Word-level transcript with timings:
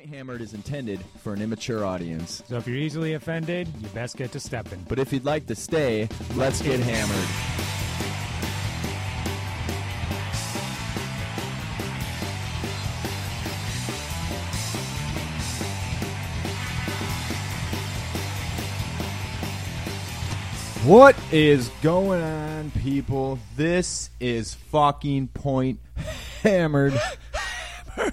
Point 0.00 0.14
Hammered 0.14 0.40
is 0.40 0.54
intended 0.54 0.98
for 1.18 1.34
an 1.34 1.42
immature 1.42 1.84
audience. 1.84 2.42
So 2.48 2.56
if 2.56 2.66
you're 2.66 2.78
easily 2.78 3.12
offended, 3.12 3.68
you 3.80 3.88
best 3.88 4.16
get 4.16 4.32
to 4.32 4.40
stepping. 4.40 4.82
But 4.88 4.98
if 4.98 5.12
you'd 5.12 5.26
like 5.26 5.46
to 5.48 5.54
stay, 5.54 6.08
let's 6.36 6.62
get 6.62 6.80
hammered. 6.80 7.18
What 20.86 21.14
is 21.30 21.68
going 21.82 22.22
on, 22.22 22.70
people? 22.70 23.38
This 23.54 24.08
is 24.18 24.54
fucking 24.54 25.28
Point 25.28 25.78
Hammered, 26.42 26.98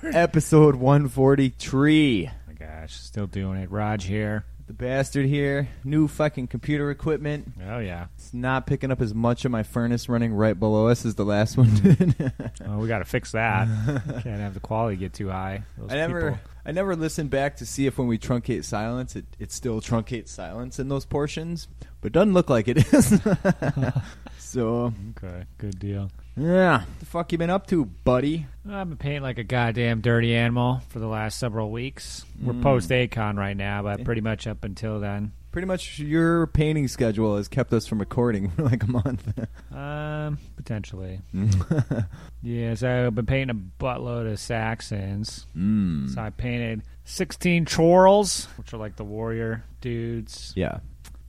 episode 0.04 0.76
143. 0.76 2.28
Oh 2.30 2.32
my 2.48 2.54
gosh, 2.54 2.94
still 2.94 3.28
doing 3.28 3.60
it. 3.62 3.72
Raj 3.72 4.04
here. 4.06 4.46
The 4.68 4.74
bastard 4.74 5.26
here, 5.28 5.70
new 5.86 6.10
fucking 6.10 6.48
computer 6.48 6.92
equipment. 6.92 7.54
Oh 7.66 7.80
yeah. 7.80 8.08
It's 8.16 8.34
not 8.34 8.68
picking 8.68 8.92
up 8.92 9.00
as 9.00 9.14
much 9.14 9.46
of 9.46 9.52
my 9.52 9.64
furnace 9.64 10.10
running 10.10 10.34
right 10.34 10.60
below 10.60 10.88
us 10.90 11.06
as 11.06 11.16
the 11.16 11.24
last 11.24 11.56
one 11.56 11.74
did. 11.82 12.34
Well, 12.60 12.78
we 12.80 12.90
got 12.90 12.98
to 13.00 13.06
fix 13.06 13.32
that. 13.32 13.68
Can't 14.24 14.42
have 14.42 14.54
the 14.54 14.60
quality 14.60 14.98
get 14.98 15.14
too 15.14 15.30
high. 15.30 15.64
Those 15.78 15.90
I 15.92 15.96
never, 15.96 16.32
people- 16.32 16.40
I 16.66 16.72
never 16.74 16.98
listened 16.98 17.30
back 17.30 17.56
to 17.58 17.66
see 17.66 17.86
if 17.86 17.98
when 17.98 18.08
we 18.08 18.18
truncate 18.18 18.66
silence, 18.66 19.16
it, 19.16 19.26
it 19.40 19.54
still 19.54 19.80
truncates 19.80 20.28
silence 20.30 20.80
in 20.80 20.90
those 20.90 21.06
portions, 21.06 21.70
but 22.02 22.08
it 22.08 22.12
doesn't 22.14 22.34
look 22.34 22.50
like 22.50 22.68
it 22.68 22.94
is. 22.94 23.22
so, 24.38 24.94
Okay, 25.18 25.46
good 25.60 25.80
deal. 25.80 26.12
Yeah, 26.38 26.84
the 27.00 27.06
fuck 27.06 27.32
you 27.32 27.38
been 27.38 27.50
up 27.50 27.66
to, 27.68 27.86
buddy? 27.86 28.46
I've 28.70 28.88
been 28.90 28.98
painting 28.98 29.24
like 29.24 29.40
a 29.40 29.44
goddamn 29.44 30.02
dirty 30.02 30.36
animal 30.36 30.82
for 30.90 31.00
the 31.00 31.08
last 31.08 31.40
several 31.40 31.72
weeks. 31.72 32.26
We're 32.42 32.54
Mm. 32.54 32.62
post 32.62 32.90
Acon 32.92 33.38
right 33.38 33.58
now, 33.58 33.82
but 33.82 34.04
pretty 34.04 34.22
much 34.22 34.46
up 34.46 34.64
until 34.64 35.00
then. 35.00 35.32
Pretty 35.52 35.66
much 35.66 35.98
your 35.98 36.46
painting 36.48 36.88
schedule 36.88 37.38
has 37.38 37.48
kept 37.48 37.74
us 37.74 37.88
from 37.88 37.98
recording 37.98 38.50
for 38.56 38.64
like 38.64 38.84
a 38.84 38.88
month. 38.92 39.28
Um, 39.74 40.38
potentially. 40.56 41.22
Yeah, 42.44 42.76
so 42.76 43.08
I've 43.08 43.16
been 43.16 43.26
painting 43.26 43.50
a 43.80 43.84
buttload 43.84 44.32
of 44.32 44.40
Saxons. 44.40 45.48
mm. 45.58 46.08
So 46.14 46.22
I 46.22 46.30
painted 46.30 46.84
16 47.04 47.66
Ceorls, 47.66 48.46
which 48.60 48.74
are 48.74 48.78
like 48.78 48.96
the 48.96 49.04
warrior 49.04 49.64
dudes. 49.82 50.54
Yeah. 50.56 50.80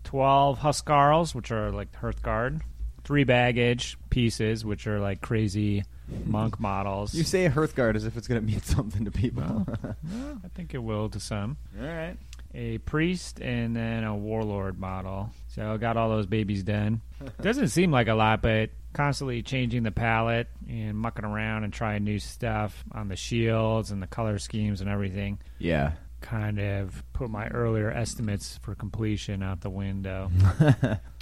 12 0.04 0.58
Huskarls, 0.60 1.34
which 1.34 1.50
are 1.50 1.70
like 1.72 1.90
the 1.92 1.98
Hearthguard. 1.98 2.60
Three 3.08 3.24
baggage 3.24 3.96
pieces, 4.10 4.66
which 4.66 4.86
are 4.86 5.00
like 5.00 5.22
crazy 5.22 5.82
monk 6.26 6.60
models. 6.60 7.14
You 7.14 7.24
say 7.24 7.48
Hearthguard 7.48 7.96
as 7.96 8.04
if 8.04 8.18
it's 8.18 8.28
going 8.28 8.38
to 8.38 8.46
mean 8.46 8.60
something 8.62 9.06
to 9.06 9.10
people. 9.10 9.66
Well, 9.80 10.38
I 10.44 10.48
think 10.48 10.74
it 10.74 10.78
will 10.82 11.08
to 11.08 11.18
some. 11.18 11.56
All 11.80 11.86
right. 11.86 12.18
A 12.54 12.76
priest 12.76 13.40
and 13.40 13.74
then 13.74 14.04
a 14.04 14.14
warlord 14.14 14.78
model. 14.78 15.30
So 15.48 15.72
I 15.72 15.76
got 15.78 15.96
all 15.96 16.10
those 16.10 16.26
babies 16.26 16.62
done. 16.62 17.00
Doesn't 17.40 17.68
seem 17.68 17.90
like 17.90 18.08
a 18.08 18.14
lot, 18.14 18.42
but 18.42 18.68
constantly 18.92 19.40
changing 19.42 19.84
the 19.84 19.90
palette 19.90 20.48
and 20.68 20.94
mucking 20.98 21.24
around 21.24 21.64
and 21.64 21.72
trying 21.72 22.04
new 22.04 22.18
stuff 22.18 22.84
on 22.92 23.08
the 23.08 23.16
shields 23.16 23.90
and 23.90 24.02
the 24.02 24.06
color 24.06 24.38
schemes 24.38 24.82
and 24.82 24.90
everything. 24.90 25.38
Yeah. 25.58 25.92
kind 26.20 26.58
of 26.60 27.02
put 27.14 27.30
my 27.30 27.48
earlier 27.48 27.90
estimates 27.90 28.58
for 28.58 28.74
completion 28.74 29.42
out 29.42 29.62
the 29.62 29.70
window. 29.70 30.30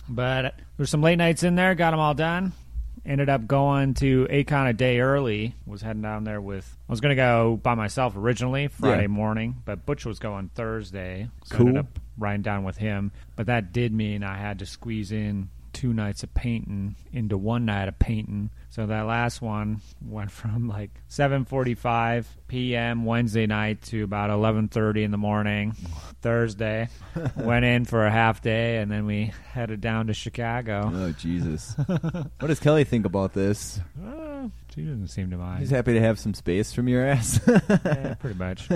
But 0.09 0.55
there's 0.77 0.91
some 0.91 1.03
late 1.03 1.17
nights 1.17 1.43
in 1.43 1.55
there, 1.55 1.75
got 1.75 1.91
them 1.93 2.01
all 2.01 2.15
done. 2.15 2.53
Ended 3.05 3.29
up 3.29 3.47
going 3.47 3.95
to 3.95 4.27
Acon 4.31 4.67
a 4.69 4.73
day 4.73 4.99
early. 4.99 5.55
Was 5.65 5.81
heading 5.81 6.03
down 6.03 6.25
there 6.25 6.41
with. 6.41 6.77
I 6.89 6.93
was 6.93 7.01
going 7.01 7.11
to 7.11 7.17
go 7.17 7.57
by 7.63 7.75
myself 7.75 8.17
originally 8.17 8.67
Friday 8.67 9.03
Yeah. 9.03 9.07
morning, 9.09 9.57
but 9.65 9.87
Butch 9.87 10.05
was 10.05 10.19
going 10.19 10.51
Thursday, 10.55 11.29
so 11.45 11.55
I 11.55 11.59
Cool. 11.59 11.67
ended 11.69 11.81
up 11.85 11.99
riding 12.19 12.43
down 12.43 12.65
with 12.65 12.79
him. 12.79 13.13
But 13.37 13.47
that 13.47 13.73
did 13.73 13.93
mean 13.93 14.25
I 14.25 14.37
had 14.39 14.59
to 14.59 14.67
squeeze 14.67 15.13
in 15.13 15.51
two 15.77 15.93
nights 15.93 16.23
of 16.23 16.33
painting 16.33 16.97
into 17.13 17.37
one 17.37 17.67
night 17.67 17.87
of 17.87 17.99
painting. 17.99 18.49
So 18.71 18.87
that 18.87 19.03
last 19.03 19.43
one 19.43 19.83
went 20.03 20.31
from 20.31 20.69
like 20.69 20.91
7:45 21.11 22.25
p.m. 22.49 23.05
Wednesday 23.05 23.47
night 23.47 23.83
to 23.83 24.03
about 24.03 24.31
11:30 24.31 25.05
in 25.05 25.11
the 25.11 25.19
morning 25.19 25.77
Thursday. 26.23 26.89
went 27.37 27.67
in 27.67 27.85
for 27.85 28.07
a 28.07 28.11
half 28.11 28.41
day 28.41 28.79
and 28.79 28.91
then 28.91 29.05
we 29.05 29.33
headed 29.53 29.83
down 29.83 30.07
to 30.07 30.15
Chicago. 30.15 30.91
Oh 30.93 31.13
Jesus! 31.13 31.75
what 31.87 32.47
does 32.47 32.59
Kelly 32.59 32.85
think 32.85 33.05
about 33.05 33.35
this? 33.35 33.79
Uh, 34.03 34.49
she 34.75 34.81
doesn't 34.81 35.09
seem 35.09 35.31
to 35.31 35.37
mind. 35.37 35.61
He's 35.61 35.71
happy 35.71 35.93
to 35.93 36.01
have 36.01 36.19
some 36.19 36.33
space 36.33 36.73
from 36.73 36.89
your 36.89 37.07
ass. 37.07 37.39
yeah, 37.69 38.15
pretty 38.15 38.39
much. 38.39 38.69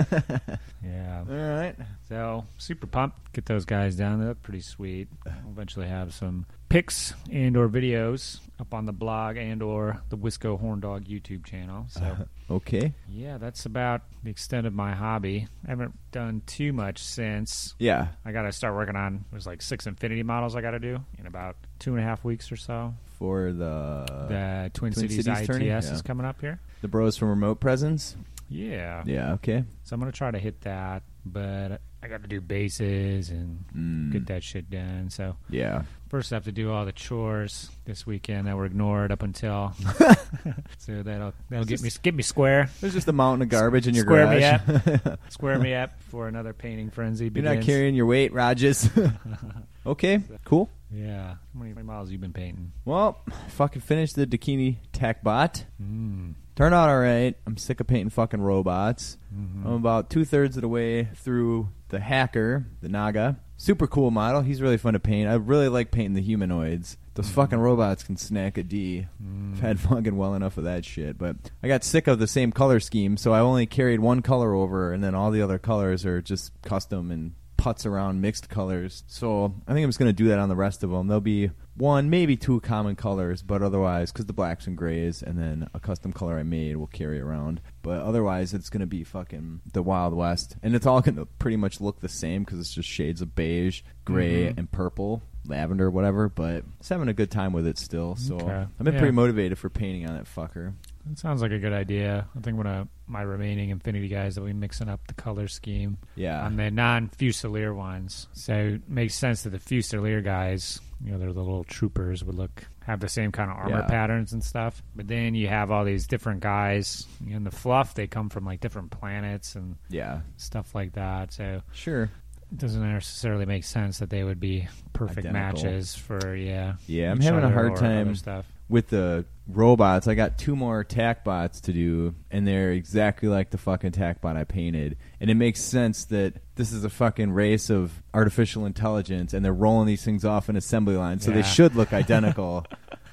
Yeah. 0.83 1.23
All 1.27 1.35
right. 1.35 1.75
So 2.09 2.45
super 2.57 2.85
pumped. 2.85 3.33
Get 3.33 3.45
those 3.47 3.65
guys 3.65 3.95
down. 3.95 4.19
They 4.19 4.27
look 4.27 4.43
pretty 4.43 4.61
sweet. 4.61 5.07
We'll 5.25 5.51
eventually 5.51 5.87
have 5.87 6.13
some 6.13 6.45
pics 6.71 7.13
and 7.31 7.57
or 7.57 7.67
videos 7.67 8.39
up 8.59 8.73
on 8.73 8.85
the 8.85 8.93
blog 8.93 9.35
and 9.37 9.61
or 9.61 10.01
the 10.09 10.17
Wisco 10.17 10.59
Horn 10.59 10.79
Dog 10.79 11.05
YouTube 11.05 11.45
channel. 11.45 11.85
So 11.89 12.15
Okay. 12.51 12.93
yeah, 13.09 13.37
that's 13.37 13.65
about 13.65 14.01
the 14.23 14.29
extent 14.29 14.65
of 14.67 14.73
my 14.73 14.93
hobby. 14.93 15.47
I 15.65 15.69
haven't 15.69 15.97
done 16.11 16.41
too 16.45 16.71
much 16.73 16.99
since. 16.99 17.75
Yeah. 17.79 18.07
I 18.23 18.31
got 18.31 18.43
to 18.43 18.51
start 18.51 18.75
working 18.75 18.95
on. 18.95 19.25
There's 19.31 19.47
like 19.47 19.61
six 19.61 19.87
Infinity 19.87 20.23
models 20.23 20.55
I 20.55 20.61
got 20.61 20.71
to 20.71 20.79
do 20.79 20.99
in 21.17 21.25
about 21.27 21.55
two 21.79 21.91
and 21.95 21.99
a 21.99 22.03
half 22.03 22.23
weeks 22.23 22.51
or 22.51 22.55
so. 22.57 22.93
For 23.17 23.51
the 23.51 24.05
the 24.29 24.71
Twin, 24.73 24.93
Twin 24.93 25.09
Cities, 25.09 25.25
Cities 25.25 25.39
ITS 25.41 25.47
tourney? 25.47 25.69
is 25.69 25.89
Yeah. 25.91 25.97
coming 26.05 26.25
up 26.25 26.39
here. 26.41 26.59
the 26.81 26.87
bros 26.87 27.15
from 27.17 27.29
Remote 27.29 27.59
Presence. 27.59 28.15
Yeah. 28.49 29.03
Yeah. 29.05 29.33
Okay. 29.33 29.63
So 29.83 29.93
I'm 29.93 29.99
gonna 29.99 30.11
try 30.11 30.31
to 30.31 30.39
hit 30.39 30.61
that, 30.61 31.03
but 31.25 31.79
I 32.03 32.07
got 32.07 32.21
to 32.23 32.27
do 32.27 32.41
bases 32.41 33.29
and 33.29 33.63
Mm. 33.75 34.11
get 34.11 34.25
that 34.27 34.43
shit 34.43 34.69
done. 34.69 35.09
So 35.09 35.35
Yeah. 35.49 35.83
First, 36.11 36.33
I 36.33 36.35
have 36.35 36.43
to 36.43 36.51
do 36.51 36.73
all 36.73 36.83
the 36.83 36.91
chores 36.91 37.69
this 37.85 38.05
weekend 38.05 38.47
that 38.47 38.57
were 38.57 38.65
ignored 38.65 39.13
up 39.13 39.23
until. 39.23 39.73
so 40.77 41.03
that'll 41.03 41.33
that'll 41.49 41.63
get 41.63 41.81
me 41.81 41.89
get 42.03 42.13
me 42.13 42.21
square, 42.21 42.69
There's 42.81 42.91
just 42.91 43.07
a 43.07 43.13
mountain 43.13 43.43
of 43.43 43.47
garbage 43.47 43.87
in 43.87 43.95
your 43.95 44.03
garage. 44.03 44.43
Square 44.43 44.61
me 44.67 44.97
garage. 45.05 45.17
square 45.29 45.59
me 45.59 45.73
up 45.73 46.01
for 46.09 46.27
another 46.27 46.51
painting 46.51 46.89
frenzy. 46.89 47.31
You're 47.33 47.45
not 47.45 47.61
carrying 47.61 47.95
your 47.95 48.07
weight, 48.07 48.33
Rajas. 48.33 48.89
okay. 49.85 50.19
Cool. 50.43 50.69
Yeah. 50.93 51.35
How 51.57 51.63
many 51.63 51.81
miles 51.81 52.11
you 52.11 52.17
been 52.17 52.33
painting? 52.33 52.73
Well, 52.83 53.21
fucking 53.47 53.81
finished 53.81 54.17
the 54.17 54.27
Dakini 54.27 54.79
Tactbot. 54.91 55.63
Mm. 55.81 56.33
Turned 56.57 56.75
out 56.75 56.89
all 56.89 56.99
right. 56.99 57.37
I'm 57.47 57.55
sick 57.55 57.79
of 57.79 57.87
painting 57.87 58.09
fucking 58.09 58.41
robots. 58.41 59.17
Mhm. 59.33 59.65
I'm 59.65 59.73
about 59.75 60.09
two 60.09 60.25
thirds 60.25 60.57
of 60.57 60.61
the 60.61 60.67
way 60.67 61.05
through 61.15 61.69
the 61.91 61.99
Hacker, 61.99 62.65
the 62.81 62.89
Naga. 62.89 63.37
Super 63.57 63.85
cool 63.85 64.09
model. 64.09 64.41
He's 64.41 64.61
really 64.61 64.77
fun 64.77 64.93
to 64.93 64.99
paint. 64.99 65.29
I 65.29 65.35
really 65.35 65.67
like 65.67 65.91
painting 65.91 66.13
the 66.13 66.21
humanoids. 66.21 66.97
Those 67.13 67.29
fucking 67.29 67.59
robots 67.59 68.03
can 68.03 68.17
snack 68.17 68.57
a 68.57 68.63
D. 68.63 69.07
Mm. 69.23 69.53
I've 69.53 69.59
had 69.59 69.79
fucking 69.79 70.17
well 70.17 70.33
enough 70.33 70.57
of 70.57 70.63
that 70.63 70.83
shit. 70.83 71.19
But 71.19 71.35
I 71.61 71.67
got 71.67 71.83
sick 71.83 72.07
of 72.07 72.17
the 72.17 72.27
same 72.27 72.51
color 72.51 72.79
scheme, 72.79 73.17
so 73.17 73.33
I 73.33 73.39
only 73.39 73.67
carried 73.67 73.99
one 73.99 74.23
color 74.23 74.55
over, 74.55 74.91
and 74.91 75.03
then 75.03 75.13
all 75.13 75.29
the 75.29 75.43
other 75.43 75.59
colors 75.59 76.05
are 76.05 76.21
just 76.21 76.59
custom 76.63 77.11
and 77.11 77.33
putts 77.61 77.85
around 77.85 78.19
mixed 78.21 78.49
colors. 78.49 79.03
So 79.07 79.53
I 79.67 79.73
think 79.73 79.83
I'm 79.83 79.89
just 79.89 79.99
gonna 79.99 80.13
do 80.13 80.29
that 80.29 80.39
on 80.39 80.49
the 80.49 80.55
rest 80.55 80.83
of 80.83 80.89
them. 80.89 81.07
There'll 81.07 81.21
be 81.21 81.51
one, 81.77 82.09
maybe 82.09 82.35
two 82.35 82.59
common 82.61 82.95
colors, 82.95 83.43
but 83.43 83.61
otherwise, 83.61 84.11
because 84.11 84.25
the 84.25 84.33
blacks 84.33 84.65
and 84.65 84.75
grays, 84.75 85.21
and 85.21 85.37
then 85.37 85.67
a 85.73 85.79
custom 85.79 86.11
color 86.11 86.37
I 86.39 86.43
made 86.43 86.75
will 86.77 86.87
carry 86.87 87.19
around. 87.21 87.61
But 87.83 88.01
otherwise, 88.01 88.53
it's 88.55 88.69
gonna 88.71 88.87
be 88.87 89.03
fucking 89.03 89.61
the 89.73 89.83
Wild 89.83 90.13
West, 90.15 90.55
and 90.63 90.75
it's 90.75 90.87
all 90.87 91.01
gonna 91.01 91.25
pretty 91.37 91.57
much 91.57 91.79
look 91.79 91.99
the 91.99 92.09
same 92.09 92.43
because 92.43 92.59
it's 92.59 92.73
just 92.73 92.89
shades 92.89 93.21
of 93.21 93.35
beige, 93.35 93.83
gray, 94.05 94.47
Mhm. 94.51 94.57
and 94.57 94.71
purple. 94.71 95.21
Lavender, 95.47 95.89
whatever, 95.89 96.29
but 96.29 96.63
just 96.79 96.89
having 96.89 97.07
a 97.09 97.13
good 97.13 97.31
time 97.31 97.53
with 97.53 97.65
it 97.67 97.77
still. 97.77 98.15
So 98.15 98.35
Okay. 98.35 98.51
I've 98.79 98.83
been 98.83 98.93
Yeah. 98.93 98.99
pretty 98.99 99.15
motivated 99.15 99.57
for 99.57 99.69
painting 99.69 100.07
on 100.07 100.15
that 100.15 100.25
fucker. 100.25 100.73
That 101.05 101.17
sounds 101.19 101.41
like 101.41 101.51
a 101.51 101.59
good 101.59 101.73
idea. 101.73 102.27
I 102.37 102.39
think 102.41 102.57
one 102.57 102.67
of 102.67 102.87
my 103.07 103.21
remaining 103.21 103.69
Infinity 103.69 104.07
guys 104.07 104.35
that 104.35 104.43
we 104.43 104.53
mixing 104.53 104.87
up 104.89 105.05
the 105.07 105.13
color 105.13 105.47
scheme 105.47 105.97
Yeah, 106.15 106.43
on 106.45 106.55
the 106.57 106.69
non-Fusilier 106.71 107.75
ones. 107.75 108.27
So 108.33 108.53
it 108.53 108.89
makes 108.89 109.15
sense 109.15 109.43
that 109.43 109.49
the 109.49 109.59
Fusilier 109.59 110.23
guys, 110.23 110.79
you 111.03 111.11
know, 111.11 111.17
they're 111.17 111.33
the 111.33 111.39
little 111.39 111.63
troopers, 111.63 112.23
would 112.23 112.35
look 112.35 112.65
have 112.85 112.99
the 112.99 113.09
same 113.09 113.31
kind 113.31 113.51
of 113.51 113.57
armor 113.57 113.79
Yeah. 113.79 113.87
patterns 113.87 114.33
and 114.33 114.43
stuff. 114.43 114.81
But 114.95 115.07
then 115.07 115.35
you 115.35 115.47
have 115.47 115.71
all 115.71 115.85
these 115.85 116.07
different 116.07 116.39
guys 116.41 117.05
in 117.27 117.43
the 117.43 117.51
fluff. 117.51 117.93
They 117.93 118.07
come 118.07 118.29
from 118.29 118.45
like 118.45 118.59
different 118.59 118.91
planets 118.91 119.55
and 119.55 119.75
yeah, 119.89 120.21
stuff 120.37 120.73
like 120.73 120.93
that. 120.93 121.31
So 121.33 121.61
sure. 121.73 122.03
it 122.51 122.57
doesn't 122.57 122.81
necessarily 122.81 123.45
make 123.45 123.63
sense 123.65 123.99
that 123.99 124.09
they 124.09 124.23
would 124.23 124.39
be 124.39 124.67
perfect 124.93 125.27
Identical. 125.27 125.63
matches 125.63 125.95
for 125.95 126.35
yeah. 126.35 126.73
Yeah, 126.87 127.11
I'm 127.11 127.17
each 127.17 127.23
having 127.25 127.43
a 127.43 127.47
other 127.47 127.53
hard 127.53 127.71
or 127.73 127.77
time 127.77 128.15
stuff. 128.15 128.45
With 128.71 128.87
the 128.87 129.25
robots. 129.47 130.07
I 130.07 130.15
got 130.15 130.37
two 130.37 130.55
more 130.55 130.79
attack 130.79 131.23
bots 131.25 131.59
to 131.61 131.73
do, 131.73 132.15
and 132.31 132.47
they're 132.47 132.71
exactly 132.71 133.27
like 133.27 133.49
the 133.51 133.57
fucking 133.57 133.89
attack 133.89 134.21
bot 134.21 134.37
I 134.37 134.45
painted. 134.45 134.97
And 135.19 135.29
it 135.29 135.35
makes 135.35 135.59
sense 135.59 136.05
that 136.05 136.35
this 136.55 136.71
is 136.71 136.83
a 136.85 136.89
fucking 136.89 137.33
race 137.33 137.69
of 137.69 138.01
artificial 138.13 138.65
intelligence, 138.65 139.33
and 139.33 139.43
they're 139.43 139.53
rolling 139.53 139.87
these 139.87 140.03
things 140.05 140.23
off 140.23 140.49
in 140.49 140.55
assembly 140.55 140.95
line, 140.95 141.19
so 141.19 141.31
they 141.31 141.37
Yeah. 141.39 141.43
should 141.43 141.75
look 141.75 141.91
identical. 142.03 142.65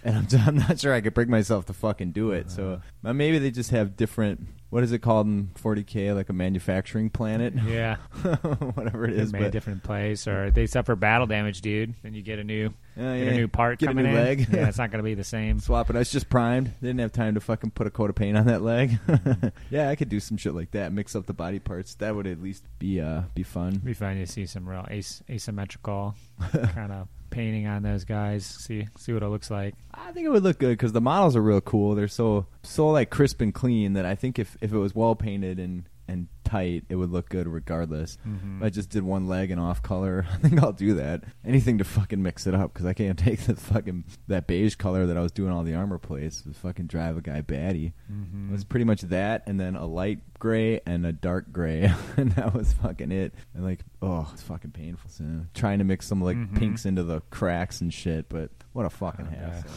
and 0.05 0.16
I'm, 0.16 0.26
I'm 0.46 0.56
not 0.56 0.78
sure 0.78 0.94
I 0.94 1.00
could 1.00 1.12
bring 1.14 1.28
myself 1.28 1.66
to 1.66 1.72
fucking 1.72 2.12
do 2.12 2.31
it. 2.31 2.50
So 2.52 2.81
uh, 3.05 3.12
maybe 3.12 3.38
they 3.40 3.50
just 3.50 3.70
have 3.72 3.96
different. 3.96 4.46
What 4.70 4.82
is 4.82 4.93
it 4.93 4.99
called 4.99 5.26
in 5.26 5.49
40k? 5.62 6.15
Like 6.15 6.29
a 6.29 6.35
manufacturing 6.35 7.09
planet, 7.09 7.55
Yeah, 7.67 7.97
whatever 8.75 9.06
It's 9.06 9.17
is. 9.19 9.32
made 9.32 9.43
a 9.44 9.50
different 9.50 9.82
place, 9.82 10.29
or 10.29 10.50
they 10.50 10.67
suffer 10.67 10.94
battle 10.94 11.26
damage, 11.26 11.62
dude. 11.62 11.94
Then 12.03 12.12
you 12.12 12.20
get 12.20 12.38
a 12.38 12.44
new, 12.44 12.75
Yeah, 12.94 13.17
get 13.19 13.29
a 13.32 13.37
new 13.37 13.49
part 13.49 13.79
Get 13.79 13.87
a 13.87 13.88
coming 13.91 14.05
new 14.05 14.11
in. 14.11 14.17
leg. 14.17 14.47
Yeah, 14.53 14.69
it's 14.69 14.76
not 14.79 14.91
going 14.91 14.99
to 14.99 15.05
be 15.05 15.15
the 15.15 15.25
same. 15.25 15.59
swap 15.61 15.88
it. 15.88 15.97
It's 15.97 16.11
just 16.11 16.29
primed. 16.29 16.67
They 16.82 16.88
didn't 16.88 17.00
have 17.00 17.12
time 17.12 17.32
to 17.35 17.41
fucking 17.41 17.70
put 17.70 17.87
a 17.87 17.91
coat 17.91 18.11
of 18.11 18.17
paint 18.17 18.37
on 18.37 18.47
that 18.47 18.61
leg. 18.61 18.99
yeah, 19.70 19.88
I 19.88 19.97
could 19.97 20.11
do 20.11 20.20
some 20.20 20.37
shit 20.37 20.55
like 20.55 20.73
that. 20.73 20.93
Mix 20.93 21.17
up 21.17 21.25
the 21.25 21.32
body 21.32 21.61
parts. 21.61 21.94
That 21.94 22.15
would 22.15 22.26
at 22.26 22.43
least 22.43 22.62
be 22.79 23.00
uh 23.00 23.23
be 23.35 23.44
fun. 23.44 23.69
It'd 23.69 23.85
be 23.85 23.94
fun 23.94 24.17
to 24.17 24.26
see 24.26 24.44
some 24.44 24.69
real 24.69 24.87
as- 24.91 25.23
asymmetrical 25.31 26.15
kind 26.75 26.93
of 26.93 27.09
painting 27.31 27.67
on 27.67 27.83
those 27.83 28.05
guys. 28.05 28.45
See 28.45 28.87
see 28.97 29.13
what 29.13 29.23
it 29.23 29.29
looks 29.29 29.51
like. 29.51 29.75
I 29.93 30.13
think 30.13 30.27
it 30.27 30.31
would 30.31 30.43
look 30.43 30.59
good 30.59 30.71
because 30.71 30.93
the 30.93 31.01
models 31.01 31.37
are 31.37 31.43
real 31.43 31.61
cool. 31.61 31.95
They're 31.95 32.09
so 32.09 32.47
so 32.63 32.91
like 32.91 33.11
crisp 33.11 33.41
and 33.41 33.53
clean 33.55 33.95
that 33.95 34.07
I 34.07 34.15
think 34.15 34.39
if 34.39 34.57
if 34.61 34.73
it 34.73 34.79
was 34.79 34.95
well 34.95 35.15
painted 35.15 35.59
and 35.59 35.85
and 36.07 36.29
tight, 36.49 36.85
it 36.89 36.97
would 36.97 37.11
look 37.11 37.29
good 37.29 37.47
regardless. 37.47 38.19
Mhm. 38.27 38.59
If 38.59 38.62
I 38.65 38.71
just 38.71 38.91
did 38.91 39.03
one 39.03 39.29
leg 39.29 39.50
and 39.50 39.61
off 39.61 39.83
color. 39.83 40.27
I 40.33 40.37
think 40.37 40.62
I'll 40.62 40.73
do 40.73 40.95
that. 40.95 41.25
Anything 41.45 41.79
to 41.79 41.85
fucking 41.85 42.23
mix 42.23 42.47
it 42.47 42.55
up 42.55 42.73
because 42.73 42.87
I 42.87 42.95
can't 42.95 43.19
take 43.29 43.41
the 43.41 43.55
fucking 43.55 44.05
that 44.29 44.47
beige 44.47 44.75
color 44.77 45.06
that 45.06 45.17
I 45.17 45.21
was 45.21 45.33
doing 45.33 45.53
all 45.53 45.62
the 45.62 45.75
armor 45.75 45.99
plates. 45.99 46.43
To 46.43 46.53
fucking 46.53 46.87
drive 46.87 47.17
a 47.17 47.21
guy 47.21 47.41
batty. 47.43 47.93
Mhm. 48.11 48.49
It 48.49 48.53
was 48.53 48.65
pretty 48.65 48.85
much 48.85 49.03
that, 49.03 49.45
and 49.47 49.59
then 49.61 49.77
a 49.77 49.87
light 49.87 50.21
gray 50.39 50.81
and 50.87 51.05
a 51.05 51.12
dark 51.12 51.53
gray, 51.53 51.93
and 52.17 52.33
that 52.33 52.55
was 52.55 52.73
fucking 52.73 53.11
it. 53.12 53.35
And 53.55 53.65
like, 53.65 53.81
oh, 54.01 54.29
it's 54.33 54.43
fucking 54.43 54.71
painful. 54.71 55.11
So, 55.11 55.25
trying 55.55 55.79
to 55.79 55.85
mix 55.85 56.06
some 56.06 56.23
like 56.23 56.37
Mhm. 56.37 56.56
pinks 56.56 56.87
into 56.87 57.03
the 57.03 57.21
cracks 57.31 57.81
and 57.81 57.93
shit, 57.93 58.29
but 58.29 58.51
what 58.73 58.87
a 58.87 58.91
fucking 58.91 59.27
Okay. 59.27 59.37
hassle. 59.37 59.71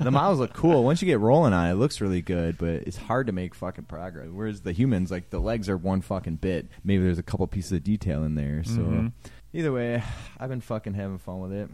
the 0.00 0.10
models 0.10 0.38
look 0.40 0.52
cool 0.54 0.82
once 0.84 1.00
you 1.02 1.06
get 1.06 1.20
rolling 1.20 1.52
on 1.52 1.68
it. 1.68 1.72
It 1.72 1.76
looks 1.76 2.00
really 2.00 2.22
good, 2.22 2.58
but 2.58 2.82
it's 2.86 2.96
hard 2.96 3.26
to 3.28 3.32
make 3.32 3.54
fucking 3.54 3.84
progress. 3.84 4.28
Whereas 4.32 4.60
the 4.62 4.72
humans, 4.72 5.10
like 5.10 5.30
the 5.30 5.38
legs 5.40 5.68
are 5.68 5.76
one 5.76 6.00
fucking 6.02 6.36
bit. 6.36 6.68
Maybe 6.84 7.02
there's 7.02 7.18
a 7.18 7.22
couple 7.22 7.46
pieces 7.46 7.72
of 7.72 7.82
detail 7.84 8.22
in 8.24 8.34
there. 8.34 8.62
So 8.64 8.80
Mhm. 8.82 9.12
either 9.52 9.72
way, 9.72 10.02
I've 10.38 10.50
been 10.50 10.60
fucking 10.60 10.94
having 10.94 11.18
fun 11.18 11.40
with 11.40 11.52
it. 11.52 11.70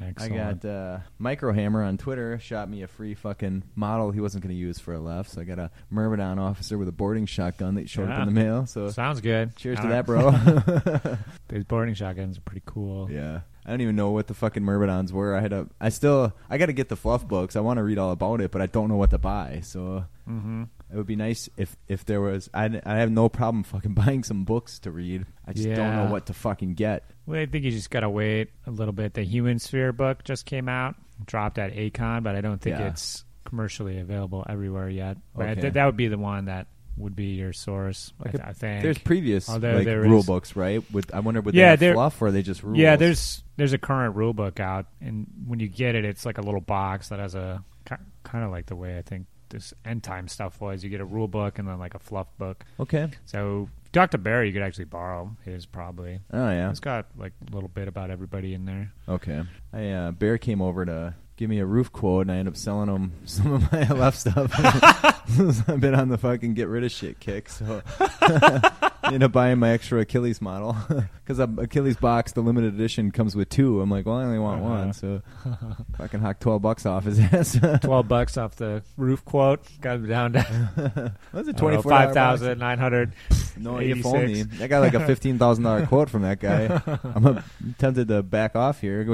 Excellent. 0.00 0.32
I 0.32 0.36
got 0.36 0.64
uh, 0.64 0.98
Microhammer 1.20 1.86
on 1.86 1.96
Twitter 1.98 2.38
shot 2.38 2.68
me 2.68 2.82
a 2.82 2.88
free 2.88 3.14
fucking 3.14 3.62
model 3.76 4.10
he 4.10 4.20
wasn't 4.20 4.42
going 4.42 4.54
to 4.54 4.58
use 4.58 4.78
for 4.78 4.94
a 4.94 4.98
left. 4.98 5.30
So 5.30 5.40
I 5.42 5.44
got 5.44 5.58
a 5.58 5.70
Myrmidon 5.90 6.38
officer 6.38 6.78
with 6.78 6.88
a 6.88 6.92
boarding 6.92 7.26
shotgun 7.26 7.74
that 7.76 7.88
showed 7.90 8.10
up 8.10 8.26
in 8.26 8.34
the 8.34 8.40
mail. 8.40 8.66
So 8.66 8.88
Sounds 8.88 9.20
good. 9.20 9.54
cheers 9.54 9.78
to 9.80 9.88
that, 9.88 10.06
bro. 10.06 10.30
These 11.48 11.64
boarding 11.64 11.94
shotguns 11.94 12.38
are 12.38 12.42
pretty 12.42 12.62
cool. 12.64 13.10
yeah. 13.10 13.40
I 13.64 13.70
don't 13.70 13.80
even 13.80 13.94
know 13.94 14.10
what 14.10 14.26
the 14.26 14.34
fucking 14.34 14.64
Myrmidons 14.64 15.12
were. 15.12 15.36
I 15.36 15.40
had 15.40 15.52
a. 15.52 15.68
I 15.80 15.90
still. 15.90 16.32
I 16.50 16.58
got 16.58 16.66
to 16.66 16.72
get 16.72 16.88
the 16.88 16.96
fluff 16.96 17.28
books. 17.28 17.54
I 17.54 17.60
want 17.60 17.76
to 17.76 17.84
read 17.84 17.96
all 17.96 18.10
about 18.10 18.40
it, 18.40 18.50
but 18.50 18.60
I 18.60 18.66
don't 18.66 18.88
know 18.88 18.96
what 18.96 19.10
to 19.10 19.18
buy. 19.18 19.60
So 19.62 20.04
Mm-hmm. 20.28 20.64
It 20.92 20.96
would 20.96 21.06
be 21.06 21.16
nice 21.16 21.48
if 21.56 21.76
if 21.88 22.04
there 22.04 22.20
was. 22.20 22.48
I 22.52 22.80
I 22.84 22.98
have 22.98 23.10
no 23.10 23.28
problem 23.28 23.62
fucking 23.64 23.94
buying 24.04 24.22
some 24.24 24.44
books 24.44 24.78
to 24.80 24.90
read. 24.90 25.24
I 25.46 25.52
just 25.52 25.66
don't 25.68 25.76
Yeah. 25.76 26.04
know 26.04 26.10
what 26.12 26.26
to 26.26 26.34
fucking 26.34 26.74
get. 26.74 27.10
Well, 27.26 27.40
I 27.40 27.46
think 27.46 27.64
you 27.64 27.70
just 27.70 27.90
gotta 27.90 28.10
wait 28.10 28.50
a 28.66 28.70
little 28.70 28.92
bit. 28.92 29.14
The 29.14 29.22
Human 29.22 29.58
Sphere 29.58 29.92
book 29.92 30.22
just 30.24 30.44
came 30.46 30.68
out, 30.68 30.94
dropped 31.24 31.58
at 31.58 31.72
Acon, 31.74 32.22
but 32.22 32.36
I 32.36 32.40
don't 32.40 32.60
think 32.60 32.78
Yeah. 32.78 32.88
it's 32.88 33.24
commercially 33.44 33.98
available 33.98 34.44
everywhere 34.48 34.88
yet. 34.88 35.16
But 35.34 35.48
I 35.48 35.52
Okay. 35.52 35.60
th- 35.62 35.72
that 35.74 35.86
would 35.86 35.96
be 35.96 36.08
the 36.08 36.18
one 36.18 36.44
that 36.46 36.66
would 36.98 37.16
be 37.16 37.28
your 37.34 37.52
source. 37.54 38.12
I, 38.20 38.24
Like 38.24 38.32
th- 38.32 38.44
I 38.46 38.52
think. 38.52 38.82
There's 38.82 38.98
previous 38.98 39.48
Although 39.48 39.76
like 39.76 39.84
there 39.86 40.02
rule 40.02 40.20
is- 40.20 40.26
books, 40.26 40.56
right? 40.56 40.82
With 40.92 41.12
I 41.14 41.20
wonder 41.20 41.40
would 41.40 41.54
Yeah, 41.54 41.64
they 41.64 41.70
have 41.70 41.80
there- 41.80 41.94
fluff 41.94 42.20
or 42.20 42.26
are 42.26 42.30
they 42.32 42.42
just 42.42 42.62
rules? 42.62 42.76
Yeah, 42.78 42.96
there's 42.96 43.42
there's 43.56 43.72
a 43.72 43.78
current 43.78 44.14
rule 44.16 44.32
book 44.34 44.60
out, 44.60 44.86
and 45.00 45.26
when 45.46 45.58
you 45.58 45.68
get 45.68 45.94
it, 45.94 46.04
it's 46.04 46.26
like 46.26 46.38
a 46.38 46.42
little 46.42 46.60
box 46.60 47.08
that 47.08 47.18
has 47.18 47.34
a 47.34 47.64
kind 48.24 48.44
of 48.44 48.50
like 48.50 48.66
the 48.66 48.76
way 48.76 48.96
I 48.98 49.02
think 49.02 49.26
this 49.52 49.72
end 49.84 50.02
time 50.02 50.26
stuff 50.26 50.60
was. 50.60 50.82
You 50.82 50.90
get 50.90 51.00
a 51.00 51.04
rule 51.04 51.28
book 51.28 51.58
and 51.58 51.68
then 51.68 51.78
like 51.78 51.94
a 51.94 51.98
fluff 52.00 52.26
book. 52.38 52.64
okay. 52.80 53.08
So 53.24 53.68
Dr. 53.92 54.18
Barry, 54.18 54.48
you 54.48 54.52
could 54.52 54.62
actually 54.62 54.86
borrow 54.86 55.36
his 55.44 55.64
probably. 55.66 56.18
Oh 56.32 56.50
yeah. 56.50 56.70
It's 56.70 56.80
got 56.80 57.06
like 57.16 57.32
a 57.48 57.54
little 57.54 57.68
bit 57.68 57.86
about 57.86 58.10
everybody 58.10 58.54
in 58.54 58.64
there. 58.64 58.92
Okay. 59.08 59.42
I 59.72 59.88
uh, 59.90 60.10
Bear 60.10 60.38
came 60.38 60.60
over 60.60 60.84
to 60.84 61.14
give 61.42 61.50
me 61.50 61.58
a 61.58 61.66
roof 61.66 61.90
quote, 61.90 62.28
and 62.28 62.30
I 62.30 62.36
end 62.36 62.46
up 62.46 62.56
selling 62.56 62.86
them 62.86 63.12
some 63.24 63.52
of 63.54 63.72
my 63.72 63.88
left 63.88 64.16
stuff. 64.16 64.52
I've 65.68 65.80
been 65.80 65.92
on 65.96 66.08
the 66.08 66.16
fucking 66.16 66.54
get 66.54 66.68
rid 66.68 66.84
of 66.84 66.92
shit 66.92 67.18
kick, 67.18 67.48
so 67.48 67.82
I 68.00 68.70
ended 69.06 69.24
up 69.24 69.32
buying 69.32 69.58
my 69.58 69.70
extra 69.70 70.00
Achilles 70.02 70.40
model 70.40 70.76
because 71.24 71.40
Achilles 71.40 71.96
box, 71.96 72.30
the 72.30 72.42
limited 72.42 72.74
edition, 72.74 73.10
comes 73.10 73.34
with 73.34 73.48
two. 73.48 73.80
I'm 73.80 73.90
like, 73.90 74.06
well, 74.06 74.18
I 74.18 74.22
only 74.22 74.38
want 74.38 74.62
Uh-huh. 74.62 74.70
one, 74.70 74.92
so 74.92 75.20
fucking 75.98 76.20
hock 76.20 76.38
twelve 76.38 76.62
bucks 76.62 76.86
off 76.86 77.04
his 77.06 77.18
ass. 77.18 77.58
Twelve 77.82 78.06
bucks 78.06 78.36
off 78.36 78.54
the 78.54 78.84
roof 78.96 79.24
quote. 79.24 79.62
Got 79.80 79.96
him 79.96 80.06
down 80.08 80.32
to 80.34 80.42
What's 81.32 81.48
it? 81.48 81.50
I 81.50 81.52
don't 81.52 81.56
Twenty 81.58 81.76
know, 81.76 81.82
four 81.82 81.90
five 81.90 82.14
thousand 82.14 82.60
nine 82.60 82.78
hundred. 82.78 83.14
No, 83.56 83.78
if 83.78 84.06
only 84.06 84.40
86. 84.42 84.60
I 84.62 84.66
got 84.68 84.78
like 84.80 84.94
a 84.94 85.04
fifteen 85.04 85.38
thousand 85.38 85.64
dollar 85.64 85.86
quote 85.86 86.08
from 86.08 86.22
that 86.22 86.38
guy. 86.38 86.80
I'm 87.02 87.42
tempted 87.78 88.06
to 88.08 88.22
back 88.22 88.54
off 88.54 88.80
here. 88.80 89.04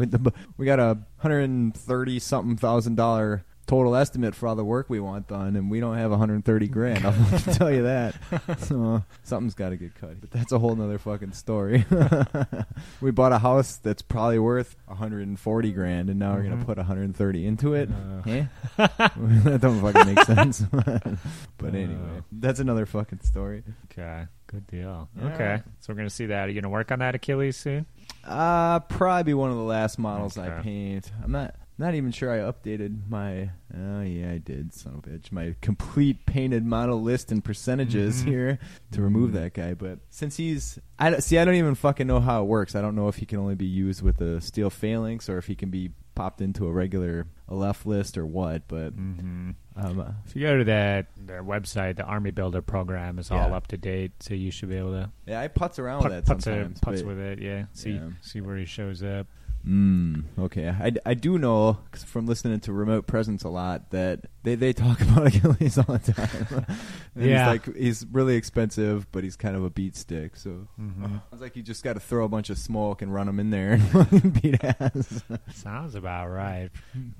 We 0.59 0.67
got 0.67 0.79
a 0.79 0.99
hundred 1.19 1.41
and 1.45 1.75
thirty 1.75 2.18
something 2.19 2.56
thousand 2.56 2.97
dollar 2.97 3.44
total 3.67 3.94
estimate 3.94 4.35
for 4.35 4.49
all 4.49 4.56
the 4.56 4.65
work 4.65 4.88
we 4.88 4.99
want 4.99 5.29
done, 5.29 5.55
and 5.55 5.70
we 5.70 5.79
don't 5.79 5.99
have 5.99 6.11
130 6.11 6.69
grand. 6.69 7.05
I'll 7.05 7.38
tell 7.55 7.70
you 7.70 7.82
that. 7.82 8.15
So 8.61 9.05
something's 9.25 9.55
got 9.55 9.69
to 9.69 9.76
get 9.76 9.94
cut. 9.94 10.19
But 10.23 10.31
that's 10.31 10.53
a 10.53 10.59
whole 10.59 10.75
nother 10.75 10.97
fucking 10.99 11.32
story. 11.32 11.85
we 13.03 13.11
bought 13.11 13.32
a 13.32 13.38
house 13.38 13.76
that's 13.76 14.00
probably 14.00 14.38
worth 14.38 14.75
140 14.87 15.73
grand, 15.73 16.09
and 16.09 16.19
now 16.19 16.35
we're 16.35 16.44
gonna 16.44 16.65
put 16.65 16.79
130 16.79 17.47
into 17.47 17.75
it. 17.75 17.91
Uh. 17.91 18.31
Eh? 18.31 18.47
that 18.79 19.59
don't 19.61 19.81
fucking 19.82 20.14
make 20.14 20.25
sense. 20.25 20.61
but 20.62 21.17
Uh. 21.62 21.67
anyway, 21.76 22.23
that's 22.32 22.61
another 22.61 22.87
fucking 22.87 23.21
story. 23.21 23.62
Okay, 23.93 24.25
good 24.47 24.67
deal. 24.67 25.11
Yeah. 25.21 25.35
Okay, 25.35 25.62
so 25.81 25.93
we're 25.93 25.99
gonna 25.99 26.09
see 26.11 26.26
that. 26.26 26.49
Are 26.49 26.50
you 26.50 26.59
gonna 26.59 26.73
work 26.73 26.91
on 26.91 27.00
that 27.00 27.14
Achilles 27.14 27.56
soon? 27.59 27.85
Uh 28.25 28.81
probably 28.81 29.25
be 29.25 29.35
one 29.35 29.50
of 29.50 29.56
the 29.56 29.62
last 29.62 29.99
models 29.99 30.38
I 30.38 30.62
paint. 30.62 31.12
I'm 31.23 31.32
not 31.32 31.55
not 31.79 31.95
even 31.95 32.11
sure 32.11 32.31
I 32.33 32.39
updated 32.51 33.09
my. 33.09 33.51
Oh 33.75 34.03
yeah, 34.03 34.33
I 34.33 34.39
did. 34.39 34.75
Son 34.75 34.95
of 34.95 34.99
a 35.07 35.17
bitch. 35.17 35.31
My 35.33 35.55
complete 35.61 36.27
painted 36.27 36.65
model 36.65 37.01
list 37.01 37.31
and 37.33 37.43
percentages 37.45 38.23
Mhm. 38.23 38.27
here 38.27 38.59
to 38.93 39.03
remove 39.03 39.31
Mhm. 39.31 39.35
that 39.35 39.55
guy. 39.55 39.75
But 39.75 40.01
since 40.11 40.37
he's, 40.37 40.79
I 40.99 41.11
don't, 41.11 41.23
see. 41.23 41.39
I 41.39 41.45
don't 41.45 41.55
even 41.55 41.75
fucking 41.75 42.07
know 42.07 42.21
how 42.21 42.43
it 42.43 42.47
works. 42.47 42.75
I 42.75 42.81
don't 42.83 42.97
know 42.97 43.09
if 43.09 43.17
he 43.17 43.27
can 43.27 43.39
only 43.39 43.55
be 43.55 43.67
used 43.67 44.03
with 44.03 44.21
a 44.21 44.41
steel 44.41 44.71
phalanx 44.71 45.29
or 45.29 45.39
if 45.39 45.47
he 45.47 45.55
can 45.55 45.71
be 45.71 45.93
popped 46.15 46.41
into 46.41 46.67
a 46.67 46.73
regular 46.73 47.27
left 47.49 47.87
list 47.87 48.19
or 48.19 48.27
what. 48.27 48.67
But 48.67 48.97
Mm-hmm. 48.97 49.51
um, 49.77 50.01
uh, 50.01 50.11
If 50.27 50.35
you 50.35 50.43
go 50.43 50.59
to 50.59 50.65
that 50.65 51.07
their 51.17 51.45
website, 51.45 51.95
the 51.97 52.03
Army 52.05 52.33
Builder 52.33 52.61
program 52.63 53.21
is 53.21 53.31
all 53.31 53.55
up 53.55 53.69
to 53.69 53.77
date, 53.77 54.21
so 54.21 54.35
you 54.35 54.51
should 54.51 54.69
be 54.69 54.75
able 54.77 54.91
to 54.93 55.11
yeah, 55.27 55.41
I 55.41 55.47
putz 55.47 55.79
around 55.79 56.03
put, 56.03 56.11
with 56.11 56.25
that 56.25 56.37
putz, 56.39 56.43
sometimes. 56.43 56.81
a, 56.81 56.85
putz 56.85 57.07
with 57.07 57.19
it. 57.21 57.39
Yeah, 57.41 57.67
see 57.73 57.93
Yeah. 57.93 58.09
see 58.21 58.41
where 58.41 58.57
he 58.57 58.64
shows 58.64 59.00
up. 59.05 59.29
Mm, 59.67 60.25
okay, 60.38 60.69
I, 60.69 60.93
I 61.05 61.15
do 61.15 61.37
know 61.37 61.79
from 62.07 62.27
listening 62.27 62.61
to 62.61 62.73
Remote 62.73 63.07
Presence 63.07 63.43
a 63.45 63.49
lot 63.50 63.91
that 63.91 64.21
they, 64.43 64.55
they 64.55 64.73
talk 64.73 65.00
about 65.03 65.27
Achilles 65.27 65.77
all 65.79 65.99
the 65.99 66.12
time. 66.12 66.67
Yeah. 67.17 67.25
he's 67.25 67.47
like 67.67 67.77
he's 67.77 68.07
really 68.12 68.37
expensive, 68.37 69.11
but 69.11 69.25
he's 69.25 69.35
kind 69.35 69.57
of 69.57 69.65
a 69.65 69.71
beat 69.71 69.97
stick. 69.97 70.37
So 70.37 70.69
Mhm. 70.81 71.17
I 71.17 71.21
was 71.33 71.41
like, 71.41 71.57
you 71.57 71.62
just 71.65 71.83
got 71.83 71.95
to 71.95 72.00
throw 72.00 72.25
a 72.25 72.29
bunch 72.29 72.49
of 72.49 72.59
smoke 72.59 73.03
and 73.03 73.12
run 73.12 73.27
him 73.29 73.41
in 73.41 73.50
there 73.50 73.73
and 73.73 74.33
beat 74.43 74.62
ass. 74.62 75.25
Sounds 75.53 75.97
about 75.97 76.29
right. 76.29 76.71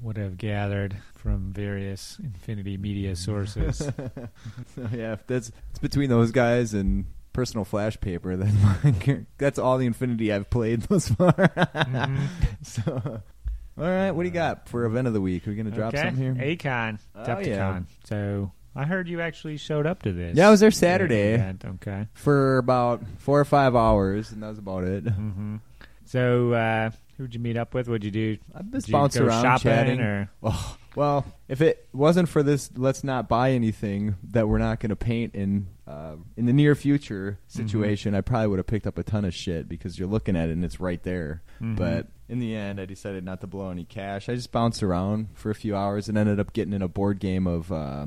Would 0.03 0.17
have 0.19 0.39
gathered 0.39 0.97
from 1.17 1.53
various 1.53 2.19
Infinity 2.23 2.77
Media 2.77 3.17
sources. 3.17 3.79
so 3.79 4.89
yeah, 4.93 5.17
that's 5.27 5.51
it's 5.71 5.81
between 5.81 6.11
those 6.11 6.31
guys 6.31 6.73
and 6.75 7.07
personal 7.39 7.65
flash 7.65 7.99
paper. 8.01 8.37
Then 8.37 8.55
like, 8.85 9.27
that's 9.39 9.59
all 9.59 9.79
the 9.79 9.87
Infinity 9.87 10.33
I've 10.33 10.51
played 10.51 10.83
thus 10.83 11.09
far. 11.09 11.33
Mhm. 11.33 12.19
So. 12.63 13.23
All 13.81 13.85
right, 13.85 14.11
what 14.11 14.25
do 14.25 14.29
you 14.29 14.35
got 14.35 14.69
for 14.69 14.85
event 14.87 15.07
of 15.07 15.13
the 15.15 15.21
week? 15.21 15.47
Are 15.47 15.51
we 15.51 15.57
gonna 15.57 15.71
drop 15.71 15.95
okay. 15.95 16.03
something 16.03 16.23
here? 16.23 16.35
Acon, 16.35 16.99
Oh, 17.15 17.21
Adepticon. 17.23 17.47
yeah. 17.47 17.81
So 18.05 18.51
I 18.75 18.85
heard 18.85 19.07
you 19.09 19.21
actually 19.21 19.57
showed 19.57 19.87
up 19.87 20.03
to 20.03 20.13
this. 20.13 20.37
Yeah, 20.37 20.49
I 20.49 20.51
was 20.51 20.59
there 20.61 20.73
Saturday. 20.73 21.35
event, 21.35 21.65
Okay. 21.65 22.09
for 22.15 22.59
about 22.59 23.03
four 23.19 23.39
or 23.39 23.45
five 23.45 23.77
hours, 23.77 24.33
and 24.33 24.43
that 24.43 24.49
was 24.49 24.59
about 24.59 24.83
it. 24.85 25.05
hmm 25.05 25.57
So 26.07 26.53
uh, 26.55 26.91
who'd 27.17 27.35
you 27.35 27.41
meet 27.41 27.57
up 27.57 27.73
with? 27.73 27.87
What'd 27.89 28.03
you 28.05 28.11
do? 28.11 28.39
I 28.53 28.63
just 28.63 28.87
Did 28.87 28.89
you 28.89 28.93
bounced 28.93 29.17
go 29.19 29.27
around 29.27 29.43
shopping 29.43 29.71
chatting. 29.73 30.01
or 30.01 30.29
Oh, 30.43 30.77
well, 30.97 31.25
if 31.49 31.61
it 31.61 31.87
wasn't 31.93 32.29
for 32.29 32.43
this, 32.43 32.71
let's 32.77 33.05
not 33.05 33.29
buy 33.29 33.53
anything 33.53 34.17
that 34.31 34.49
we're 34.49 34.59
not 34.59 34.81
going 34.81 34.91
to 34.91 34.97
paint 34.97 35.37
in 35.37 35.69
uh, 35.89 36.17
in 36.37 36.45
the 36.47 36.53
near 36.53 36.75
future 36.75 37.39
Mm-hmm. 37.49 37.63
situation. 37.67 38.15
I 38.15 38.21
probably 38.21 38.49
would 38.49 38.59
have 38.59 38.67
picked 38.67 38.87
up 38.87 38.99
a 38.99 39.03
ton 39.03 39.25
of 39.25 39.33
shit 39.35 39.69
because 39.69 39.99
you're 39.99 40.09
looking 40.09 40.37
at 40.37 40.49
it 40.49 40.53
and 40.53 40.65
it's 40.65 40.79
right 40.81 41.03
there. 41.03 41.43
Mhm. 41.63 41.77
But 41.77 42.09
in 42.29 42.39
the 42.41 42.55
end, 42.55 42.79
I 42.81 42.85
decided 42.85 43.25
not 43.25 43.41
to 43.41 43.47
blow 43.47 43.71
any 43.71 43.85
cash. 43.85 44.29
I 44.29 44.35
just 44.35 44.53
bounced 44.53 44.83
around 44.83 45.29
for 45.35 45.51
a 45.51 45.55
few 45.55 45.75
hours 45.75 46.09
and 46.09 46.19
ended 46.19 46.39
up 46.39 46.53
getting 46.53 46.75
in 46.75 46.83
a 46.83 46.89
board 46.89 47.19
game 47.21 47.47
of 47.47 47.73
uh, 47.73 48.07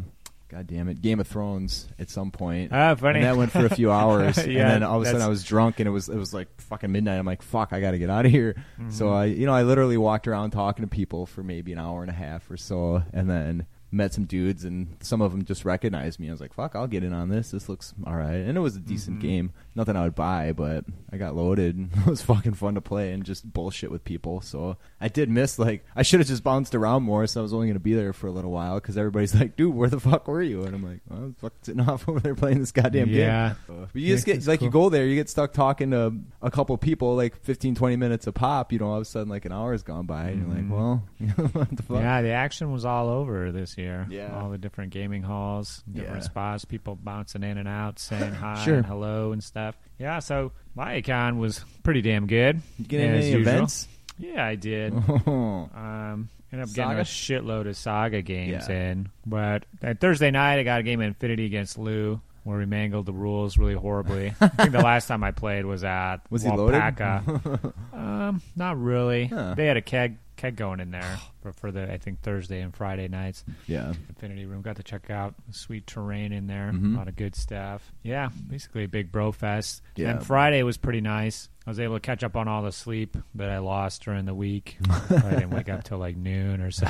God 0.49 0.67
damn 0.67 0.89
it, 0.89 1.01
Game 1.01 1.19
of 1.21 1.27
Thrones 1.27 1.87
at 1.97 2.09
some 2.09 2.29
point. 2.29 2.71
Ah, 2.73 2.93
funny. 2.95 3.19
And 3.19 3.25
that 3.25 3.37
went 3.37 3.51
for 3.53 3.65
a 3.65 3.69
few 3.73 3.89
hours, 3.89 4.37
Yeah, 4.45 4.63
and 4.63 4.69
then 4.69 4.83
all 4.83 4.97
of 4.97 5.03
a 5.03 5.05
sudden 5.05 5.21
I 5.21 5.29
was 5.29 5.43
drunk, 5.45 5.79
and 5.79 5.87
it 5.87 5.91
was 5.91 6.09
it 6.09 6.17
was 6.17 6.33
like 6.33 6.49
fucking 6.61 6.91
midnight. 6.91 7.17
I'm 7.17 7.25
like, 7.25 7.41
fuck, 7.41 7.71
I 7.71 7.79
got 7.79 7.91
to 7.91 7.97
get 7.97 8.09
out 8.09 8.25
of 8.25 8.31
here. 8.31 8.55
Mm-hmm. 8.77 8.91
So 8.91 9.09
I, 9.11 9.25
you 9.25 9.45
know, 9.45 9.53
I 9.53 9.63
literally 9.63 9.97
walked 9.97 10.27
around 10.27 10.51
talking 10.51 10.83
to 10.83 10.89
people 10.89 11.25
for 11.25 11.41
maybe 11.41 11.71
an 11.71 11.79
hour 11.79 12.01
and 12.01 12.11
a 12.11 12.13
half 12.13 12.51
or 12.51 12.57
so, 12.57 13.01
and 13.13 13.29
then 13.29 13.65
met 13.93 14.13
some 14.13 14.23
dudes, 14.25 14.63
and 14.63 14.87
some 15.01 15.21
of 15.21 15.31
them 15.31 15.43
just 15.43 15.65
recognized 15.65 16.19
me. 16.19 16.29
I 16.29 16.31
was 16.31 16.39
like, 16.39 16.53
fuck, 16.53 16.75
I'll 16.75 16.87
get 16.87 17.03
in 17.03 17.11
on 17.13 17.27
this. 17.29 17.51
This 17.51 17.67
looks 17.67 17.93
all 18.07 18.15
right, 18.15 18.35
and 18.37 18.55
it 18.57 18.61
was 18.61 18.75
a 18.75 18.79
decent 18.79 19.17
Mhm. 19.17 19.21
game. 19.21 19.51
Nothing 19.75 19.95
I 19.97 20.03
would 20.03 20.15
buy, 20.15 20.53
but 20.53 20.85
I 21.11 21.17
got 21.17 21.35
loaded. 21.35 21.75
and 21.75 21.89
It 21.97 22.05
was 22.05 22.21
fucking 22.21 22.53
fun 22.53 22.75
to 22.75 22.81
play 22.81 23.11
and 23.11 23.23
just 23.23 23.51
bullshit 23.51 23.91
with 23.91 24.03
people. 24.05 24.39
So 24.41 24.77
I 24.99 25.07
did 25.07 25.29
miss 25.29 25.59
like 25.59 25.85
I 25.95 26.03
should 26.03 26.19
have 26.21 26.27
just 26.27 26.43
bounced 26.43 26.73
around 26.75 27.03
more. 27.03 27.27
So 27.27 27.41
I 27.41 27.43
was 27.43 27.53
only 27.53 27.67
going 27.67 27.75
to 27.75 27.79
be 27.79 27.93
there 27.93 28.13
for 28.13 28.27
a 28.27 28.31
little 28.31 28.51
while 28.51 28.75
because 28.75 28.97
everybody's 28.97 29.35
like, 29.39 29.55
dude, 29.55 29.75
where 29.75 29.89
the 29.89 29.99
fuck 29.99 30.27
were 30.27 30.41
you? 30.41 30.63
And 30.63 30.73
I'm 30.75 30.83
like, 30.83 31.01
well, 31.09 31.19
I 31.19 31.23
was 31.25 31.33
fucking 31.41 31.57
sitting 31.61 31.81
off 31.89 32.07
over 32.07 32.19
there 32.19 32.35
playing 32.35 32.59
this 32.59 32.71
goddamn 32.71 33.09
Yeah. 33.09 33.49
game. 33.49 33.55
So- 33.67 33.87
but 33.91 34.01
you 34.01 34.13
just 34.13 34.25
get 34.25 34.45
like 34.47 34.61
you 34.61 34.69
go 34.69 34.89
there, 34.89 35.05
you 35.05 35.15
get 35.15 35.29
stuck 35.29 35.51
talking 35.53 35.91
to 35.91 36.13
a 36.41 36.49
couple 36.51 36.77
people 36.77 37.15
like 37.15 37.35
15, 37.43 37.75
20 37.75 37.95
minutes 37.97 38.25
a 38.27 38.31
pop. 38.31 38.71
You 38.71 38.79
know, 38.79 38.87
all 38.87 38.95
of 38.95 39.01
a 39.01 39.05
sudden 39.05 39.27
like 39.29 39.43
an 39.45 39.51
hour 39.51 39.73
has 39.73 39.83
gone 39.83 40.05
by, 40.05 40.29
and 40.29 40.41
you're 40.41 40.49
Mhm. 40.49 40.69
like, 40.69 40.79
well, 40.79 41.47
what 41.53 41.75
the 41.77 41.83
fuck? 41.83 41.97
Yeah, 41.97 42.21
the 42.21 42.29
action 42.31 42.71
was 42.71 42.85
all 42.85 43.09
over 43.09 43.51
this 43.51 43.77
year. 43.77 43.80
Yeah. 44.09 44.33
all 44.39 44.49
the 44.49 44.57
different 44.57 44.91
gaming 44.91 45.23
halls, 45.23 45.83
different 45.91 46.17
Yeah. 46.17 46.23
spots, 46.23 46.65
people 46.65 46.95
bouncing 47.01 47.43
in 47.43 47.57
and 47.57 47.67
out, 47.67 47.99
saying 47.99 48.33
hi 48.33 48.63
Sure. 48.63 48.77
and 48.77 48.85
hello 48.85 49.31
and 49.31 49.43
stuff. 49.43 49.75
Yeah, 49.99 50.19
so 50.19 50.51
my 50.75 50.93
account 50.93 51.37
was 51.37 51.63
pretty 51.83 52.01
damn 52.01 52.27
good. 52.27 52.61
You 52.79 52.85
get 52.85 53.01
any 53.01 53.25
usual. 53.25 53.41
events? 53.41 53.87
Yeah, 54.19 54.45
I 54.45 54.55
did. 54.55 54.93
Oh, 55.27 55.69
Um, 55.75 56.29
ended 56.51 56.63
up 56.63 56.69
Saga? 56.69 56.75
getting 56.75 56.99
a 56.99 57.03
shitload 57.03 57.67
of 57.67 57.75
Saga 57.77 58.21
games 58.21 58.67
Yeah. 58.69 58.91
in. 58.91 59.09
But 59.25 59.65
that 59.79 59.99
Thursday 59.99 60.31
night, 60.31 60.59
I 60.59 60.63
got 60.63 60.79
a 60.79 60.83
game 60.83 60.99
of 61.01 61.07
Infinity 61.07 61.45
against 61.45 61.77
Lou 61.77 62.19
where 62.43 62.57
we 62.57 62.65
mangled 62.65 63.05
the 63.05 63.13
rules 63.13 63.57
really 63.57 63.73
horribly. 63.75 64.33
I 64.41 64.47
think 64.47 64.71
the 64.71 64.79
last 64.81 65.07
time 65.07 65.23
I 65.23 65.31
played 65.31 65.65
was 65.65 65.83
at 65.83 66.17
Was 66.29 66.43
he 66.43 66.49
um, 67.93 68.41
not 68.55 68.81
really. 68.81 69.25
Huh. 69.25 69.53
They 69.55 69.65
had 69.67 69.77
a 69.77 69.81
keg 69.81 70.17
keg 70.37 70.55
going 70.55 70.79
in 70.79 70.89
there 70.89 71.19
for, 71.43 71.53
for 71.53 71.71
the 71.71 71.91
I 71.91 71.97
think 71.97 72.21
Thursday 72.21 72.61
and 72.61 72.75
Friday 72.75 73.07
nights. 73.07 73.43
yeah. 73.67 73.93
Infinity 74.09 74.45
Room 74.45 74.63
got 74.63 74.77
to 74.77 74.83
check 74.83 75.11
out 75.11 75.35
sweet 75.51 75.85
terrain 75.85 76.31
in 76.31 76.47
there. 76.47 76.71
Mhm. 76.73 76.95
A 76.95 76.97
lot 76.97 77.07
of 77.07 77.15
good 77.15 77.35
stuff. 77.35 77.91
Yeah, 78.01 78.29
basically 78.49 78.85
a 78.85 78.87
big 78.87 79.11
bro 79.11 79.31
fest. 79.31 79.83
Yeah. 79.95 80.09
And 80.11 80.25
Friday 80.25 80.63
was 80.63 80.77
pretty 80.77 81.01
nice. 81.01 81.47
I 81.67 81.69
was 81.69 81.79
able 81.79 81.95
to 81.97 81.99
catch 81.99 82.23
up 82.23 82.35
on 82.35 82.47
all 82.47 82.63
the 82.63 82.71
sleep 82.71 83.15
that 83.35 83.51
I 83.51 83.59
lost 83.59 84.03
during 84.03 84.25
the 84.25 84.33
week. 84.33 84.77
I 84.89 85.29
didn't 85.29 85.51
wake 85.51 85.69
up 85.69 85.83
till 85.83 85.99
like 85.99 86.17
noon 86.17 86.59
or 86.61 86.71
so. 86.71 86.87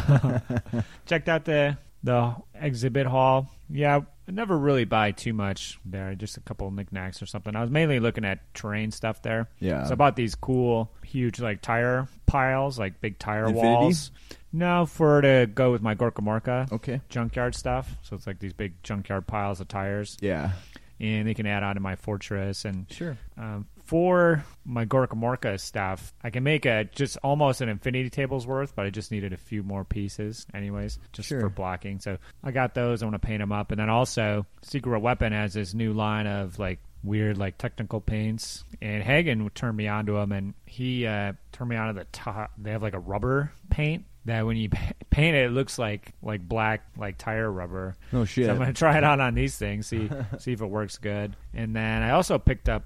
Checked 1.06 1.28
out 1.28 1.44
the 1.44 1.78
the 2.04 2.36
exhibit 2.56 3.06
hall. 3.08 3.50
Yeah, 3.70 4.02
I 4.28 4.32
never 4.32 4.58
really 4.58 4.86
buy 4.86 5.12
too 5.12 5.34
much 5.34 5.80
there. 5.86 6.16
Just 6.16 6.38
a 6.38 6.42
couple 6.42 6.68
of 6.68 6.74
knickknacks 6.74 7.22
or 7.22 7.26
something. 7.26 7.56
I 7.56 7.62
was 7.62 7.70
mainly 7.70 8.00
looking 8.00 8.26
at 8.26 8.54
terrain 8.54 8.92
stuff 8.92 9.22
there. 9.22 9.50
Yeah. 9.60 9.84
So 9.86 9.94
I 9.94 9.96
bought 9.96 10.16
these 10.16 10.36
cool, 10.36 10.92
huge 11.06 11.40
like 11.40 11.62
tire 11.62 12.08
piles, 12.26 12.78
like 12.80 13.02
big 13.02 13.20
tire 13.20 13.46
Infinity? 13.46 13.68
walls. 13.68 14.12
No, 14.54 14.86
for 14.86 15.22
to 15.22 15.48
go 15.54 15.72
with 15.72 15.82
my 15.82 15.96
Gorkamorka 15.96 16.72
Okay. 16.74 17.02
junkyard 17.10 17.56
stuff. 17.56 17.96
So 18.02 18.16
it's 18.16 18.28
like 18.28 18.40
these 18.40 18.54
big 18.54 18.82
junkyard 18.84 19.26
piles 19.28 19.62
of 19.62 19.68
tires, 19.70 20.18
Yeah. 20.22 20.52
and 21.00 21.28
they 21.28 21.34
can 21.34 21.46
add 21.46 21.64
on 21.64 21.76
to 21.76 21.82
my 21.82 21.96
fortress. 21.96 22.66
And 22.66 22.86
Sure. 22.92 23.18
um, 23.38 23.68
for 23.92 24.46
my 24.64 24.86
Gorkamorka 24.86 25.60
stuff, 25.60 26.14
I 26.24 26.30
can 26.30 26.44
make 26.46 26.66
a 26.66 26.86
just 26.86 27.18
almost 27.24 27.60
an 27.60 27.68
infinity 27.68 28.10
table's 28.10 28.48
worth, 28.48 28.74
but 28.74 28.86
I 28.86 28.90
just 28.90 29.12
needed 29.12 29.34
a 29.34 29.38
few 29.38 29.64
more 29.64 29.84
pieces, 29.84 30.48
anyways, 30.54 30.98
just 31.12 31.28
Sure. 31.28 31.42
for 31.42 31.50
blocking. 31.50 32.00
So 32.00 32.18
I 32.42 32.52
got 32.52 32.74
those. 32.74 33.04
I 33.04 33.06
want 33.06 33.16
to 33.22 33.28
paint 33.28 33.42
them 33.42 33.52
up, 33.52 33.72
and 33.72 33.82
then 33.82 33.90
also 33.90 34.46
Secret 34.62 35.00
Weapon 35.02 35.34
has 35.34 35.54
this 35.54 35.74
new 35.74 35.92
line 35.92 36.26
of 36.26 36.58
like 36.58 36.80
weird 37.04 37.38
like 37.38 37.58
technical 37.58 38.00
paints 38.00 38.64
and 38.82 39.04
hagen 39.04 39.50
turned 39.56 39.76
me 39.76 39.88
onto 39.88 40.14
them 40.14 40.32
and 40.32 40.54
he 40.68 41.06
uh 41.08 41.34
turned 41.52 41.68
me 41.72 41.76
onto 41.76 41.98
the 41.98 42.06
top 42.12 42.52
they 42.60 42.70
have 42.70 42.84
like 42.84 42.94
a 42.94 43.00
rubber 43.00 43.52
paint 43.72 44.06
that 44.26 44.46
when 44.46 44.56
you 44.56 44.70
paint 45.10 45.36
it, 45.36 45.46
it 45.46 45.52
looks 45.52 45.80
like 45.80 46.14
like 46.22 46.48
black 46.48 46.86
like 46.98 47.18
tire 47.18 47.52
rubber 47.52 47.96
Oh 48.14 48.24
shit. 48.24 48.46
so 48.46 48.52
I'm 48.52 48.60
gonna 48.60 48.72
try 48.74 49.00
it 49.00 49.04
out 49.04 49.20
on 49.20 49.34
these 49.34 49.58
things, 49.58 49.88
see 49.88 50.12
see 50.38 50.52
if 50.54 50.62
it 50.62 50.68
works 50.68 51.00
good. 51.00 51.36
And 51.56 51.76
then 51.76 52.04
I 52.04 52.12
also 52.12 52.38
picked 52.38 52.70
up 52.70 52.84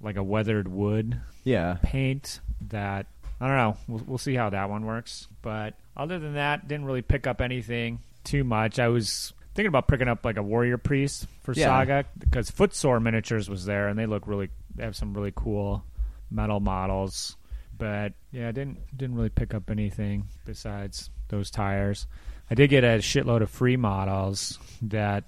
like 0.00 0.16
a 0.16 0.22
weathered 0.22 0.68
wood 0.68 1.20
yeah. 1.44 1.78
paint 1.82 2.40
that 2.68 3.06
I 3.40 3.48
don't 3.48 3.56
know. 3.56 3.76
We'll, 3.88 4.02
we'll 4.06 4.18
see 4.18 4.34
how 4.34 4.50
that 4.50 4.70
one 4.70 4.86
works. 4.86 5.28
But 5.42 5.74
other 5.96 6.18
than 6.18 6.34
that, 6.34 6.68
didn't 6.68 6.86
really 6.86 7.02
pick 7.02 7.26
up 7.26 7.40
anything 7.40 8.00
too 8.24 8.44
much. 8.44 8.78
I 8.78 8.88
was 8.88 9.32
thinking 9.54 9.68
about 9.68 9.88
picking 9.88 10.08
up 10.08 10.24
like 10.24 10.36
a 10.36 10.42
warrior 10.42 10.78
priest 10.78 11.26
for 11.42 11.52
Yeah. 11.52 11.66
Saga 11.66 12.04
because 12.18 12.50
Footsore 12.50 13.00
Miniatures 13.00 13.48
was 13.48 13.64
there, 13.64 13.88
and 13.88 13.98
they 13.98 14.06
look 14.06 14.26
really. 14.26 14.50
They 14.74 14.84
have 14.84 14.96
some 14.96 15.14
really 15.14 15.32
cool 15.34 15.84
metal 16.30 16.60
models. 16.60 17.36
But 17.76 18.14
yeah, 18.32 18.52
didn't 18.52 18.78
didn't 18.96 19.16
really 19.16 19.28
pick 19.28 19.52
up 19.54 19.70
anything 19.70 20.28
besides 20.44 21.10
those 21.28 21.50
tires. 21.50 22.06
I 22.50 22.54
did 22.54 22.70
get 22.70 22.84
a 22.84 22.98
shitload 22.98 23.42
of 23.42 23.50
free 23.50 23.76
models 23.76 24.58
that 24.82 25.24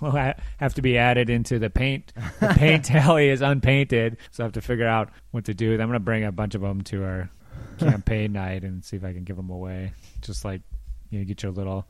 have 0.58 0.74
to 0.74 0.82
be 0.82 0.98
added 0.98 1.30
into 1.30 1.58
the 1.58 1.70
paint. 1.70 2.12
The 2.40 2.48
paint 2.56 2.84
tally 2.84 3.28
is 3.30 3.40
unpainted, 3.40 4.18
so 4.30 4.42
I 4.42 4.46
have 4.46 4.52
to 4.54 4.60
figure 4.60 4.86
out 4.86 5.10
what 5.30 5.46
to 5.46 5.54
do. 5.54 5.72
I'm 5.72 5.78
going 5.78 5.92
to 5.92 6.00
bring 6.00 6.24
a 6.24 6.32
bunch 6.32 6.54
of 6.54 6.60
them 6.60 6.82
to 6.82 7.04
our 7.04 7.30
campaign 7.78 8.32
night 8.32 8.64
and 8.64 8.84
see 8.84 8.96
if 8.96 9.04
I 9.04 9.12
can 9.12 9.24
give 9.24 9.36
them 9.36 9.50
away. 9.50 9.92
Just 10.20 10.44
like 10.44 10.60
you 11.10 11.20
know, 11.20 11.24
get 11.24 11.42
your 11.42 11.52
little. 11.52 11.86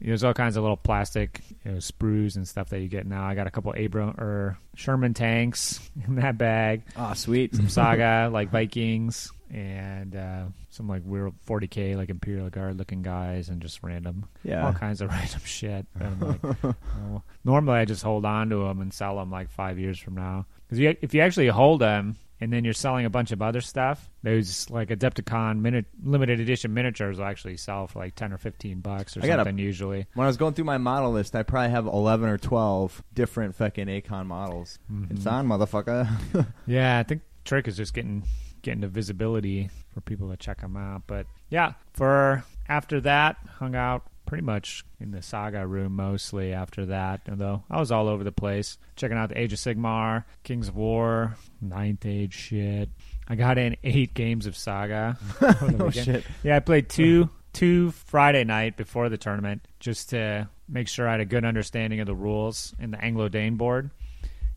There's 0.00 0.24
all 0.24 0.34
kinds 0.34 0.56
of 0.56 0.62
little 0.64 0.76
plastic 0.76 1.40
you 1.64 1.72
know, 1.72 1.76
sprues 1.78 2.34
and 2.34 2.48
stuff 2.48 2.70
that 2.70 2.80
you 2.80 2.88
get 2.88 3.06
now. 3.06 3.24
I 3.24 3.36
got 3.36 3.46
a 3.46 3.50
couple 3.52 3.72
Abram 3.72 4.16
or 4.18 4.58
Sherman 4.74 5.14
tanks 5.14 5.78
in 6.06 6.16
that 6.16 6.36
bag 6.38 6.82
Ah, 6.96 7.12
sweet. 7.12 7.54
some 7.54 7.68
saga 7.68 8.28
like 8.32 8.50
Vikings 8.50 9.30
and 9.52 10.16
uh, 10.16 10.44
some 10.70 10.88
like 10.88 11.02
weird 11.04 11.32
40k 11.46 11.94
like 11.96 12.08
Imperial 12.08 12.48
Guard 12.48 12.78
looking 12.78 13.02
guys 13.02 13.50
and 13.50 13.60
just 13.60 13.82
random 13.82 14.24
yeah, 14.42 14.64
all 14.66 14.72
kinds 14.72 15.00
of 15.02 15.10
random 15.10 15.40
shit. 15.44 15.86
And 16.00 16.22
like, 16.22 16.40
oh. 16.64 17.22
Normally 17.44 17.78
I 17.78 17.84
just 17.84 18.02
hold 18.02 18.24
on 18.24 18.48
to 18.50 18.64
them 18.64 18.80
and 18.80 18.92
sell 18.92 19.16
them 19.16 19.30
like 19.30 19.50
five 19.50 19.78
years 19.78 19.98
from 19.98 20.14
now 20.14 20.46
because 20.66 20.78
you, 20.78 20.96
if 21.02 21.12
you 21.12 21.20
actually 21.20 21.48
hold 21.48 21.80
them 21.80 22.16
and 22.40 22.52
then 22.52 22.64
you're 22.64 22.72
selling 22.72 23.04
a 23.04 23.10
bunch 23.10 23.30
of 23.30 23.40
other 23.42 23.60
stuff, 23.60 24.10
those 24.22 24.68
like 24.70 24.88
Adepticon 24.88 25.60
minute, 25.60 25.84
limited 26.02 26.40
edition 26.40 26.72
miniatures 26.74 27.18
will 27.18 27.26
actually 27.26 27.56
sell 27.58 27.86
for 27.86 27.98
like 27.98 28.14
ten 28.14 28.32
or 28.32 28.38
fifteen 28.38 28.80
bucks 28.80 29.16
or 29.16 29.22
I 29.22 29.26
got 29.26 29.38
a- 29.38 29.44
something 29.44 29.58
usually. 29.58 30.06
When 30.14 30.24
I 30.24 30.28
was 30.28 30.38
going 30.38 30.54
through 30.54 30.64
my 30.64 30.78
model 30.78 31.12
list, 31.12 31.36
I 31.36 31.42
probably 31.42 31.70
have 31.70 31.86
11 31.86 32.28
or 32.28 32.38
12 32.38 33.02
different 33.14 33.54
fucking 33.54 33.86
Acon 33.86 34.26
models. 34.26 34.78
Mm-hmm. 34.90 35.14
It's 35.14 35.26
on, 35.26 35.46
motherfucker. 35.46 36.08
Yeah, 36.66 36.98
I 36.98 37.02
think 37.02 37.22
Trick 37.44 37.68
is 37.68 37.76
just 37.76 37.92
getting 37.92 38.22
getting 38.62 38.80
the 38.80 38.88
visibility 38.88 39.70
for 39.92 40.00
people 40.00 40.30
to 40.30 40.36
check 40.36 40.60
them 40.60 40.76
out. 40.76 41.02
But 41.06 41.26
yeah, 41.50 41.72
for 41.92 42.44
after 42.68 43.00
that, 43.02 43.36
hung 43.58 43.74
out 43.74 44.04
pretty 44.26 44.44
much 44.44 44.84
in 44.98 45.10
the 45.10 45.20
Saga 45.20 45.66
room 45.66 45.96
mostly. 45.96 46.52
After 46.52 46.86
that, 46.86 47.22
although 47.28 47.64
I 47.70 47.78
was 47.78 47.92
all 47.92 48.08
over 48.08 48.24
the 48.24 48.32
place, 48.32 48.78
checking 48.96 49.18
out 49.18 49.28
the 49.28 49.38
Age 49.38 49.52
of 49.52 49.58
Sigmar, 49.58 50.24
Kings 50.44 50.68
of 50.68 50.76
War, 50.76 51.36
Ninth 51.60 52.06
Age 52.06 52.34
shit. 52.34 52.88
I 53.28 53.34
got 53.34 53.58
in 53.58 53.76
eight 53.84 54.14
games 54.14 54.46
of 54.46 54.56
Saga. 54.56 55.16
oh, 55.40 55.90
shit. 55.90 56.24
Yeah, 56.42 56.56
I 56.56 56.60
played 56.60 56.88
two 56.88 57.28
two 57.52 57.90
Friday 57.90 58.44
night 58.44 58.76
before 58.76 59.08
the 59.08 59.18
tournament 59.18 59.66
just 59.78 60.10
to 60.10 60.48
make 60.68 60.88
sure 60.88 61.06
I 61.06 61.12
had 61.12 61.20
a 61.20 61.26
good 61.26 61.44
understanding 61.44 62.00
of 62.00 62.06
the 62.06 62.14
rules 62.14 62.74
in 62.78 62.90
the 62.90 63.02
Anglo 63.02 63.28
Dane 63.28 63.56
board. 63.56 63.90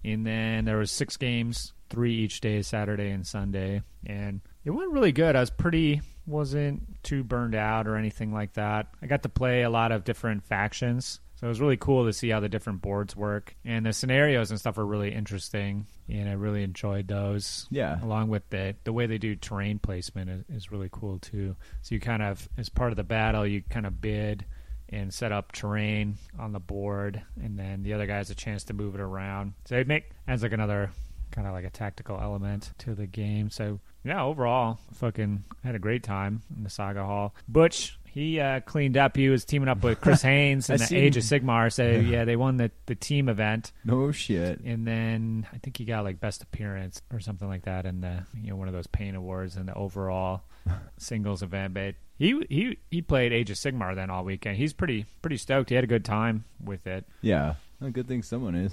And 0.04 0.26
then 0.26 0.66
there 0.66 0.78
was 0.78 0.92
six 0.92 1.18
games, 1.18 1.74
three 1.90 2.16
each 2.16 2.42
day, 2.42 2.62
Saturday 2.62 3.10
and 3.12 3.26
Sunday, 3.26 3.82
and 4.06 4.42
it 4.64 4.72
went 4.72 4.92
really 4.92 5.12
good. 5.12 5.36
I 5.36 5.40
was 5.40 5.50
pretty 5.50 6.02
wasn't 6.28 6.82
too 7.04 7.24
burned 7.24 7.54
out 7.56 7.88
or 7.88 7.96
anything 7.98 8.34
like 8.34 8.54
that. 8.54 8.88
I 9.02 9.06
got 9.06 9.24
to 9.24 9.30
play 9.30 9.62
a 9.62 9.70
lot 9.70 9.92
of 9.92 10.04
different 10.04 10.44
factions. 10.44 11.20
So 11.36 11.46
it 11.48 11.50
was 11.50 11.60
really 11.62 11.78
cool 11.78 12.06
to 12.06 12.14
see 12.14 12.30
how 12.30 12.40
the 12.40 12.50
different 12.50 12.82
boards 12.82 13.16
work. 13.16 13.56
And 13.66 13.86
the 13.86 13.94
scenarios 13.94 14.50
and 14.52 14.60
stuff 14.60 14.78
are 14.78 14.86
really 14.86 15.14
interesting. 15.14 15.86
And 16.10 16.30
I 16.30 16.32
really 16.34 16.64
enjoyed 16.64 17.08
those 17.10 17.68
Yeah. 17.70 18.02
along 18.04 18.30
with 18.30 18.50
the 18.50 18.76
the 18.86 18.94
way 18.94 19.06
they 19.06 19.18
do 19.18 19.36
terrain 19.36 19.78
placement 19.78 20.30
is, 20.30 20.44
is 20.50 20.72
really 20.72 20.90
cool 20.92 21.20
too. 21.20 21.56
So 21.82 21.94
you 21.94 22.02
kind 22.02 22.24
of 22.24 22.48
as 22.58 22.70
part 22.70 22.92
of 22.92 22.96
the 22.98 23.04
battle, 23.04 23.46
you 23.46 23.62
kind 23.70 23.86
of 23.86 24.00
bid 24.02 24.46
and 24.90 25.14
set 25.14 25.32
up 25.32 25.52
terrain 25.52 26.16
on 26.40 26.54
the 26.54 26.60
board, 26.60 27.22
and 27.44 27.58
then 27.60 27.84
the 27.84 27.94
other 27.94 28.06
guy 28.08 28.18
has 28.18 28.30
a 28.30 28.36
chance 28.36 28.64
to 28.66 28.74
move 28.74 28.96
it 28.96 29.02
around. 29.02 29.54
So 29.66 29.76
it 29.76 29.88
make 29.88 30.12
adds 30.28 30.42
like 30.42 30.54
another 30.54 30.92
kind 31.32 31.48
of 31.48 31.54
like 31.54 31.66
a 31.66 31.70
tactical 31.70 32.20
element 32.22 32.72
to 32.80 32.96
the 32.96 33.06
game. 33.08 33.50
So 33.50 33.80
yeah, 34.04 34.24
overall, 34.24 34.80
fucking 34.94 35.44
had 35.64 35.76
a 35.76 35.80
great 35.80 36.04
time 36.04 36.42
in 36.56 36.64
the 36.64 36.70
Saga 36.70 37.04
Hall. 37.04 37.34
Butch. 37.48 37.98
he 38.06 38.40
uh, 38.40 38.60
cleaned 38.62 38.96
up. 38.98 39.16
He 39.18 39.30
was 39.30 39.44
teaming 39.46 39.68
up 39.68 39.84
with 39.84 40.00
Chris 40.00 40.22
Haynes 40.24 40.70
and 40.70 40.80
the 40.80 40.86
seen- 40.86 40.98
Age 41.00 41.18
of 41.18 41.24
Sigmar. 41.24 41.72
So 41.74 41.90
yeah, 41.90 42.24
they 42.26 42.36
won 42.36 42.58
the 42.58 42.72
the 42.86 42.96
team 42.96 43.28
event, 43.30 43.72
No 43.84 44.12
shit. 44.12 44.60
and 44.62 44.86
then 44.88 45.48
I 45.54 45.58
think 45.58 45.78
he 45.78 45.86
got 45.86 46.04
like 46.04 46.20
best 46.20 46.44
appearance 46.44 47.02
or 47.12 47.20
something 47.20 47.48
like 47.48 47.64
that 47.64 47.86
in 47.86 48.02
the 48.02 48.24
you 48.42 48.52
know 48.52 48.56
one 48.56 48.68
of 48.68 48.74
those 48.74 48.88
paint 48.88 49.16
awards 49.18 49.58
in 49.58 49.66
the 49.66 49.74
overall 49.74 50.44
singles 50.98 51.42
event. 51.44 51.74
But 51.74 51.96
he 52.18 52.40
he 52.50 52.78
he 52.92 53.02
played 53.02 53.34
Age 53.34 53.50
of 53.50 53.58
Sigmar 53.58 53.96
then 53.96 54.10
all 54.10 54.24
weekend. 54.24 54.58
He's 54.58 54.72
pretty 54.74 55.06
pretty 55.22 55.38
stoked. 55.38 55.70
He 55.70 55.76
had 55.76 55.84
a 55.84 55.88
good 55.88 56.06
time 56.06 56.46
with 56.64 56.86
it. 56.88 57.06
Yeah. 57.22 57.56
Well, 57.82 57.92
good 57.92 58.08
thing 58.08 58.24
someone 58.24 58.56
is. 58.56 58.72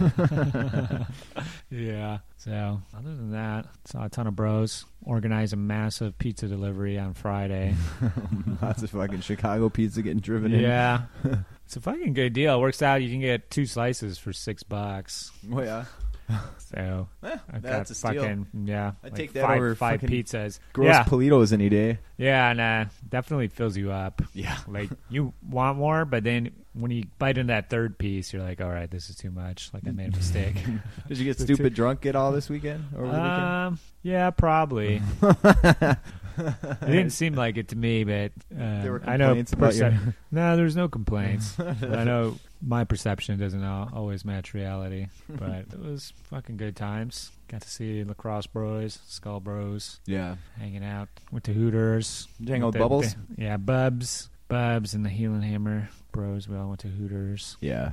Yeah. 1.70 2.18
So 2.36 2.80
other 2.96 3.14
than 3.14 3.30
that, 3.32 3.66
saw 3.84 4.04
a 4.06 4.08
ton 4.08 4.26
of 4.26 4.34
bros 4.34 4.84
organize 5.04 5.52
a 5.52 5.56
massive 5.56 6.18
pizza 6.18 6.48
delivery 6.48 6.98
on 6.98 7.14
Friday. 7.14 7.76
Lots 8.62 8.82
of 8.82 8.90
fucking 8.90 9.20
Chicago 9.20 9.68
pizza 9.68 10.02
getting 10.02 10.20
driven 10.20 10.52
in. 10.52 10.60
yeah. 10.60 11.02
It's 11.66 11.76
a 11.76 11.80
fucking 11.80 12.14
good 12.14 12.32
deal. 12.32 12.56
It 12.56 12.60
works 12.60 12.82
out. 12.82 13.00
You 13.00 13.08
can 13.10 13.20
get 13.20 13.48
two 13.48 13.64
slices 13.64 14.18
for 14.18 14.32
six 14.32 14.64
bucks. 14.64 15.30
Oh 15.52 15.62
yeah. 15.62 15.84
So 16.70 17.08
Eh, 17.24 17.36
I've 17.52 17.62
that's 17.62 17.90
a 17.90 17.94
steal. 17.96 18.14
fucking 18.22 18.46
yeah. 18.66 18.92
I'd 19.02 19.10
like 19.10 19.14
take 19.16 19.32
that 19.32 19.42
five, 19.44 19.56
over 19.56 19.74
five 19.74 20.00
pizzas. 20.02 20.60
Gross 20.72 20.86
yeah, 20.86 21.02
Politos 21.02 21.52
any 21.52 21.68
day. 21.68 21.98
yeah, 22.16 22.48
and 22.48 22.60
uh, 22.60 22.84
definitely 23.08 23.48
fills 23.48 23.76
you 23.76 23.90
up. 23.90 24.22
Yeah. 24.34 24.56
Like 24.68 24.88
you 25.08 25.32
want 25.48 25.78
more, 25.78 26.04
but 26.04 26.22
then 26.22 26.52
when 26.74 26.92
you 26.92 27.06
bite 27.18 27.38
into 27.38 27.52
that 27.52 27.70
third 27.70 27.98
piece, 27.98 28.32
you're 28.32 28.42
like, 28.42 28.60
all 28.60 28.70
right, 28.70 28.88
this 28.88 29.10
is 29.10 29.16
too 29.16 29.32
much. 29.32 29.70
Like 29.74 29.82
I 29.88 29.90
made 29.90 30.12
a 30.14 30.16
mistake. 30.16 30.54
Did 31.08 31.18
you 31.18 31.24
get 31.24 31.40
stupid 31.40 31.74
drunk 31.74 32.06
at 32.06 32.14
all 32.14 32.30
this 32.30 32.48
weekend? 32.48 32.84
Over 32.94 33.06
the 33.06 33.12
weekend? 33.12 33.24
um, 33.42 33.78
yeah, 34.04 34.30
probably. 34.30 35.02
it 35.22 35.98
didn't 36.86 37.10
seem 37.10 37.34
like 37.34 37.56
it 37.56 37.68
to 37.68 37.76
me, 37.76 38.04
but 38.04 38.32
uh, 38.56 38.82
There 38.82 38.92
were 38.92 39.02
I 39.04 39.16
know. 39.16 39.26
complaints 39.34 39.52
about 39.52 39.74
your- 39.74 39.98
no, 40.30 40.56
there's 40.56 40.76
no 40.76 40.88
complaints. 40.88 41.58
I 41.58 42.04
know 42.04 42.36
my 42.62 42.84
perception 42.84 43.38
doesn't 43.38 43.64
always 43.64 44.24
match 44.24 44.52
reality. 44.54 45.06
But 45.28 45.66
it 45.72 45.78
was 45.80 46.12
fucking 46.24 46.56
good 46.56 46.76
times. 46.76 47.30
Got 47.48 47.62
to 47.62 47.68
see 47.70 48.04
lacrosse 48.04 48.46
bros, 48.46 48.98
skull 49.06 49.40
bros, 49.40 50.00
Yeah. 50.06 50.36
hanging 50.58 50.84
out. 50.84 51.08
Went 51.32 51.44
to 51.44 51.52
Hooters. 51.52 52.28
Did 52.38 52.48
you 52.48 52.54
hang 52.54 52.62
out 52.62 52.66
with 52.66 52.72
The- 52.74 52.78
Bubbles? 52.80 53.14
the- 53.14 53.42
yeah, 53.42 53.56
Bubs, 53.56 54.28
Bubs, 54.48 54.94
and 54.94 55.04
the 55.04 55.10
Heel 55.10 55.32
and 55.34 55.44
Hammer 55.44 55.88
bros. 56.12 56.48
We 56.48 56.56
all 56.56 56.68
went 56.68 56.80
to 56.80 56.88
Hooters. 56.88 57.56
Yeah. 57.60 57.92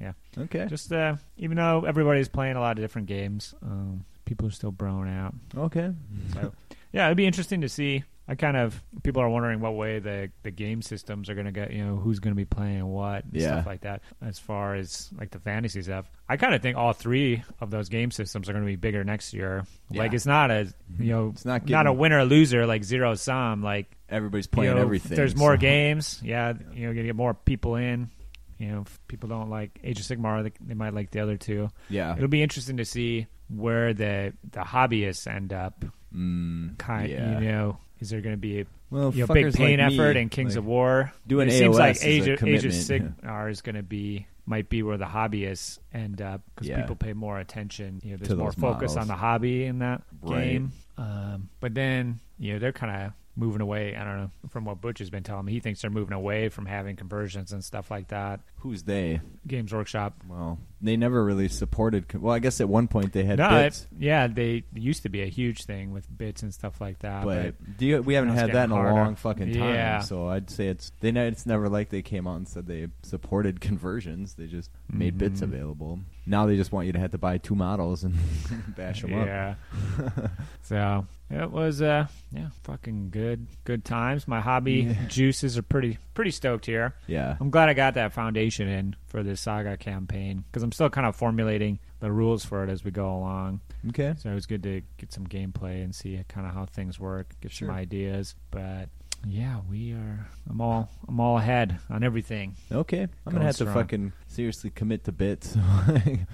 Yeah, 0.00 0.12
Okay. 0.36 0.66
just 0.68 0.92
uh, 0.92 1.16
even 1.36 1.56
though 1.56 1.84
everybody's 1.86 2.28
playing 2.28 2.56
a 2.56 2.60
lot 2.60 2.78
of 2.78 2.82
different 2.82 3.08
games, 3.08 3.54
um, 3.62 4.04
people 4.24 4.46
are 4.48 4.50
still 4.52 4.72
broing 4.72 5.08
out. 5.14 5.34
Okay. 5.56 5.92
So, 6.32 6.52
yeah, 6.92 7.06
it'd 7.06 7.16
be 7.16 7.26
interesting 7.26 7.60
to 7.62 7.68
see. 7.68 8.04
I 8.30 8.34
kind 8.34 8.58
of 8.58 8.82
people 9.02 9.22
are 9.22 9.28
wondering 9.30 9.60
what 9.60 9.74
way 9.74 10.00
the 10.00 10.30
the 10.42 10.50
game 10.50 10.82
systems 10.82 11.30
are 11.30 11.34
going 11.34 11.46
to 11.46 11.52
get. 11.52 11.72
You 11.72 11.84
know, 11.84 11.96
who's 11.96 12.18
going 12.20 12.32
to 12.32 12.36
be 12.36 12.44
playing 12.44 12.84
what 12.86 13.24
and 13.24 13.32
Yeah. 13.34 13.54
stuff 13.54 13.66
like 13.66 13.80
that. 13.82 14.02
As 14.20 14.38
far 14.38 14.74
as 14.74 15.08
like 15.18 15.30
the 15.30 15.38
fantasy 15.38 15.80
stuff, 15.82 16.10
I 16.28 16.36
kind 16.36 16.54
of 16.54 16.60
think 16.60 16.76
all 16.76 16.92
three 16.92 17.42
of 17.60 17.70
those 17.70 17.88
game 17.88 18.10
systems 18.10 18.48
are 18.48 18.52
going 18.52 18.64
to 18.64 18.70
be 18.70 18.76
bigger 18.76 19.02
next 19.02 19.32
year. 19.32 19.64
Like 19.90 20.12
it's 20.12 20.26
not 20.26 20.50
a 20.50 20.72
you 20.98 21.12
know 21.12 21.28
It's 21.30 21.44
not 21.46 21.66
not 21.68 21.86
a 21.86 21.92
winner 21.92 22.22
loser 22.24 22.66
like 22.66 22.84
zero 22.84 23.14
sum. 23.14 23.62
Like 23.62 23.96
Everybody's 24.10 24.46
you 24.46 24.50
playing 24.50 24.74
know, 24.76 24.82
everything. 24.82 25.16
There's 25.16 25.34
more 25.36 25.54
so- 25.54 25.60
games. 25.60 26.20
Yeah, 26.24 26.52
you 26.74 26.86
know, 26.86 26.92
gonna 26.92 27.06
get 27.06 27.16
more 27.16 27.32
people 27.34 27.76
in. 27.76 28.10
You 28.58 28.68
know, 28.72 28.80
if 28.82 29.00
people 29.08 29.28
don't 29.28 29.50
like 29.50 29.78
Age 29.84 30.00
of 30.00 30.04
Sigmar, 30.06 30.42
they, 30.42 30.52
they 30.60 30.74
might 30.74 30.92
like 30.92 31.12
the 31.12 31.20
other 31.20 31.36
two. 31.36 31.70
Yeah. 31.88 32.16
It'll 32.16 32.26
be 32.28 32.42
interesting 32.42 32.78
to 32.78 32.84
see 32.84 33.26
where 33.48 33.94
the 33.94 34.34
the 34.50 34.60
hobbyists 34.60 35.26
end 35.26 35.52
up 35.54 35.84
Mm, 36.14 36.78
kind 36.78 37.10
yeah. 37.10 37.38
you 37.38 37.48
know 37.52 37.78
is 38.00 38.10
there 38.10 38.20
going 38.20 38.34
to 38.34 38.40
be 38.40 38.60
a 38.60 38.66
well, 38.90 39.12
you 39.14 39.26
know, 39.26 39.34
big 39.34 39.52
pain 39.54 39.78
like 39.80 39.88
me, 39.90 39.94
effort 39.98 40.16
in 40.16 40.28
Kings 40.28 40.54
like, 40.54 40.58
of 40.58 40.66
War? 40.66 41.12
doing 41.26 41.48
it 41.48 41.52
seems 41.52 41.76
AOS 41.76 41.78
like 41.78 41.96
is 41.96 42.02
a 42.02 42.08
Age 42.08 42.28
of, 42.28 42.44
Age 42.44 42.64
of 42.64 42.72
Sigmar 42.72 43.50
is 43.50 43.60
going 43.60 43.76
to 43.76 43.82
be 43.82 44.26
might 44.46 44.68
be 44.70 44.82
where 44.82 44.96
the 44.96 45.04
hobbyists 45.04 45.78
end 45.92 46.22
up 46.22 46.40
because 46.54 46.68
Yeah. 46.68 46.80
people 46.80 46.96
pay 46.96 47.12
more 47.12 47.38
attention. 47.38 48.00
You 48.02 48.12
know, 48.12 48.16
there's 48.16 48.28
To 48.30 48.36
more 48.36 48.52
focus 48.52 48.92
models. 48.92 48.96
on 48.96 49.06
the 49.08 49.14
hobby 49.16 49.64
in 49.64 49.80
that 49.80 50.02
Right. 50.22 50.44
game. 50.52 50.72
Um, 50.96 51.48
but 51.60 51.74
then 51.74 52.20
you 52.38 52.54
know 52.54 52.58
they're 52.58 52.72
kind 52.72 53.04
of 53.06 53.12
moving 53.36 53.60
away. 53.60 53.94
I 53.94 54.02
don't 54.04 54.16
know 54.16 54.30
from 54.48 54.64
what 54.64 54.80
Butch 54.80 54.98
has 55.00 55.10
been 55.10 55.22
telling 55.22 55.44
me. 55.44 55.52
He 55.52 55.60
thinks 55.60 55.80
they're 55.82 55.90
moving 55.90 56.14
away 56.14 56.48
from 56.48 56.66
having 56.66 56.96
conversions 56.96 57.52
and 57.52 57.62
stuff 57.62 57.90
like 57.90 58.08
that. 58.08 58.40
Who's 58.60 58.82
they? 58.82 59.20
Games 59.46 59.72
Workshop. 59.72 60.14
Well, 60.28 60.58
they 60.82 60.96
never 60.96 61.24
really 61.24 61.48
supported. 61.48 62.12
Well, 62.20 62.34
I 62.34 62.38
guess 62.38 62.60
at 62.60 62.68
one 62.68 62.86
point 62.88 63.12
they 63.12 63.22
had 63.24 63.38
no, 63.38 63.48
bits, 63.48 63.82
it, 63.92 64.02
yeah, 64.02 64.26
they 64.26 64.64
used 64.74 65.04
to 65.04 65.08
be 65.08 65.22
a 65.22 65.26
huge 65.26 65.64
thing 65.64 65.92
with 65.92 66.06
bits 66.18 66.42
and 66.42 66.52
stuff 66.52 66.80
like 66.80 66.98
that. 66.98 67.24
but 67.24 67.54
do 67.78 67.86
you, 67.86 68.02
we 68.02 68.14
haven't 68.14 68.30
had 68.30 68.52
that 68.52 68.64
in 68.64 68.70
getting 68.70 68.84
a 68.86 68.94
long 68.94 69.14
fucking 69.14 69.52
time. 69.54 69.74
Yeah. 69.74 70.00
So 70.00 70.28
I'd 70.28 70.50
say 70.50 70.66
it's 70.68 70.92
they. 71.00 71.10
It's 71.10 71.46
never 71.46 71.68
like 71.68 71.88
they 71.90 72.02
came 72.02 72.26
out 72.26 72.36
and 72.36 72.48
said 72.48 72.66
they 72.66 72.88
supported 73.02 73.60
conversions. 73.62 74.34
They 74.34 74.46
just 74.46 74.70
made 74.92 75.16
bits 75.18 75.40
Mhm. 75.40 75.44
available. 75.44 76.00
Now 76.26 76.44
they 76.46 76.56
just 76.56 76.72
want 76.72 76.86
you 76.86 76.92
to 76.92 76.98
have 76.98 77.12
to 77.12 77.18
buy 77.18 77.38
two 77.38 77.54
models 77.54 78.04
and 78.04 78.14
bash 78.76 79.00
them 79.02 79.14
up. 79.14 79.26
yeah. 79.26 79.54
so 80.62 81.06
it 81.30 81.50
was 81.50 81.80
uh 81.82 82.06
yeah 82.32 82.48
fucking 82.64 83.10
good 83.10 83.46
good 83.64 83.84
times. 83.84 84.26
My 84.28 84.40
hobby 84.40 84.72
Yeah. 84.90 85.06
juices 85.08 85.56
are 85.56 85.62
pretty 85.62 85.96
pretty 86.14 86.30
stoked 86.32 86.66
here. 86.66 86.94
Yeah. 87.06 87.36
I'm 87.40 87.50
glad 87.50 87.68
I 87.68 87.74
got 87.74 87.94
that 87.94 88.12
foundation 88.12 88.47
in 88.50 88.96
for 89.06 89.22
this 89.22 89.40
saga 89.40 89.76
campaign 89.76 90.44
because 90.46 90.62
I'm 90.62 90.72
still 90.72 90.88
kind 90.88 91.06
of 91.06 91.14
formulating 91.14 91.78
the 92.00 92.10
rules 92.10 92.44
for 92.44 92.64
it 92.64 92.70
as 92.70 92.84
we 92.84 92.90
go 92.90 93.08
along. 93.14 93.60
Okay. 93.90 94.14
So 94.18 94.30
it 94.30 94.34
was 94.34 94.46
good 94.46 94.62
to 94.62 94.82
get 94.96 95.12
some 95.12 95.26
gameplay 95.26 95.82
and 95.84 95.94
see 95.94 96.18
kind 96.28 96.46
of 96.46 96.54
how 96.54 96.64
things 96.66 96.98
work, 96.98 97.34
get 97.40 97.52
Sure. 97.52 97.68
some 97.68 97.76
ideas. 97.76 98.34
But 98.50 98.88
yeah, 99.26 99.60
we 99.68 99.92
are. 99.92 100.28
I'm 100.48 100.60
all 100.60 100.88
I'm 101.08 101.20
all 101.20 101.38
ahead 101.38 101.78
on 101.90 102.02
everything. 102.02 102.54
Okay. 102.72 103.02
I'm 103.02 103.08
Going 103.24 103.34
gonna 103.36 103.44
have 103.46 103.54
strong. 103.56 103.68
to 103.68 103.74
fucking 103.74 104.12
seriously 104.28 104.70
commit 104.70 105.04
to 105.04 105.12
bits. 105.12 105.56
I 105.96 106.26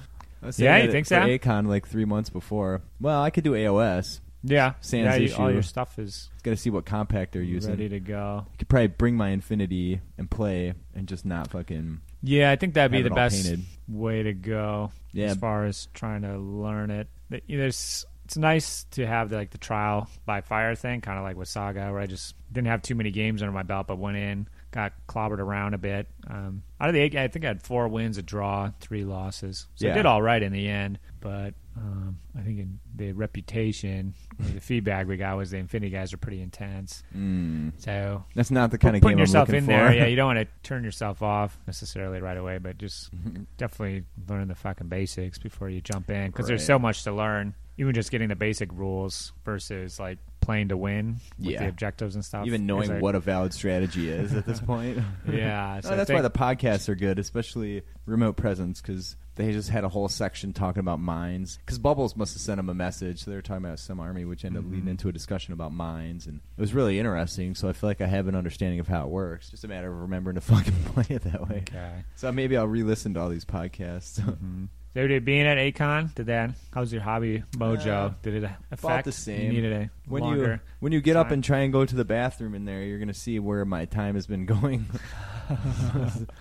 Yeah, 0.57 0.77
you 0.79 0.91
think 0.91 1.07
so? 1.07 1.17
Acon 1.21 1.67
like 1.67 1.87
three 1.89 2.05
months 2.05 2.29
before. 2.31 2.83
Well, 3.01 3.23
I 3.23 3.31
could 3.31 3.45
do 3.45 3.53
AOS. 3.53 4.21
Yeah, 4.47 4.75
Sans 4.83 5.07
yeah. 5.07 5.15
You, 5.17 5.35
all 5.37 5.51
your 5.51 5.63
stuff 5.63 5.99
is 5.99 6.29
Got 6.43 6.51
to 6.51 6.57
see 6.59 6.69
what 6.69 6.85
compact 6.85 7.33
they're 7.33 7.41
using. 7.41 7.71
ready 7.71 7.89
to 7.89 7.99
go. 7.99 8.45
I 8.53 8.57
could 8.59 8.69
probably 8.69 8.89
bring 8.89 9.17
my 9.17 9.31
Infinity 9.31 10.03
and 10.19 10.31
play 10.31 10.75
and 10.95 11.09
just 11.09 11.25
not 11.25 11.51
fucking 11.51 12.03
Yeah, 12.25 12.51
I 12.51 12.57
think 12.57 12.75
that'd 12.75 12.91
be 12.91 13.03
the 13.03 13.11
best 13.11 13.45
painted. 13.45 13.65
way 13.87 14.23
to 14.23 14.33
go 14.33 14.93
Yeah. 15.13 15.27
as 15.27 15.37
far 15.37 15.67
as 15.67 15.87
trying 15.95 16.23
to 16.23 16.39
learn 16.39 16.91
it. 16.91 17.09
There's 17.49 18.07
it's 18.25 18.37
nice 18.39 18.85
to 18.93 19.07
have 19.07 19.29
the, 19.29 19.37
like 19.37 19.51
the 19.51 19.59
trial 19.59 20.09
by 20.25 20.41
fire 20.41 20.75
thing, 20.75 21.03
kind 21.03 21.19
of 21.19 21.25
like 21.25 21.37
with 21.37 21.49
Saga, 21.49 21.93
where 21.93 22.01
I 22.01 22.07
just 22.07 22.35
didn't 22.51 22.69
have 22.69 22.81
too 22.81 22.95
many 22.95 23.11
games 23.11 23.43
under 23.43 23.53
my 23.53 23.63
belt, 23.63 23.87
but 23.87 23.99
went 23.99 24.17
in, 24.17 24.49
got 24.71 24.95
clobbered 25.07 25.41
around 25.41 25.75
a 25.75 25.79
bit. 25.79 26.09
Um, 26.27 26.63
out 26.81 26.89
of 26.89 26.95
the 26.95 27.01
eight, 27.01 27.15
I 27.15 27.29
think 27.29 27.45
I 27.45 27.49
had 27.49 27.63
four 27.63 27.87
wins, 27.89 28.17
a 28.17 28.23
draw, 28.23 28.71
three 28.81 29.05
losses, 29.05 29.67
so 29.75 29.91
I 29.91 29.93
did 29.93 30.07
all 30.07 30.23
right 30.23 30.43
in 30.43 30.53
the 30.53 30.67
end. 30.69 30.99
But 31.21 31.53
um, 31.77 32.19
I 32.39 32.43
think 32.43 32.59
in 32.61 32.79
the 32.95 33.13
reputation, 33.13 34.15
the 34.39 34.61
feedback 34.61 35.07
we 35.09 35.17
got 35.17 35.37
was 35.37 35.51
the 35.51 35.57
Infinity 35.59 35.91
guys 35.91 36.13
are 36.13 36.17
pretty 36.17 36.41
intense. 36.41 37.03
Mm. 37.17 37.73
So 37.79 38.25
That's 38.35 38.51
not 38.51 38.71
the 38.71 38.79
kind 38.79 38.95
of 38.97 39.03
putting 39.03 39.17
game 39.17 39.23
yourself 39.23 39.49
in 39.49 39.55
looking 39.57 39.67
there, 39.69 39.89
for. 39.89 39.95
yeah, 39.95 40.07
you 40.07 40.17
don't 40.17 40.35
want 40.37 40.39
to 40.39 40.47
turn 40.63 40.85
yourself 40.85 41.23
off 41.23 41.59
necessarily 41.67 42.21
right 42.21 42.37
away, 42.37 42.59
but 42.59 42.79
just 42.79 43.11
definitely 43.57 44.05
learn 44.29 44.49
the 44.49 44.55
fucking 44.55 44.89
basics 44.89 45.39
before 45.39 45.69
you 45.69 45.81
jump 45.81 46.11
in 46.11 46.31
because 46.31 46.47
there's 46.47 46.65
so 46.65 46.79
much 46.79 47.03
to 47.05 47.13
learn. 47.13 47.55
Even 47.77 47.93
just 47.93 48.13
getting 48.13 48.29
the 48.29 48.37
basic 48.37 48.73
rules 48.73 49.33
versus 49.45 49.99
like 49.99 50.19
playing 50.41 50.69
to 50.69 50.77
win 50.77 51.17
with 51.41 51.49
Yeah. 51.49 51.63
the 51.63 51.69
objectives 51.71 52.15
and 52.15 52.25
stuff. 52.25 52.47
Even 52.47 52.67
knowing 52.67 52.89
like- 52.89 53.03
what 53.03 53.17
a 53.17 53.21
valid 53.21 53.53
strategy 53.53 54.09
is 54.09 54.33
at 54.33 54.47
this 54.47 54.61
point. 54.65 54.99
Yeah, 55.29 55.81
so 55.81 55.97
that's 55.97 56.09
why 56.11 56.21
the 56.23 56.31
podcasts 56.31 56.89
are 56.89 56.95
good, 56.95 57.19
especially 57.19 57.83
remote 58.07 58.37
presence, 58.37 58.81
because 58.81 59.17
they 59.37 59.51
just 59.53 59.69
had 59.71 59.83
a 59.85 59.89
whole 59.89 60.09
section 60.09 60.53
talking 60.53 60.81
about 60.81 61.01
mines. 61.01 61.59
Because 61.65 61.79
Bubbles 61.79 62.15
must 62.17 62.35
have 62.35 62.41
sent 62.41 62.57
them 62.59 62.69
a 62.69 62.75
message. 62.75 63.25
They 63.25 63.35
were 63.35 63.43
talking 63.43 63.65
about 63.65 63.79
some 63.81 63.99
army, 64.01 64.25
which 64.25 64.45
ended 64.45 64.65
up 64.65 64.71
leading 64.71 64.87
Mhm. 64.87 64.91
into 64.91 65.09
a 65.09 65.13
discussion 65.13 65.53
about 65.53 65.73
mines, 65.73 66.27
and 66.27 66.41
it 66.57 66.61
was 66.61 66.73
really 66.75 66.99
interesting. 66.99 67.55
So 67.55 67.69
I 67.69 67.73
feel 67.73 67.91
like 67.91 68.01
I 68.01 68.07
have 68.07 68.29
an 68.29 68.35
understanding 68.37 68.81
of 68.81 68.89
how 68.89 69.03
it 69.05 69.11
works. 69.11 69.51
Just 69.51 69.65
a 69.65 69.69
matter 69.69 69.91
of 69.93 70.01
remembering 70.01 70.37
to 70.37 70.41
fucking 70.41 70.75
play 70.85 71.07
it 71.17 71.23
that 71.23 71.49
way. 71.49 71.65
Okay. 71.69 72.05
So 72.17 72.31
maybe 72.33 72.57
I'll 72.57 72.69
re-listen 72.69 73.15
to 73.15 73.21
all 73.21 73.29
these 73.29 73.45
podcasts. 73.45 74.21
Mhm. 74.21 74.69
So 74.95 75.09
did 75.09 75.25
being 75.25 75.45
at 75.45 75.59
Acon, 75.59 76.15
did 76.15 76.27
that? 76.27 76.51
How's 76.73 76.93
your 76.93 77.03
hobby 77.03 77.43
mojo? 77.57 77.87
Uh, 77.89 78.11
did 78.23 78.45
it 78.45 78.51
affect? 78.71 79.05
the 79.07 79.11
same. 79.11 79.47
You 79.51 79.61
needed 79.61 79.73
a 79.73 79.91
when 80.09 80.23
longer. 80.23 80.53
you 80.53 80.61
when 80.79 80.93
you 80.93 81.01
get 81.01 81.17
up 81.17 81.33
and 81.33 81.43
try 81.43 81.63
and 81.63 81.73
go 81.73 81.85
to 81.85 81.97
the 81.97 82.05
bathroom 82.05 82.55
in 82.55 82.65
there, 82.65 82.81
you're 82.85 83.01
gonna 83.01 83.13
see 83.13 83.41
where 83.41 83.65
my 83.65 83.87
time 83.87 84.15
has 84.15 84.29
been 84.29 84.47
going. 84.55 84.87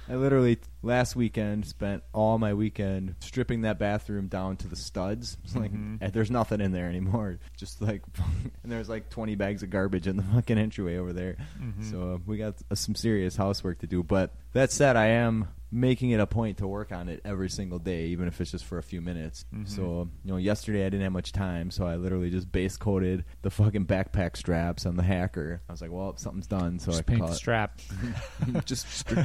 I 0.07 0.15
literally 0.15 0.59
last 0.83 1.15
weekend 1.15 1.65
spent 1.65 2.03
all 2.13 2.37
my 2.37 2.53
weekend 2.53 3.15
stripping 3.19 3.61
that 3.61 3.79
bathroom 3.79 4.27
down 4.27 4.57
to 4.57 4.67
the 4.67 4.75
studs. 4.75 5.37
It's 5.43 5.55
like 5.55 5.71
Mhm. 5.73 5.97
eh, 6.01 6.09
there's 6.11 6.29
nothing 6.29 6.61
in 6.61 6.71
there 6.71 6.89
anymore. 6.89 7.39
Just 7.57 7.81
like 7.81 8.03
and 8.63 8.71
there's 8.71 8.89
like 8.89 9.09
20 9.09 9.35
bags 9.35 9.63
of 9.63 9.69
garbage 9.69 10.07
in 10.07 10.17
the 10.17 10.23
fucking 10.33 10.57
entryway 10.57 10.97
over 10.97 11.13
there. 11.13 11.37
Mhm. 11.59 11.89
So 11.89 12.13
uh, 12.13 12.17
we 12.25 12.37
got 12.37 12.55
uh, 12.69 12.75
some 12.75 12.95
serious 12.95 13.35
housework 13.35 13.79
to 13.79 13.87
do. 13.87 14.03
But 14.03 14.35
that 14.53 14.71
said, 14.71 14.95
I 14.95 15.07
am 15.07 15.47
making 15.75 16.11
it 16.11 16.19
a 16.19 16.27
point 16.27 16.57
to 16.59 16.67
work 16.67 16.91
on 16.91 17.09
it 17.09 17.19
every 17.25 17.49
single 17.49 17.79
day, 17.79 18.05
even 18.07 18.27
if 18.27 18.39
it's 18.39 18.51
just 18.51 18.63
for 18.63 18.77
a 18.77 18.83
few 18.83 19.01
minutes. 19.01 19.43
Mhm. 19.51 19.67
So 19.67 20.07
you 20.23 20.31
know, 20.31 20.37
yesterday 20.37 20.81
I 20.85 20.89
didn't 20.89 21.01
have 21.01 21.11
much 21.13 21.31
time, 21.31 21.71
so 21.71 21.87
I 21.87 21.95
literally 21.95 22.29
just 22.29 22.51
base 22.51 22.77
coated 22.77 23.25
the 23.41 23.49
fucking 23.49 23.87
backpack 23.87 24.37
straps 24.37 24.85
on 24.85 24.97
the 24.97 25.01
hacker. 25.03 25.61
I 25.67 25.71
was 25.71 25.81
like, 25.81 25.91
well, 25.91 26.15
something's 26.17 26.45
done, 26.45 26.77
so 26.77 26.91
Just 26.91 26.99
I 26.99 27.01
paint 27.03 27.25
the 27.25 27.33
strap. 27.33 27.79
just 28.65 28.87
str- 28.87 29.15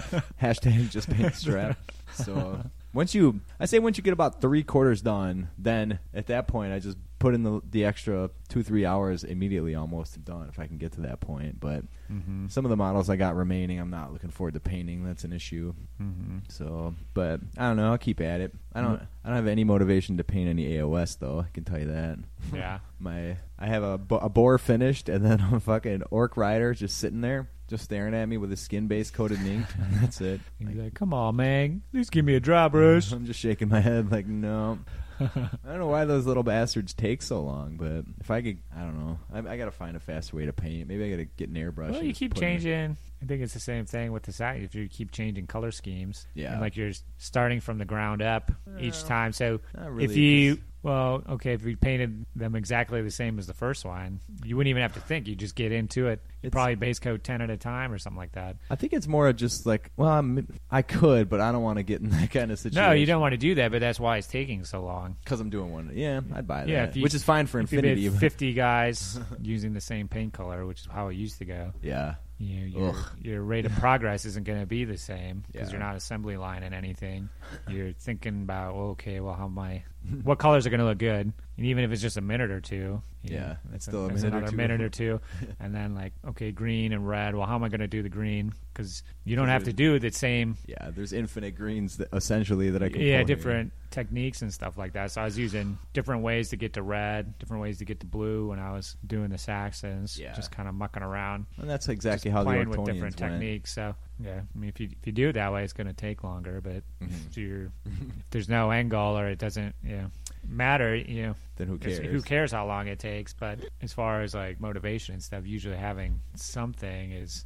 hashtag 0.41 0.89
just 0.91 1.11
paint 1.11 1.33
the 1.35 1.39
strap. 1.53 1.79
So 2.15 2.63
once 2.93 3.15
you, 3.15 3.41
I 3.61 3.67
say 3.67 3.79
once 3.79 3.97
you 3.97 4.03
get 4.03 4.13
about 4.13 4.41
three 4.41 4.63
quarters 4.63 5.03
done, 5.03 5.51
then 5.59 5.99
at 6.15 6.27
that 6.29 6.49
point 6.49 6.73
I 6.73 6.79
just 6.79 6.97
put 7.19 7.35
in 7.35 7.43
the 7.43 7.61
the 7.69 7.85
extra 7.85 8.31
two 8.49 8.63
three 8.63 8.87
hours 8.87 9.25
immediately 9.25 9.75
almost 9.75 10.25
done 10.25 10.49
if 10.49 10.59
I 10.61 10.67
can 10.69 10.79
get 10.79 10.93
to 10.93 11.01
that 11.03 11.21
point. 11.21 11.61
But 11.61 11.85
hmm 12.09 12.47
some 12.49 12.65
of 12.65 12.71
the 12.71 12.77
models 12.77 13.11
I 13.11 13.17
got 13.17 13.37
remaining, 13.37 13.79
I'm 13.79 13.91
not 13.91 14.13
looking 14.13 14.31
forward 14.31 14.55
to 14.55 14.61
painting. 14.61 15.05
That's 15.05 15.25
an 15.25 15.33
issue. 15.33 15.75
hmm 15.99 16.39
So, 16.49 16.95
but 17.15 17.41
I 17.57 17.69
don't 17.69 17.77
know. 17.77 17.91
I'll 17.93 17.99
keep 17.99 18.21
at 18.21 18.41
it. 18.41 18.55
I 18.75 18.81
don't. 18.81 19.01
I 19.25 19.29
don't 19.29 19.37
have 19.37 19.47
any 19.47 19.65
motivation 19.65 20.17
to 20.17 20.25
paint 20.25 20.49
any 20.49 20.67
AOS 20.77 21.19
though. 21.19 21.41
I 21.41 21.51
can 21.53 21.65
tell 21.65 21.79
you 21.79 21.87
that. 21.87 22.19
Yeah. 22.53 22.79
My 22.99 23.37
I 23.59 23.67
have 23.67 23.83
a, 23.83 24.01
a 24.17 24.29
boar 24.29 24.59
finished, 24.59 25.09
and 25.09 25.25
then 25.25 25.41
a 25.53 25.61
fucking 25.61 26.03
orc 26.11 26.37
rider 26.37 26.73
just 26.75 26.99
sitting 26.99 27.21
there, 27.21 27.51
just 27.69 27.85
staring 27.85 28.15
at 28.15 28.27
me 28.29 28.37
with 28.37 28.51
his 28.51 28.61
skin 28.61 28.87
base 28.89 29.11
coated 29.11 29.41
in 29.41 29.47
ink. 29.47 29.67
And 29.79 29.95
that's 30.03 30.21
it. 30.21 30.41
He's 30.59 30.77
like, 30.77 30.95
"Come 30.95 31.15
on, 31.15 31.37
man, 31.37 31.83
at 31.93 31.97
least 31.99 32.11
give 32.13 32.25
me 32.25 32.35
a 32.35 32.41
dry 32.41 32.69
brush." 32.69 33.13
I'm 33.13 33.27
just 33.27 33.39
shaking 33.41 33.69
my 33.69 33.81
head 33.81 34.11
like 34.11 34.27
no. 34.27 34.79
I 35.21 35.27
don't 35.67 35.79
know 35.81 35.89
why 35.89 36.05
those 36.05 36.27
little 36.27 36.45
bastards 36.45 36.95
take 36.95 37.23
so 37.23 37.41
long, 37.43 37.77
but 37.77 38.05
if 38.21 38.31
I 38.31 38.41
could, 38.41 38.59
I 38.77 38.83
don't 38.83 38.99
know. 39.05 39.19
I, 39.33 39.39
I 39.55 39.57
got 39.57 39.65
to 39.65 39.73
find 39.73 39.97
a 39.97 40.01
faster 40.01 40.37
way 40.37 40.47
to 40.47 40.53
paint. 40.53 40.87
Maybe 40.87 41.05
I 41.05 41.11
got 41.11 41.17
to 41.17 41.25
get 41.25 41.49
an 41.49 41.57
airbrush. 41.57 41.91
well, 41.91 42.05
you 42.05 42.13
keep 42.15 42.35
put 42.35 42.43
it 42.43 42.47
in- 42.47 42.53
changing. 42.61 42.97
I 43.21 43.27
think 43.27 43.43
it's 43.43 43.53
the 43.55 43.59
same 43.59 43.85
thing 43.85 44.13
with 44.13 44.23
the 44.23 44.33
side. 44.33 44.63
If 44.63 44.77
you 44.77 44.89
keep 44.89 45.11
changing 45.11 45.49
color 45.49 45.73
schemes, 45.73 46.29
Yeah. 46.35 46.53
and 46.53 46.61
like 46.61 46.77
you're 46.77 46.93
starting 47.17 47.59
from 47.61 47.79
the 47.79 47.85
ground 47.85 48.23
up 48.23 48.53
each 48.79 49.03
time. 49.05 49.33
So 49.33 49.59
Not 49.77 50.01
if 50.01 50.17
you 50.17 50.59
well, 50.83 51.23
okay, 51.31 51.53
if 51.55 51.65
you 51.65 51.77
painted 51.77 52.25
them 52.37 52.55
exactly 52.55 53.03
the 53.03 53.11
same 53.11 53.39
as 53.39 53.47
the 53.47 53.55
first 53.55 53.85
one, 53.85 54.21
you 54.45 54.57
wouldn't 54.57 54.71
even 54.71 54.83
have 54.83 54.95
to 54.95 55.01
think. 55.01 55.27
You 55.27 55.35
just 55.35 55.55
get 55.55 55.73
into 55.73 56.07
it. 56.09 56.21
You 56.43 56.51
probably 56.51 56.77
base 56.77 56.99
coat 57.01 57.25
ten 57.25 57.43
at 57.43 57.51
a 57.51 57.57
time 57.57 57.93
or 57.93 57.99
something 57.99 58.17
like 58.19 58.33
that. 58.33 58.57
I 58.71 58.77
think 58.77 58.93
it's 58.93 59.09
more 59.09 59.33
just 59.33 59.67
like, 59.67 59.91
well, 59.97 60.09
I'm, 60.11 60.47
I 60.71 60.83
could, 60.83 61.29
but 61.29 61.41
I 61.41 61.51
don't 61.51 61.63
want 61.63 61.79
to 61.79 61.83
get 61.83 62.01
in 62.01 62.11
that 62.11 62.31
kind 62.31 62.53
of 62.53 62.59
situation. 62.61 62.81
No, 62.91 62.93
you 62.95 63.07
don't 63.07 63.21
want 63.21 63.33
to 63.33 63.39
do 63.39 63.57
that, 63.57 63.73
but 63.73 63.81
that's 63.81 63.99
why 63.99 64.19
it's 64.19 64.29
taking 64.29 64.65
so 64.65 64.83
long. 64.83 65.17
because 65.25 65.41
I'm 65.41 65.51
doing 65.51 65.73
one. 65.73 65.91
Yeah, 65.95 66.21
I'd 66.35 66.47
buy 66.47 66.61
that. 66.61 66.69
Yeah, 66.69 66.85
if 66.85 66.97
you- 66.97 67.03
which 67.03 67.15
is 67.15 67.25
fine 67.25 67.47
for 67.47 67.59
if 67.59 67.73
Infinity. 67.73 68.05
had 68.05 68.15
50 68.21 68.53
guys 68.53 69.19
using 69.43 69.73
the 69.75 69.81
same 69.81 70.07
paint 70.07 70.33
color, 70.33 70.65
which 70.65 70.81
is 70.83 70.89
how 70.91 71.09
it 71.09 71.15
used 71.15 71.39
to 71.39 71.45
go, 71.45 71.73
yeah, 71.83 72.15
you 72.39 72.61
know, 72.61 72.79
your, 72.79 72.95
your 73.21 73.43
rate 73.43 73.67
of 73.67 73.73
progress 73.73 74.25
isn't 74.25 74.45
going 74.45 74.61
to 74.61 74.67
be 74.67 74.85
the 74.85 74.97
same 74.97 75.45
because 75.51 75.69
Yeah. 75.69 75.73
you're 75.79 75.81
not 75.87 75.97
assembly 75.97 76.37
line 76.37 76.63
in 76.63 76.73
anything. 76.73 77.29
You're 77.69 77.93
thinking 77.93 78.43
about, 78.43 78.75
okay, 78.75 79.21
well, 79.21 79.35
how 79.35 79.47
am 79.47 79.59
I, 79.59 79.83
what 80.23 80.39
colors 80.39 80.67
are 80.67 80.71
going 80.71 80.81
to 80.81 80.87
look 80.87 80.99
good? 80.99 81.33
And 81.59 81.67
even 81.67 81.83
if 81.85 81.91
it's 81.91 82.01
just 82.01 82.17
a 82.17 82.21
minute 82.21 82.53
or 82.53 82.61
two, 82.61 83.03
Yeah, 83.25 83.41
know, 83.41 83.57
it's 83.75 83.85
still 83.87 84.07
a 84.07 84.09
that's 84.09 84.23
minute 84.23 84.45
or 84.45 84.51
two. 84.51 84.57
minute 84.57 84.81
or 84.81 84.89
two. 84.89 85.21
and 85.61 85.75
then, 85.75 85.93
like, 85.95 86.13
okay, 86.29 86.53
green 86.53 86.93
and 86.93 87.07
red. 87.07 87.35
Well, 87.35 87.47
how 87.49 87.57
am 87.57 87.65
I 87.65 87.69
going 87.69 87.81
to 87.81 87.89
do 87.89 88.01
the 88.01 88.09
green? 88.09 88.55
Because 88.73 89.03
you 89.25 89.35
don't 89.35 89.49
have 89.49 89.65
to 89.65 89.73
do 89.73 89.99
the 89.99 90.11
same 90.13 90.57
yeah. 90.69 90.91
There's 90.95 91.13
infinite 91.13 91.57
greens 91.57 91.97
that 91.97 92.09
essentially 92.13 92.71
that 92.71 92.83
I 92.83 92.89
can. 92.89 93.01
yeah 93.01 93.19
pull 93.19 93.27
here. 93.27 93.37
different 93.37 93.73
techniques 93.91 94.41
and 94.43 94.53
stuff 94.55 94.77
like 94.79 94.93
that 94.93 95.11
so 95.11 95.21
i 95.23 95.25
was 95.25 95.37
using 95.39 95.79
different 95.95 96.23
ways 96.23 96.51
to 96.51 96.57
get 96.57 96.75
to 96.75 96.83
red 96.83 97.37
different 97.39 97.63
ways 97.63 97.79
to 97.79 97.87
get 97.87 97.99
to 98.01 98.07
blue 98.07 98.49
when 98.49 98.59
i 98.59 98.71
was 98.71 98.97
doing 99.07 99.31
the 99.31 99.39
saxons 99.39 100.19
Yeah. 100.19 100.35
just 100.35 100.51
kind 100.53 100.69
of 100.69 100.75
mucking 100.75 101.03
around 101.03 101.47
And 101.57 101.69
that's 101.71 101.89
exactly 101.89 102.31
how 102.31 102.45
the 102.45 102.51
playing 102.51 102.69
with 102.69 102.85
different 102.85 103.19
went. 103.19 103.33
techniques 103.33 103.73
so 103.73 103.95
yeah 104.21 104.41
i 104.55 104.59
mean 104.59 104.69
if 104.69 104.79
you 104.79 104.91
if 104.93 105.07
you 105.07 105.13
do 105.13 105.31
it 105.31 105.33
that 105.33 105.53
way 105.55 105.65
it's 105.65 105.73
going 105.73 105.87
to 105.87 105.95
take 105.95 106.23
longer 106.23 106.61
but 106.61 106.83
Mhm. 107.03 107.27
if 107.31 107.37
you're 107.39 107.63
if 107.87 108.31
there's 108.31 108.49
no 108.51 108.71
angle 108.71 109.19
or 109.19 109.27
it 109.29 109.39
doesn't 109.39 109.75
know 109.83 110.11
matter 110.49 110.95
you 110.97 111.23
know 111.23 111.35
Then 111.57 111.69
who 111.69 111.79
cares? 111.79 111.99
who 111.99 112.23
cares 112.23 112.53
how 112.53 112.67
long 112.67 112.89
it 112.89 112.99
takes 112.99 113.33
but 113.35 113.59
as 113.83 113.93
far 113.93 114.23
as 114.23 114.35
like 114.35 114.61
motivation 114.61 115.13
and 115.15 115.23
stuff 115.23 115.47
usually 115.47 115.77
having 115.77 116.21
something 116.35 117.13
is 117.13 117.45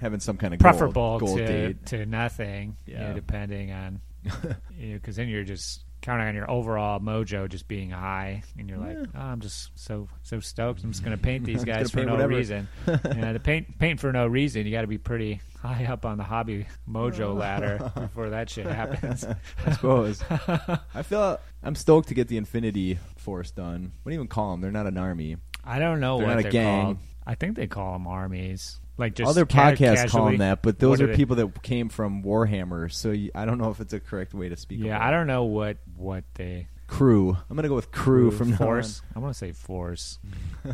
Having 0.00 0.20
some 0.20 0.38
kind 0.38 0.54
of 0.54 0.60
preferable 0.60 1.18
gold, 1.18 1.20
gold 1.20 1.38
to 1.38 1.46
date. 1.46 1.86
to 1.86 2.06
nothing. 2.06 2.76
you 2.86 2.94
know, 2.94 3.00
Yeah. 3.08 3.12
depending 3.12 3.70
on 3.70 4.00
you 4.78 4.94
because 4.94 5.16
then 5.16 5.28
you're 5.28 5.44
just 5.44 5.84
counting 6.02 6.26
on 6.28 6.34
your 6.34 6.50
overall 6.50 6.98
mojo 7.00 7.48
just 7.48 7.68
being 7.68 7.90
high, 7.90 8.42
and 8.58 8.68
you're 8.68 8.78
like, 8.78 8.96
Yeah. 8.98 9.04
oh, 9.14 9.20
I'm 9.20 9.40
just 9.40 9.70
so 9.74 10.08
so 10.22 10.40
stoked. 10.40 10.82
I'm 10.84 10.92
just 10.92 11.04
going 11.04 11.16
to 11.16 11.22
paint 11.22 11.44
these 11.44 11.64
guys 11.72 11.90
for 11.90 12.04
no 12.04 12.12
whatever. 12.12 12.34
reason. 12.34 12.68
yeah, 12.86 13.32
to 13.32 13.40
paint 13.40 13.78
paint 13.78 14.00
for 14.00 14.12
no 14.12 14.26
reason, 14.26 14.64
you 14.66 14.72
got 14.72 14.80
to 14.82 14.86
be 14.86 14.98
pretty 14.98 15.40
high 15.60 15.84
up 15.84 16.06
on 16.06 16.16
the 16.16 16.24
hobby 16.24 16.66
mojo 16.88 17.34
ladder 17.38 17.92
before 17.94 18.30
that 18.30 18.48
shit 18.48 18.66
happens. 18.66 19.24
I 19.66 19.72
suppose. 19.72 20.22
I 20.30 21.02
feel 21.02 21.38
I'm 21.62 21.74
stoked 21.74 22.08
to 22.08 22.14
get 22.14 22.28
the 22.28 22.38
Infinity 22.38 22.98
Force 23.16 23.50
done. 23.50 23.92
What 24.02 24.10
do 24.10 24.14
you 24.14 24.20
even 24.20 24.28
call 24.28 24.52
them? 24.52 24.60
They're 24.62 24.70
not 24.70 24.86
an 24.86 24.96
army. 24.96 25.36
I 25.62 25.78
don't 25.78 26.00
know 26.00 26.16
They're 26.18 26.26
what 26.28 26.36
not 26.36 26.46
a 26.46 26.50
gang. 26.50 26.82
called. 26.84 26.98
I 27.26 27.34
think 27.34 27.54
they 27.56 27.66
call 27.66 27.92
them 27.92 28.06
armies. 28.06 28.79
Like 29.00 29.14
just 29.14 29.28
Other 29.30 29.46
ca- 29.46 29.72
podcasts 29.72 30.10
call 30.10 30.26
them 30.26 30.36
that, 30.38 30.62
but 30.62 30.78
those 30.78 31.00
What 31.00 31.10
are 31.10 31.14
people 31.14 31.36
that 31.36 31.62
came 31.62 31.88
from 31.88 32.22
Warhammer. 32.22 32.92
So 32.92 33.10
you, 33.10 33.30
I 33.34 33.46
don't 33.46 33.58
know 33.58 33.70
if 33.70 33.80
it's 33.80 33.94
a 33.94 33.98
correct 34.00 34.34
way 34.34 34.50
to 34.50 34.56
speak. 34.56 34.80
Yeah. 34.80 35.04
I 35.04 35.10
don't 35.10 35.26
know 35.26 35.44
what 35.44 35.78
what 35.96 36.24
they 36.34 36.68
Crew. 36.86 37.36
I'm 37.48 37.56
gonna 37.56 37.68
go 37.68 37.76
with 37.76 37.92
crew, 37.92 38.30
from 38.32 38.52
force. 38.52 39.00
I 39.14 39.20
want 39.20 39.32
to 39.32 39.38
say 39.38 39.52
force 39.52 40.18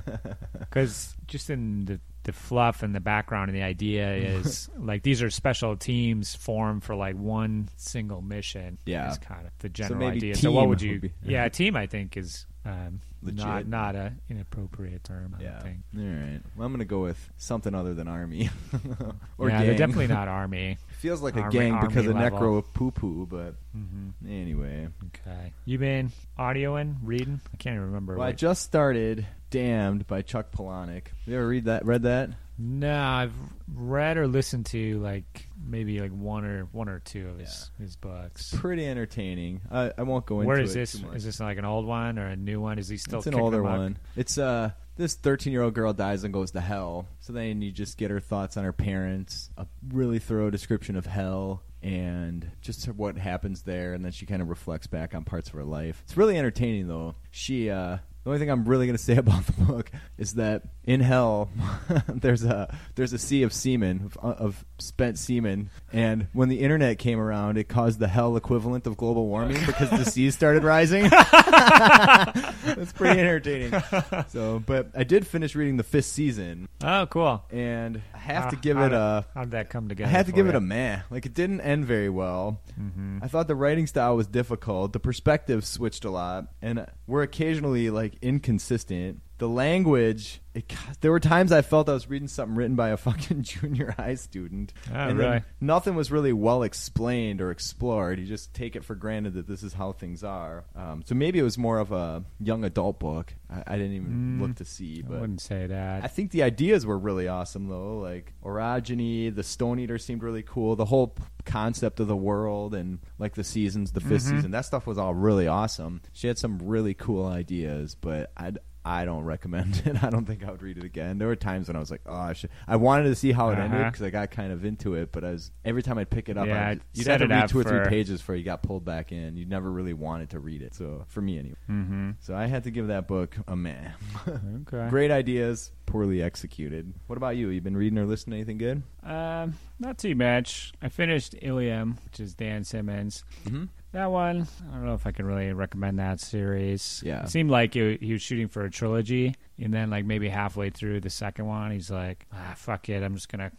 because 0.59 1.15
just 1.27 1.51
in 1.51 1.85
the 1.85 2.01
the 2.25 2.33
fluff 2.33 2.83
and 2.83 2.93
the 2.95 3.01
background 3.01 3.51
and 3.51 3.57
the 3.57 3.63
idea 3.63 4.15
is 4.15 4.69
like 4.79 5.03
these 5.03 5.23
are 5.23 5.31
special 5.31 5.77
teams 5.77 6.35
formed 6.35 6.83
for 6.83 6.97
like 6.97 7.17
one 7.17 7.69
single 7.77 8.23
mission. 8.23 8.79
Yeah. 8.87 9.11
is 9.11 9.19
kind 9.19 9.47
of 9.47 9.53
the 9.59 9.69
general 9.69 10.01
maybe 10.01 10.17
idea. 10.17 10.37
So 10.37 10.51
what 10.51 10.69
would 10.69 10.83
you? 10.83 10.93
would 10.93 11.01
be- 11.03 11.13
yeah, 11.25 11.45
a 11.45 11.51
team 11.51 11.77
I 11.77 11.87
think 11.87 12.17
is 12.17 12.47
um, 12.67 13.01
not 13.23 13.47
Legit. 13.57 13.69
not 13.69 13.95
a 13.95 14.13
inappropriate 14.29 15.05
term. 15.05 15.37
I 15.39 15.43
yeah. 15.43 15.63
All 15.63 16.03
right. 16.03 16.41
Well, 16.57 16.67
I'm 16.67 16.73
gonna 16.73 16.85
go 16.85 17.03
with 17.03 17.31
something 17.37 17.75
other 17.75 17.95
than 17.95 18.09
army. 18.09 18.51
or 19.39 19.49
yeah, 19.49 19.59
gang. 19.59 19.67
they're 19.67 19.79
definitely 19.79 20.09
not 20.09 20.29
army. 20.29 20.79
Feels 20.99 21.23
like 21.23 21.37
a 21.37 21.49
gang 21.49 21.79
because 21.81 22.07
of 22.07 22.17
army 22.17 22.31
necro 22.31 22.65
poo 22.75 22.91
poo, 22.91 23.27
but 23.27 23.55
hmm 23.73 24.11
anyway. 24.29 24.89
Okay, 25.07 25.53
you 25.65 25.79
been 25.79 26.11
audioing, 26.39 26.97
reading? 27.03 27.41
I 27.53 27.57
can't 27.57 27.75
even 27.75 27.87
remember. 27.87 28.17
Well, 28.17 28.27
I 28.29 28.33
just 28.33 28.63
started 28.63 29.27
"Damned" 29.51 30.07
by 30.07 30.23
Chuck 30.23 30.51
Palahniuk. 30.53 31.05
You 31.27 31.37
ever 31.37 31.47
read 31.47 31.67
that? 31.67 31.85
Read 31.85 32.03
that? 32.03 32.31
No, 32.59 32.99
I've 32.99 33.35
read 33.75 34.17
or 34.17 34.27
listened 34.27 34.67
to 34.67 34.99
like 35.01 35.49
maybe 35.63 36.01
like 36.01 36.13
one 36.13 36.45
or 36.45 36.65
one 36.73 36.89
or 36.89 37.01
two 37.01 37.29
of 37.29 37.39
his 37.39 37.71
his 37.79 37.97
books. 37.97 38.55
Pretty 38.57 38.87
entertaining. 38.87 39.61
I, 39.71 39.93
I 39.99 40.03
won't 40.03 40.27
go 40.27 40.41
into 40.41 40.49
Where 40.49 40.61
is 40.61 40.75
it 40.75 40.81
this? 40.81 40.93
too 40.93 41.07
much. 41.07 41.17
Is 41.17 41.25
this 41.25 41.41
like 41.41 41.59
an 41.59 41.65
old 41.65 41.87
one 41.87 42.19
or 42.19 42.29
a 42.29 42.37
new 42.37 42.61
one? 42.61 42.79
Is 42.79 42.89
he 42.89 42.97
still? 42.97 43.19
it's 43.19 43.27
an 43.27 43.33
kicking 43.33 43.45
older 43.45 43.63
one. 43.63 43.99
It's 44.17 44.39
uh 44.39 44.71
this 44.97 45.15
13 45.15 45.53
year 45.53 45.63
old 45.63 45.75
girl 45.75 45.93
dies 45.93 46.25
and 46.25 46.33
goes 46.33 46.53
to 46.53 46.61
hell. 46.61 47.07
So 47.21 47.33
then 47.33 47.61
you 47.61 47.71
just 47.73 47.99
get 47.99 48.11
her 48.11 48.21
thoughts 48.21 48.57
on 48.57 48.65
her 48.65 48.73
parents, 48.73 49.51
a 49.59 49.67
really 49.89 50.19
thorough 50.19 50.51
description 50.51 50.97
of 50.97 51.05
hell, 51.05 51.63
and 51.83 52.51
just 52.63 52.87
what 52.87 53.19
happens 53.19 53.63
there, 53.63 53.93
and 53.93 54.03
then 54.05 54.13
she 54.13 54.25
kind 54.25 54.41
of 54.41 54.49
reflects 54.49 54.87
back 54.87 55.15
on 55.15 55.25
parts 55.25 55.49
of 55.49 55.55
her 55.55 55.65
life. 55.65 56.01
It's 56.05 56.17
really 56.17 56.39
entertaining 56.39 56.89
though. 56.89 57.17
She 57.31 57.69
uh 57.71 57.99
the 58.27 58.31
only 58.31 58.41
thing 58.41 58.51
I'm 58.51 58.65
really 58.65 58.87
going 58.87 58.97
to 58.99 59.03
say 59.03 59.17
about 59.17 59.47
the 59.47 59.53
book 59.53 59.89
is 60.19 60.35
that 60.35 60.63
in 60.85 60.99
hell 61.01 61.49
there's 62.09 62.45
a 62.45 62.75
there's 62.97 63.13
a 63.13 63.19
sea 63.19 63.45
of 63.45 63.53
semen 63.53 64.11
of, 64.21 64.39
of 64.39 64.65
spent 64.79 65.17
semen, 65.19 65.71
and 65.93 66.27
when 66.33 66.49
the 66.49 66.59
internet 66.61 66.99
came 66.99 67.21
around, 67.21 67.57
it 67.57 67.69
caused 67.69 68.01
the 68.01 68.09
hell 68.09 68.37
equivalent 68.37 68.87
of 68.89 68.97
global 68.97 69.29
warming 69.29 69.65
because 69.65 69.91
the 69.91 70.05
seas 70.05 70.35
started 70.35 70.65
rising. 70.65 71.09
That's 71.11 72.93
pretty 72.93 73.21
entertaining. 73.21 73.81
So, 74.29 74.59
but 74.65 74.89
I 74.97 75.05
did 75.05 75.27
finish 75.27 75.55
reading 75.55 75.77
the 75.77 75.83
fifth 75.85 76.07
season, 76.07 76.69
Oh, 76.83 77.07
cool. 77.07 77.45
and 77.51 78.03
I 78.15 78.19
have 78.19 78.45
How- 78.45 78.51
to 78.51 78.57
give 78.57 78.77
it 78.79 78.93
a. 78.93 79.25
How 79.35 79.43
did 79.43 79.53
that 79.53 79.71
come 79.71 79.89
together? 79.89 80.09
I 80.09 80.13
had 80.13 80.27
to 80.27 80.33
give 80.33 80.49
it 80.49 80.55
a 80.55 80.61
meh. 80.61 81.01
Like 81.11 81.27
it 81.27 81.35
didn't 81.35 81.61
end 81.61 81.85
very 81.87 82.09
well. 82.11 82.61
Mhm. 82.81 83.23
I 83.23 83.29
thought 83.29 83.47
the 83.49 83.55
writing 83.55 83.87
style 83.87 84.17
was 84.17 84.27
difficult. 84.27 84.93
The 84.93 85.01
perspective 85.01 85.65
switched 85.65 86.05
a 86.05 86.11
lot, 86.11 86.47
and 86.61 86.87
we're 87.07 87.23
occasionally 87.23 87.91
like 87.91 88.16
inconsistent. 88.23 89.21
The 89.39 89.49
language. 89.49 90.41
It, 90.55 90.73
there 91.03 91.11
were 91.11 91.21
times 91.21 91.53
I 91.53 91.61
felt 91.61 91.87
I 91.91 91.93
was 91.93 92.09
reading 92.09 92.29
something 92.29 92.57
written 92.57 92.77
by 92.77 92.89
a 92.89 92.97
fucking 93.07 93.43
junior 93.43 93.95
high 93.99 94.15
student, 94.15 94.73
Oh, 94.91 94.95
and 94.95 95.19
nothing 95.61 95.95
was 95.95 96.11
really 96.11 96.33
well 96.33 96.63
explained 96.63 97.43
or 97.43 97.51
explored. 97.51 98.19
You 98.19 98.25
just 98.25 98.55
take 98.55 98.75
it 98.77 98.83
for 98.85 98.95
granted 98.95 99.35
that 99.35 99.47
this 99.47 99.63
is 99.63 99.75
how 99.75 99.93
things 99.93 100.25
are. 100.25 100.65
Um, 100.75 101.03
so 101.05 101.15
maybe 101.15 101.39
it 101.39 101.43
was 101.43 101.59
more 101.59 101.79
of 101.79 101.93
a 101.93 102.25
young 102.41 102.65
adult 102.65 102.99
book. 102.99 103.35
I, 103.51 103.65
I 103.67 103.77
didn't 103.77 103.93
even 103.93 104.39
Mm, 104.39 104.41
look 104.41 104.55
to 104.57 104.65
see, 104.65 105.05
I 105.07 105.11
wouldn't 105.11 105.43
say 105.43 105.67
that. 105.67 106.03
I 106.03 106.07
think 106.09 106.31
the 106.31 106.43
ideas 106.43 106.87
were 106.87 106.99
really 106.99 107.29
awesome, 107.29 107.69
though. 107.69 107.99
Like 107.99 108.33
orogeny, 108.43 109.35
the 109.35 109.43
Stone 109.43 109.79
Eater 109.79 109.99
seemed 109.99 110.23
really 110.23 110.43
cool. 110.43 110.75
The 110.77 110.87
whole 110.87 111.09
p- 111.09 111.23
concept 111.45 112.01
of 112.01 112.09
the 112.09 112.17
world 112.17 112.75
and 112.75 112.99
like 113.19 113.35
the 113.35 113.45
seasons, 113.45 113.93
the 113.93 114.01
5th 114.01 114.17
Mhm. 114.17 114.21
season, 114.21 114.51
that 114.53 114.65
stuff 114.65 114.87
was 114.87 114.97
all 114.97 115.15
really 115.15 115.47
awesome. 115.47 116.01
She 116.15 116.29
had 116.29 116.39
some 116.39 116.59
really 116.59 116.95
cool 116.95 117.27
ideas, 117.27 117.95
but 117.95 118.33
I 118.39 118.53
I 118.89 119.05
don't 119.05 119.25
recommend 119.25 119.83
it. 119.85 120.03
I 120.05 120.11
don't 120.11 120.25
think 120.27 120.45
I 120.47 120.51
would 120.53 120.63
read 120.63 120.79
it 120.79 120.85
again. 120.85 121.19
There 121.19 121.27
were 121.27 121.35
times 121.35 121.67
when 121.67 121.77
I 121.77 121.81
was 121.81 121.91
like, 121.91 122.03
oh, 122.07 122.15
I 122.15 122.33
should. 122.35 122.51
I 122.69 122.77
wanted 122.77 123.05
to 123.09 123.17
see 123.17 123.33
how 123.33 123.49
it 123.51 123.59
ended 123.59 123.81
Uh-huh. 123.81 123.91
because 123.91 124.03
I 124.05 124.11
got 124.11 124.31
kind 124.31 124.53
of 124.53 124.65
into 124.65 124.95
it, 124.95 125.11
but 125.11 125.25
I 125.25 125.33
was 125.33 125.51
every 125.65 125.83
time 125.83 125.99
I'd 125.99 126.09
pick 126.09 126.29
it 126.29 126.39
up, 126.39 126.47
Yeah, 126.47 126.69
I'd, 126.69 126.81
you'd 126.95 127.09
have 127.09 127.21
to 127.21 127.27
read 127.27 127.49
two 127.49 127.59
or 127.59 127.65
three 127.65 127.81
pages 127.89 128.21
before 128.21 128.37
you 128.37 128.45
got 128.45 128.63
pulled 128.63 128.85
back 128.85 129.11
in. 129.11 129.37
You 129.37 129.45
never 129.45 129.69
really 129.71 129.93
wanted 129.93 130.31
to 130.31 130.39
read 130.39 130.63
it. 130.63 130.75
So 130.75 131.05
for 131.09 131.21
me, 131.21 131.39
anyway. 131.39 131.57
mm-hmm. 131.69 132.11
So 132.21 132.37
I 132.37 132.47
had 132.47 132.63
to 132.65 132.71
give 132.71 132.87
that 132.87 133.09
book 133.09 133.37
a 133.49 133.57
man. 133.57 133.93
Okay. 134.29 134.87
Great 134.91 135.11
ideas, 135.11 135.73
poorly 135.87 136.23
executed. 136.23 136.95
What 137.09 137.17
about 137.17 137.37
you? 137.37 137.49
You 137.49 137.61
been 137.61 137.77
reading 137.77 137.99
or 137.99 138.07
listening 138.07 138.33
to 138.33 138.37
anything 138.53 138.59
good? 138.59 138.83
Um, 139.03 139.55
not 139.81 139.99
too 139.99 140.15
much. 140.15 140.73
I 140.81 140.89
finished 140.91 141.35
Ilium, 141.43 141.99
which 142.05 142.21
is 142.21 142.35
Dan 142.35 142.63
Simmons. 142.63 143.25
Mm-hmm. 143.47 143.65
That 143.97 144.11
one, 144.11 144.47
I 144.71 144.75
don't 144.75 144.85
know 144.85 144.93
if 144.93 145.07
I 145.07 145.13
can 145.13 145.25
really 145.25 145.51
recommend 145.55 145.99
that 146.01 146.21
series. 146.21 147.03
Yeah. 147.03 147.23
It 147.23 147.31
seemed 147.31 147.51
like 147.51 147.73
he, 147.73 147.97
he 147.99 148.13
was 148.13 148.21
shooting 148.21 148.47
for 148.47 148.63
a 148.67 148.71
trilogy, 148.71 149.35
and 149.59 149.73
then 149.73 149.89
like 149.89 150.05
maybe 150.05 150.29
halfway 150.29 150.69
through 150.69 151.01
the 151.01 151.09
second 151.09 151.47
one, 151.47 151.71
he's 151.71 151.91
like, 151.91 152.27
ah, 152.31 152.53
"Fuck 152.57 152.91
it, 152.91 153.03
I'm 153.03 153.15
just 153.15 153.31
gonna, 153.31 153.51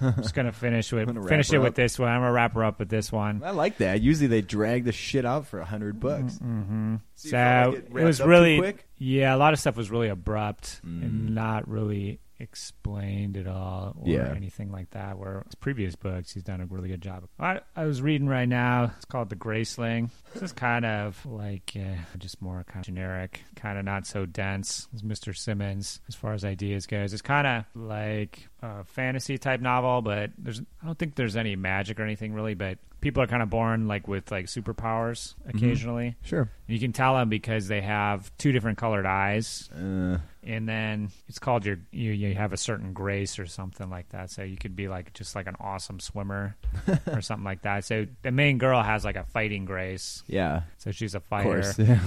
I'm 0.00 0.14
just 0.14 0.32
gonna 0.34 0.52
finish 0.52 0.92
with 0.92 1.06
gonna 1.08 1.26
finish 1.26 1.50
it 1.50 1.56
her 1.56 1.60
with 1.60 1.74
this 1.74 1.98
one. 1.98 2.08
I'm 2.08 2.20
gonna 2.20 2.30
wrap 2.30 2.54
her 2.54 2.62
up 2.62 2.78
with 2.78 2.88
this 2.88 3.10
one." 3.10 3.42
I 3.44 3.50
like 3.50 3.78
that. 3.78 4.00
Usually 4.00 4.28
they 4.28 4.42
drag 4.42 4.84
the 4.84 4.92
shit 4.92 5.24
out 5.26 5.48
for 5.48 5.58
a 5.58 5.64
hundred 5.64 5.98
bucks. 5.98 6.34
Mm-hmm. 6.38 6.96
So 7.16 7.28
So, 7.30 7.36
like 7.36 7.78
it 7.78 7.84
it, 7.88 8.04
was 8.04 8.20
really, 8.22 8.58
quick? 8.58 8.86
yeah, 8.96 9.34
a 9.34 9.38
lot 9.38 9.52
of 9.54 9.58
stuff 9.58 9.76
was 9.76 9.90
really 9.90 10.08
abrupt 10.08 10.80
Mm. 10.86 11.02
and 11.02 11.34
not 11.34 11.66
really 11.68 12.20
explained 12.40 13.36
it 13.36 13.46
all 13.46 13.94
or 14.00 14.08
Yeah. 14.08 14.32
anything 14.34 14.70
like 14.72 14.90
that. 14.90 15.18
Where 15.18 15.42
his 15.46 15.54
previous 15.54 15.94
books, 15.96 16.32
he's 16.32 16.42
done 16.42 16.60
a 16.60 16.66
really 16.66 16.88
good 16.88 17.00
job. 17.00 17.24
I, 17.38 17.60
I 17.76 17.84
was 17.84 18.00
reading 18.02 18.26
right 18.28 18.48
now. 18.48 18.92
It's 18.96 19.04
called 19.04 19.28
The 19.28 19.36
Graceling. 19.36 20.10
It's 20.32 20.40
just 20.40 20.56
kind 20.56 20.84
of 20.84 21.24
like 21.26 21.72
uh, 21.76 21.96
just 22.18 22.40
more 22.40 22.64
kind 22.64 22.80
of 22.80 22.86
generic, 22.86 23.40
kind 23.56 23.78
of 23.78 23.84
not 23.84 24.06
so 24.06 24.26
dense 24.26 24.88
as 24.94 25.02
Mr. 25.02 25.36
Simmons 25.36 26.00
as 26.08 26.14
far 26.14 26.32
as 26.32 26.44
ideas 26.44 26.86
goes. 26.86 27.12
It's 27.12 27.22
kind 27.22 27.46
of 27.46 27.64
like 27.74 28.48
a 28.62 28.84
fantasy 28.84 29.38
type 29.38 29.60
novel, 29.60 30.02
but 30.02 30.30
there's 30.38 30.60
I 30.82 30.86
don't 30.86 30.98
think 30.98 31.14
there's 31.14 31.36
any 31.36 31.56
magic 31.56 31.98
or 32.00 32.04
anything 32.04 32.32
really, 32.32 32.54
but 32.54 32.78
people 33.00 33.22
are 33.22 33.26
kind 33.26 33.42
of 33.42 33.48
born 33.48 33.88
like 33.88 34.06
with 34.06 34.30
like 34.30 34.46
superpowers 34.46 35.34
occasionally. 35.48 36.16
Sure. 36.22 36.50
You 36.66 36.78
can 36.78 36.92
tell 36.92 37.16
them 37.16 37.28
because 37.30 37.66
they 37.68 37.80
have 37.80 38.30
two 38.36 38.52
different 38.52 38.76
colored 38.78 39.06
eyes, 39.06 39.70
Uh, 39.74 40.18
and 40.50 40.68
then 40.68 41.10
it's 41.28 41.38
called 41.38 41.64
your 41.64 41.78
you 41.92 42.10
you 42.12 42.34
have 42.34 42.52
a 42.52 42.56
certain 42.56 42.92
grace 42.92 43.38
or 43.38 43.46
something 43.46 43.88
like 43.88 44.08
that. 44.10 44.30
So 44.30 44.42
you 44.42 44.56
could 44.56 44.74
be 44.74 44.88
like 44.88 45.12
just 45.14 45.34
like 45.36 45.46
an 45.46 45.56
awesome 45.60 46.00
swimmer 46.00 46.56
or 47.06 47.20
something 47.20 47.44
like 47.44 47.62
that. 47.62 47.84
So 47.84 48.06
the 48.22 48.30
main 48.32 48.58
girl 48.58 48.82
has 48.82 49.04
like 49.04 49.16
a 49.16 49.24
fighting 49.24 49.64
grace, 49.64 50.22
yeah. 50.26 50.62
so 50.78 50.90
she's 50.90 51.14
a 51.14 51.18
Of 51.18 51.24
fighter. 51.24 51.62
course. 51.62 51.78
Yeah. 51.78 52.00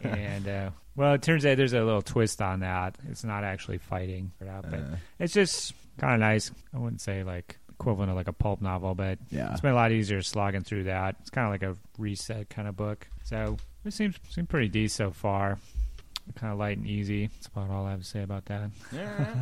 and 0.02 0.48
uh, 0.48 0.70
well, 0.96 1.14
it 1.14 1.22
turns 1.22 1.46
out 1.46 1.56
there's 1.56 1.72
a 1.74 1.82
little 1.82 2.02
twist 2.02 2.42
on 2.42 2.60
that. 2.60 2.96
It's 3.08 3.22
not 3.24 3.44
actually 3.44 3.78
fighting, 3.78 4.32
for 4.38 4.44
that, 4.46 4.62
but 4.70 4.80
Uh, 4.80 4.96
it's 5.18 5.32
just 5.34 5.74
kind 5.98 6.14
of 6.14 6.20
nice. 6.20 6.50
I 6.74 6.78
wouldn't 6.78 7.00
say 7.00 7.22
like 7.22 7.58
equivalent 7.70 8.10
of 8.10 8.16
like 8.16 8.28
a 8.28 8.32
pulp 8.32 8.62
novel, 8.62 8.94
but 8.94 9.18
yeah. 9.30 9.52
it's 9.52 9.60
been 9.60 9.72
a 9.72 9.74
lot 9.74 9.92
easier 9.92 10.22
slogging 10.22 10.62
through 10.62 10.84
that. 10.84 11.16
It's 11.20 11.30
kind 11.30 11.46
of 11.46 11.52
like 11.52 11.62
a 11.62 11.76
reset 11.98 12.48
kind 12.48 12.66
of 12.66 12.76
book. 12.76 13.06
So 13.24 13.58
it 13.84 13.92
seems 13.92 14.16
seems 14.30 14.48
pretty 14.48 14.68
decent 14.68 14.96
so 14.96 15.10
far. 15.12 15.58
Kind 16.34 16.52
of 16.52 16.58
light 16.58 16.76
and 16.76 16.86
easy. 16.86 17.28
That's 17.28 17.46
about 17.46 17.70
all 17.70 17.86
I 17.86 17.92
have 17.92 18.00
to 18.00 18.04
say 18.06 18.22
about 18.22 18.44
that. 18.46 18.70
Yeah. 18.92 19.34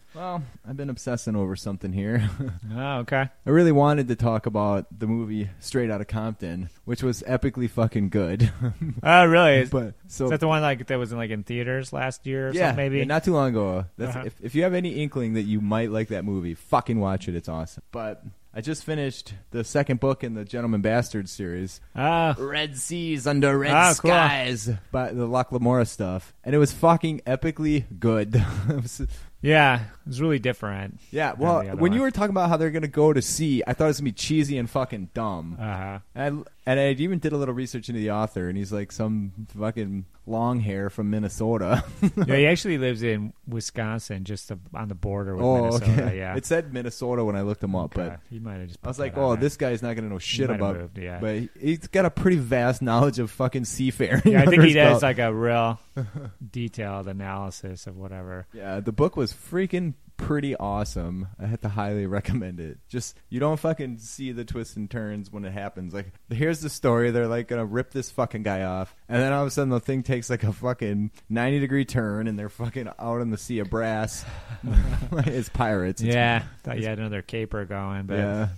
well, 0.14 0.42
I've 0.68 0.76
been 0.76 0.90
obsessing 0.90 1.34
over 1.36 1.56
something 1.56 1.92
here. 1.92 2.28
Oh, 2.78 2.98
okay. 2.98 3.30
I 3.46 3.50
really 3.50 3.72
wanted 3.72 4.08
to 4.08 4.16
talk 4.16 4.44
about 4.44 4.86
the 4.98 5.06
movie 5.06 5.48
Straight 5.60 5.90
Outta 5.90 6.04
Compton, 6.04 6.68
which 6.84 7.02
was 7.02 7.22
epically 7.22 7.70
fucking 7.70 8.10
good. 8.10 8.50
Oh, 9.02 9.24
really? 9.24 9.60
Is, 9.60 9.70
but 9.70 9.94
so 10.08 10.24
is 10.24 10.30
that 10.32 10.40
the 10.40 10.48
one 10.48 10.60
like 10.62 10.86
that 10.86 10.98
was 10.98 11.12
in 11.12 11.16
like 11.18 11.30
in 11.30 11.42
theaters 11.42 11.92
last 11.92 12.26
year 12.26 12.48
or 12.48 12.52
yeah, 12.52 12.68
something? 12.68 12.92
Maybe. 12.92 13.04
not 13.06 13.24
too 13.24 13.32
long 13.32 13.50
ago. 13.50 13.86
That's 13.96 14.16
Uh-huh. 14.16 14.26
if, 14.26 14.34
if 14.42 14.54
you 14.54 14.64
have 14.64 14.74
any 14.74 14.90
inkling 15.02 15.34
that 15.34 15.42
you 15.42 15.60
might 15.60 15.90
like 15.90 16.08
that 16.08 16.24
movie, 16.24 16.54
fucking 16.54 16.98
watch 17.00 17.28
it. 17.28 17.34
It's 17.36 17.48
awesome. 17.48 17.82
But 17.92 18.22
I 18.56 18.62
just 18.62 18.84
finished 18.84 19.34
the 19.50 19.62
second 19.64 20.00
book 20.00 20.24
in 20.24 20.32
the 20.32 20.42
Gentleman 20.42 20.80
Bastard 20.80 21.28
series, 21.28 21.78
Oh, 21.94 22.34
Red 22.38 22.78
Seas 22.78 23.26
Under 23.26 23.58
Red 23.58 23.70
Ah, 23.74 23.94
cool. 23.98 24.10
Skies, 24.10 24.70
by 24.90 25.12
the 25.12 25.26
Locke 25.26 25.52
Lamora 25.52 25.84
stuff, 25.84 26.32
and 26.42 26.54
it 26.54 26.58
was 26.58 26.72
fucking 26.72 27.20
epically 27.26 27.84
good. 28.00 28.42
It 28.70 28.82
was- 28.82 29.06
yeah. 29.42 29.80
It 29.82 30.06
was 30.08 30.20
really 30.22 30.38
different. 30.38 30.98
yeah, 31.10 31.34
well, 31.36 31.62
when 31.76 31.92
you 31.92 32.00
were 32.00 32.10
talking 32.10 32.30
about 32.30 32.48
how 32.48 32.56
they're 32.56 32.70
gonna 32.70 32.88
go 32.88 33.12
to 33.12 33.20
sea, 33.20 33.62
I 33.66 33.74
thought 33.74 33.84
it 33.84 33.88
was 33.88 34.00
gonna 34.00 34.06
be 34.06 34.12
cheesy 34.12 34.56
and 34.56 34.68
fucking 34.68 35.10
dumb. 35.12 35.56
Uh 35.60 35.62
huh. 35.76 35.98
And 36.14 36.40
I, 36.40 36.42
and 36.66 36.80
I 36.80 36.90
even 36.90 37.20
did 37.20 37.32
a 37.32 37.36
little 37.36 37.54
research 37.54 37.88
into 37.88 38.00
the 38.00 38.10
author, 38.10 38.48
and 38.48 38.58
he's 38.58 38.72
like 38.72 38.90
some 38.90 39.32
fucking 39.56 40.04
long 40.26 40.58
hair 40.58 40.90
from 40.90 41.10
Minnesota. 41.10 41.84
yeah, 42.26 42.36
he 42.36 42.46
actually 42.46 42.76
lives 42.76 43.04
in 43.04 43.32
Wisconsin, 43.46 44.24
just 44.24 44.50
on 44.74 44.88
the 44.88 44.96
border 44.96 45.36
with 45.36 45.44
oh, 45.44 45.62
Minnesota. 45.62 45.92
okay. 45.92 46.18
Yeah. 46.18 46.34
It 46.34 46.44
said 46.44 46.72
Minnesota 46.72 47.24
when 47.24 47.36
I 47.36 47.42
looked 47.42 47.62
him 47.62 47.76
up, 47.76 47.96
Okay. 47.96 48.08
but 48.08 48.20
he 48.28 48.40
might 48.40 48.58
have 48.58 48.66
just. 48.66 48.80
I 48.82 48.88
was 48.88 48.98
like, 48.98 49.16
oh, 49.16 49.36
this 49.36 49.56
guy's 49.56 49.80
not 49.80 49.94
gonna 49.94 50.08
know 50.08 50.18
shit 50.18 50.50
about. 50.50 50.76
moved, 50.76 50.98
yeah. 50.98 51.20
But 51.20 51.36
he- 51.36 51.50
he's 51.60 51.86
got 51.86 52.04
a 52.04 52.10
pretty 52.10 52.38
vast 52.38 52.82
knowledge 52.82 53.20
of 53.20 53.30
fucking 53.30 53.64
seafaring. 53.64 54.22
Yeah, 54.24 54.42
I 54.42 54.46
think 54.46 54.64
he 54.64 54.72
does 54.72 55.02
like 55.04 55.20
a 55.20 55.32
real 55.32 55.78
detailed 56.50 57.06
analysis 57.06 57.86
of 57.86 57.96
whatever. 57.96 58.46
Yeah, 58.52 58.80
the 58.80 58.92
book 58.92 59.16
was 59.16 59.32
freaking 59.32 59.94
pretty 60.16 60.56
awesome. 60.56 61.28
I 61.38 61.46
had 61.46 61.62
to 61.62 61.68
highly 61.68 62.06
recommend 62.06 62.60
it. 62.60 62.78
Just 62.88 63.16
you 63.28 63.40
don't 63.40 63.58
fucking 63.58 63.98
see 63.98 64.32
the 64.32 64.44
twists 64.44 64.76
and 64.76 64.90
turns 64.90 65.30
when 65.30 65.44
it 65.44 65.52
happens. 65.52 65.94
Like 65.94 66.12
here's 66.30 66.60
the 66.60 66.70
story. 66.70 67.10
They're 67.10 67.26
like 67.28 67.48
gonna 67.48 67.64
rip 67.64 67.92
this 67.92 68.10
fucking 68.10 68.42
guy 68.42 68.62
off, 68.62 68.94
and 69.08 69.20
then 69.20 69.32
all 69.32 69.42
of 69.42 69.48
a 69.48 69.50
sudden 69.50 69.70
the 69.70 69.80
thing 69.80 70.02
takes 70.02 70.30
like 70.30 70.44
a 70.44 70.52
fucking 70.52 71.10
ninety 71.28 71.60
degree 71.60 71.84
turn, 71.84 72.28
and 72.28 72.38
they're 72.38 72.48
fucking 72.48 72.88
out 72.98 73.20
in 73.20 73.30
the 73.30 73.38
sea 73.38 73.58
of 73.60 73.70
brass. 73.70 74.24
it's 75.12 75.48
pirates. 75.48 76.00
It's 76.00 76.14
yeah, 76.14 76.42
thought 76.62 76.78
you 76.78 76.86
had 76.86 76.98
another 76.98 77.22
caper 77.22 77.64
going, 77.64 78.06
but 78.06 78.18
yeah. 78.18 78.48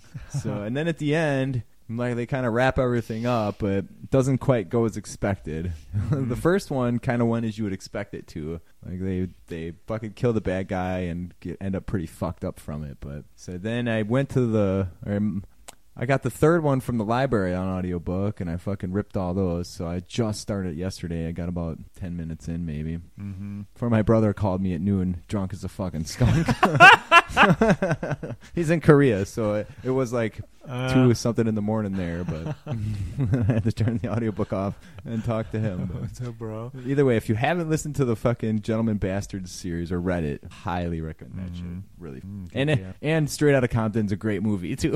So 0.42 0.62
and 0.62 0.77
then 0.77 0.88
at 0.88 0.99
the 0.99 1.14
end, 1.14 1.62
like 1.88 2.16
they 2.16 2.27
kind 2.27 2.44
of 2.44 2.53
wrap 2.53 2.79
everything 2.79 3.27
up, 3.27 3.59
but 3.59 3.70
it 3.70 4.11
doesn't 4.11 4.38
quite 4.38 4.68
go 4.68 4.85
as 4.85 4.96
expected. 4.96 5.72
the 6.11 6.37
first 6.37 6.70
one 6.70 6.98
kind 6.98 7.22
of 7.22 7.29
went 7.29 7.46
as 7.46 7.57
you 7.57 7.64
would 7.64 7.72
expect 7.72 8.14
it 8.14 8.27
to. 8.29 8.61
Like 8.85 9.01
they 9.01 9.29
they 9.46 9.72
fucking 9.87 10.12
kill 10.12 10.33
the 10.33 10.40
bad 10.40 10.68
guy 10.68 11.01
and 11.01 11.33
get, 11.40 11.57
end 11.61 11.77
up 11.77 11.87
pretty 11.87 12.07
fucked 12.07 12.44
up 12.44 12.61
from 12.61 12.85
it. 12.85 12.98
But 13.01 13.24
so 13.37 13.57
then 13.59 13.88
I 13.88 14.03
went 14.03 14.29
to 14.31 14.46
the. 14.46 14.88
Um, 15.07 15.44
I 16.01 16.07
got 16.07 16.22
the 16.22 16.31
third 16.31 16.62
one 16.62 16.79
from 16.79 16.96
the 16.96 17.05
library 17.05 17.53
on 17.55 17.66
audiobook 17.66 18.40
and 18.40 18.48
I 18.48 18.57
fucking 18.57 18.92
ripped 18.92 19.16
all 19.16 19.35
those. 19.35 19.66
So 19.66 19.88
I 19.88 19.98
just 19.98 20.40
started 20.40 20.77
yesterday. 20.77 21.27
I 21.27 21.33
got 21.33 21.48
about 21.48 21.79
10 21.98 22.16
minutes 22.16 22.46
in 22.46 22.64
maybe. 22.64 23.01
hmm 23.18 23.62
Before 23.74 23.90
my 23.90 24.03
brother 24.03 24.33
called 24.33 24.62
me 24.62 24.74
at 24.74 24.81
noon, 24.81 25.24
drunk 25.27 25.53
as 25.53 25.64
a 25.64 25.68
fucking 25.68 26.05
skunk. 26.05 26.46
He's 28.55 28.70
in 28.70 28.81
Korea, 28.81 29.27
so 29.27 29.55
it, 29.55 29.68
it 29.83 29.90
was 29.90 30.12
like 30.12 30.40
Uh, 30.68 30.92
two 30.92 31.14
something 31.14 31.46
in 31.46 31.54
the 31.54 31.62
morning 31.62 31.92
there, 31.92 32.24
but 32.24 32.54
I 32.68 33.52
had 33.52 33.64
to 33.64 33.72
turn 33.72 33.98
the 33.98 34.09
audiobook 34.12 34.52
off 34.52 34.78
and 35.04 35.24
talk 35.24 35.50
to 35.52 35.59
him. 35.59 35.88
What's 36.00 36.20
up, 36.26 36.37
bro? 36.38 36.70
either 36.87 37.04
way, 37.04 37.16
if 37.16 37.28
you 37.28 37.35
haven't 37.37 37.70
listened 37.70 37.96
to 37.96 38.04
the 38.04 38.14
fucking 38.16 38.61
Gentleman 38.61 38.98
Bastards 38.98 39.50
series 39.50 39.90
or 39.90 40.00
read 40.00 40.24
it, 40.24 40.44
highly 40.50 41.00
recommend 41.00 41.38
that 41.48 41.52
Mhm. 41.52 41.57
shit. 41.57 41.83
Really. 41.98 42.20
Mm, 42.20 42.48
And 42.54 42.68
deal. 42.70 42.94
and 43.02 43.31
Straight 43.31 43.54
Outta 43.54 43.68
Compton's 43.68 44.12
a 44.12 44.16
great 44.16 44.42
movie 44.42 44.76
too. 44.76 44.92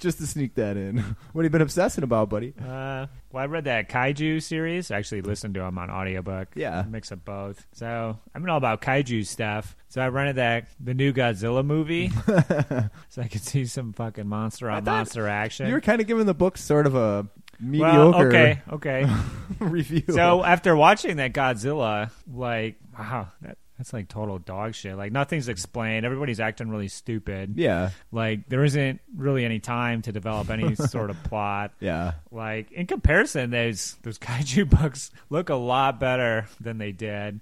Just 0.00 0.18
to 0.18 0.26
sneak 0.26 0.54
that 0.54 0.76
in. 0.76 0.98
What 1.32 1.42
have 1.42 1.44
you 1.44 1.50
been 1.50 1.62
obsessing 1.62 2.04
about, 2.04 2.28
buddy? 2.30 2.54
Uh, 2.60 3.06
well, 3.32 3.42
I 3.42 3.46
read 3.46 3.64
that 3.64 3.88
Kaiju 3.88 4.42
series. 4.42 4.90
I 4.90 4.98
actually 4.98 5.22
listened 5.22 5.54
to 5.54 5.60
them 5.60 5.78
on 5.78 5.90
audiobook. 5.90 6.48
Yeah. 6.54 6.84
mix 6.88 7.10
of 7.10 7.24
both. 7.24 7.66
So 7.72 8.18
I'm 8.34 8.48
all 8.48 8.56
about 8.56 8.80
Kaiju 8.82 9.26
stuff. 9.26 9.76
So 9.90 10.02
I 10.02 10.08
rented 10.08 10.36
that 10.36 10.68
the 10.78 10.92
new 10.92 11.12
Godzilla 11.12 11.64
movie, 11.64 12.10
so 13.08 13.22
I 13.22 13.28
could 13.28 13.42
see 13.42 13.64
some 13.64 13.92
fucking 13.94 14.26
monster 14.28 14.70
on 14.70 14.84
monster 14.84 15.26
action. 15.26 15.66
You 15.66 15.72
were 15.72 15.80
kind 15.80 16.00
of 16.00 16.06
giving 16.06 16.26
the 16.26 16.34
book 16.34 16.58
sort 16.58 16.86
of 16.86 16.94
a 16.94 16.98
well, 16.98 17.28
mediocre 17.60 18.28
okay, 18.28 18.62
okay. 18.72 19.06
review. 19.58 20.02
so 20.10 20.44
after 20.44 20.76
watching 20.76 21.16
that 21.16 21.32
Godzilla, 21.32 22.10
like, 22.30 22.76
wow, 22.98 23.28
that, 23.40 23.56
that's 23.78 23.92
like 23.92 24.08
total 24.08 24.38
dog 24.38 24.74
shit. 24.74 24.96
Like 24.96 25.12
nothing's 25.12 25.48
explained. 25.48 26.04
Everybody's 26.04 26.40
acting 26.40 26.68
really 26.68 26.88
stupid. 26.88 27.54
Yeah, 27.56 27.90
Like 28.12 28.48
there 28.48 28.64
isn't 28.64 29.00
really 29.16 29.44
any 29.44 29.60
time 29.60 30.02
to 30.02 30.12
develop 30.12 30.50
any 30.50 30.74
sort 30.74 31.10
of 31.10 31.22
plot. 31.24 31.72
yeah. 31.80 32.12
Like 32.30 32.72
in 32.72 32.86
comparison, 32.86 33.50
those 33.50 33.96
those 34.02 34.18
kaiju 34.18 34.68
books 34.68 35.12
look 35.30 35.48
a 35.48 35.54
lot 35.54 35.98
better 36.00 36.46
than 36.60 36.78
they 36.78 36.92
did, 36.92 37.40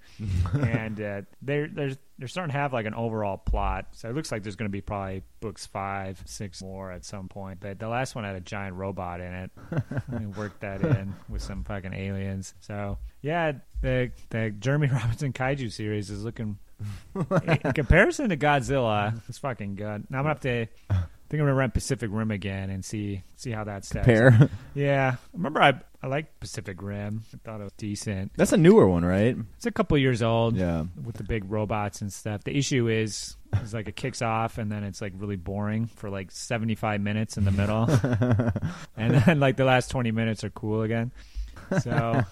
and 0.52 1.00
uh, 1.00 1.22
they're 1.42 1.68
they're 1.68 1.96
they're 2.18 2.28
starting 2.28 2.52
to 2.52 2.58
have 2.58 2.72
like 2.72 2.86
an 2.86 2.94
overall 2.94 3.36
plot. 3.36 3.88
So 3.92 4.08
it 4.08 4.14
looks 4.14 4.32
like 4.32 4.42
there's 4.42 4.56
going 4.56 4.70
to 4.70 4.72
be 4.72 4.80
probably 4.80 5.22
books 5.40 5.66
five, 5.66 6.22
six 6.24 6.62
more 6.62 6.90
at 6.90 7.04
some 7.04 7.28
point. 7.28 7.60
But 7.60 7.78
the 7.78 7.88
last 7.88 8.14
one 8.14 8.24
had 8.24 8.36
a 8.36 8.40
giant 8.40 8.76
robot 8.76 9.20
in 9.20 9.34
it. 9.34 9.50
they 10.08 10.26
worked 10.26 10.60
that 10.60 10.80
in 10.82 11.14
with 11.28 11.42
some 11.42 11.64
fucking 11.64 11.92
aliens. 11.92 12.54
So 12.60 12.98
yeah, 13.22 13.52
the 13.82 14.10
the 14.30 14.50
Jeremy 14.58 14.86
Robinson 14.92 15.32
kaiju 15.32 15.70
series 15.70 16.10
is 16.10 16.24
looking. 16.24 16.58
in 17.64 17.72
comparison 17.72 18.28
to 18.28 18.36
Godzilla, 18.36 19.18
it's 19.30 19.38
fucking 19.38 19.76
good. 19.76 20.10
Now 20.10 20.18
I'm 20.18 20.24
gonna 20.24 20.28
have 20.28 20.40
to. 20.40 20.66
Think 21.36 21.42
I'm 21.42 21.48
gonna 21.48 21.58
rent 21.58 21.74
Pacific 21.74 22.08
Rim 22.10 22.30
again 22.30 22.70
and 22.70 22.82
see 22.82 23.22
see 23.36 23.50
how 23.50 23.64
that 23.64 23.84
stacks. 23.84 24.06
Pair. 24.06 24.48
Yeah, 24.74 25.16
I 25.16 25.36
remember 25.36 25.60
I 25.60 25.74
I 26.02 26.06
liked 26.06 26.40
Pacific 26.40 26.80
Rim. 26.80 27.24
I 27.34 27.36
thought 27.44 27.60
it 27.60 27.64
was 27.64 27.72
decent. 27.76 28.32
That's 28.38 28.54
a 28.54 28.56
newer 28.56 28.88
one, 28.88 29.04
right? 29.04 29.36
It's 29.56 29.66
a 29.66 29.70
couple 29.70 29.98
years 29.98 30.22
old. 30.22 30.56
Yeah. 30.56 30.84
With 31.04 31.16
the 31.16 31.24
big 31.24 31.44
robots 31.50 32.00
and 32.00 32.10
stuff. 32.10 32.42
The 32.44 32.56
issue 32.56 32.88
is 32.88 33.36
is 33.62 33.74
like 33.74 33.86
it 33.86 33.96
kicks 33.96 34.22
off 34.22 34.56
and 34.56 34.72
then 34.72 34.82
it's 34.82 35.02
like 35.02 35.12
really 35.14 35.36
boring 35.36 35.88
for 35.88 36.08
like 36.08 36.30
75 36.30 37.02
minutes 37.02 37.36
in 37.36 37.44
the 37.44 37.50
middle. 37.50 37.84
and 38.96 39.14
then 39.14 39.38
like 39.38 39.58
the 39.58 39.66
last 39.66 39.90
20 39.90 40.10
minutes 40.12 40.42
are 40.42 40.48
cool 40.50 40.80
again. 40.80 41.12
So 41.82 42.22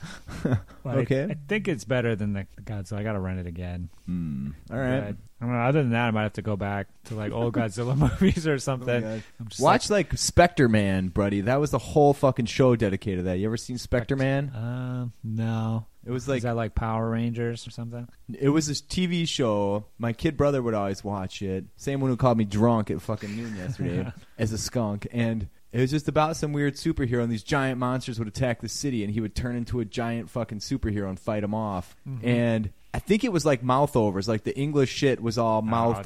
but 0.85 0.97
Okay. 0.99 1.25
I 1.31 1.37
think 1.49 1.68
it's 1.68 1.85
better 1.85 2.14
than 2.16 2.33
the, 2.33 2.47
the 2.57 2.62
Godzilla. 2.62 2.99
I 2.99 3.03
got 3.03 3.12
to 3.12 3.20
rent 3.20 3.40
it 3.40 3.47
again. 3.47 3.88
Hmm. 4.07 4.51
All 4.70 4.79
right. 4.79 5.01
But, 5.01 5.16
I 5.40 5.47
don't 5.47 5.55
know. 5.55 5.61
Other 5.62 5.83
than 5.83 5.92
that, 5.92 6.07
I 6.07 6.11
might 6.11 6.23
have 6.23 6.33
to 6.35 6.42
go 6.42 6.57
back 6.57 6.87
to 7.07 7.14
like 7.14 7.33
old 7.33 7.55
Godzilla 7.55 7.97
movies 7.97 8.47
or 8.47 8.59
something. 8.59 9.23
Just 9.49 9.61
Watch 9.61 9.90
like 9.90 10.16
Spectreman, 10.16 11.09
buddy. 11.09 11.42
That 11.42 11.61
was 11.61 11.70
the 11.70 11.79
whole 11.79 12.14
fucking 12.14 12.47
show 12.47 12.77
dedicated 12.77 13.20
to 13.20 13.23
that. 13.25 13.38
You 13.38 13.47
ever 13.47 13.57
seen 13.57 13.77
Spectreman? 13.79 14.47
like, 14.47 14.55
uh, 14.57 15.07
no. 15.23 15.87
It 16.07 16.11
was 16.11 16.25
Is 16.25 16.29
like 16.29 16.42
that 16.42 16.55
like 16.55 16.75
Power 16.75 17.09
Rangers 17.11 17.66
or 17.66 17.70
something? 17.70 18.07
it 18.38 18.51
was 18.51 18.66
this 18.66 18.83
TV 18.83 19.27
show. 19.27 19.87
My 19.99 20.12
kid 20.12 20.37
brother 20.37 20.62
would 20.62 20.75
always 20.75 21.03
watch 21.03 21.40
it. 21.40 21.64
Same 21.77 22.01
one 22.01 22.11
who 22.11 22.16
called 22.18 22.37
me 22.37 22.44
drunk 22.44 22.90
at 22.90 23.01
fucking 23.01 23.35
noon 23.35 23.57
yesterday 23.57 24.12
as 24.38 24.53
a 24.53 24.59
skunk. 24.59 25.07
And 25.12 25.49
it 25.75 25.81
was 25.81 25.91
just 25.91 26.09
about 26.09 26.37
some 26.37 26.53
weird 26.53 26.75
superhero, 26.77 27.23
and 27.23 27.31
these 27.31 27.43
giant 27.43 27.79
monsters 27.79 28.19
would 28.19 28.29
attack 28.29 28.61
the 28.63 28.69
city, 28.69 29.03
and 29.05 29.13
he 29.13 29.21
would 29.21 29.35
turn 29.35 29.57
into 29.57 29.81
a 29.81 29.85
giant 29.85 30.31
fucking 30.31 30.61
superhero 30.61 31.09
and 31.09 31.19
fight 31.21 31.41
them 31.41 31.55
off. 31.55 31.95
Mm-hmm. 32.09 32.27
And 32.27 32.71
I 32.95 33.01
think 33.01 33.25
it 33.25 33.33
was 33.33 33.45
like 33.45 33.61
mouth 33.65 33.97
overs, 33.97 34.29
like 34.29 34.45
the 34.45 34.57
English 34.57 34.89
shit 34.89 35.21
was 35.21 35.37
all 35.37 35.61
Oh, 35.69 36.01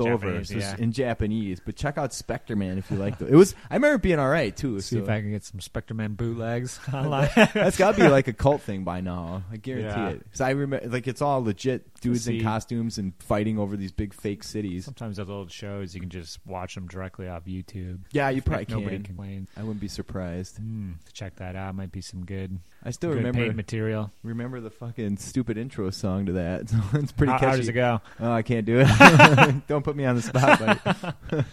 Japanese, 0.48 0.50
yeah. 0.50 0.74
in 0.78 0.92
Japanese. 0.92 1.61
But 1.61 1.76
check 1.76 1.98
out 1.98 2.14
Spectreman 2.14 2.78
if 2.78 2.90
you 2.90 2.96
like. 2.96 3.20
It 3.20 3.31
was. 3.33 3.54
I 3.70 3.74
remember 3.74 3.96
it 3.96 4.02
being 4.02 4.18
all 4.18 4.28
right 4.31 4.57
too. 4.57 4.81
See 4.81 4.96
so- 4.96 5.02
if 5.02 5.09
I 5.11 5.20
can 5.20 5.31
get 5.31 5.44
some 5.44 5.61
Spectreman 5.61 6.14
bootlegs 6.14 6.81
online. 6.94 7.28
That's 7.37 7.76
got 7.76 7.94
to 7.96 8.00
be 8.00 8.09
like 8.09 8.26
a 8.28 8.33
cult 8.33 8.62
thing 8.62 8.85
by 8.85 9.02
now. 9.02 9.42
I 9.52 9.59
guarantee 9.59 9.88
Yeah. 10.00 10.09
it. 10.09 10.24
Because 10.24 10.40
I 10.40 10.50
remember, 10.50 10.88
like, 10.88 11.07
it's 11.07 11.20
all 11.20 11.44
legit 11.44 11.97
dudes 12.00 12.28
in 12.28 12.42
costumes 12.42 12.98
and 12.98 13.12
fighting 13.18 13.58
over 13.58 13.76
these 13.76 13.92
big 13.92 14.14
fake 14.14 14.44
cities. 14.44 14.84
Sometimes 14.84 15.16
those 15.16 15.28
old 15.28 15.50
shows 15.50 15.94
you 15.94 16.00
can 16.00 16.11
just 16.11 16.38
watch 16.46 16.74
them 16.74 16.87
directly 16.88 17.28
off 17.28 17.44
YouTube. 17.44 18.00
Yeah, 18.12 18.28
you 18.30 18.40
probably 18.42 18.62
If 18.62 18.68
nobody 18.70 18.96
can. 18.96 19.04
complains. 19.04 19.48
I 19.56 19.61
wouldn't 19.62 19.80
be 19.80 19.88
surprised. 19.88 20.58
Hmm, 20.58 20.92
check 21.12 21.37
that 21.37 21.56
out. 21.56 21.74
Might 21.74 21.92
be 21.92 22.00
some 22.00 22.24
good, 22.24 22.58
I 22.84 22.90
still 22.90 23.11
good 23.11 23.24
remember 23.24 23.52
material. 23.52 24.11
remember 24.22 24.61
the 24.61 24.70
fucking 24.70 25.16
stupid 25.18 25.58
intro 25.58 25.90
song 25.90 26.26
to 26.26 26.32
that. 26.32 26.68
So 26.68 26.76
it's 26.94 27.12
pretty 27.12 27.32
how, 27.32 27.38
catchy. 27.38 27.50
how 27.50 27.56
does 27.56 27.68
it 27.68 27.72
go? 27.72 28.00
Oh, 28.20 28.30
I 28.32 28.42
can't 28.42 28.64
do 28.66 28.80
it. 28.87 29.66
Don't 29.66 29.82
put 29.84 29.96
me 29.96 30.04
on 30.04 30.16
the 30.16 30.22
spot, 30.22 30.58
buddy. 30.61 31.44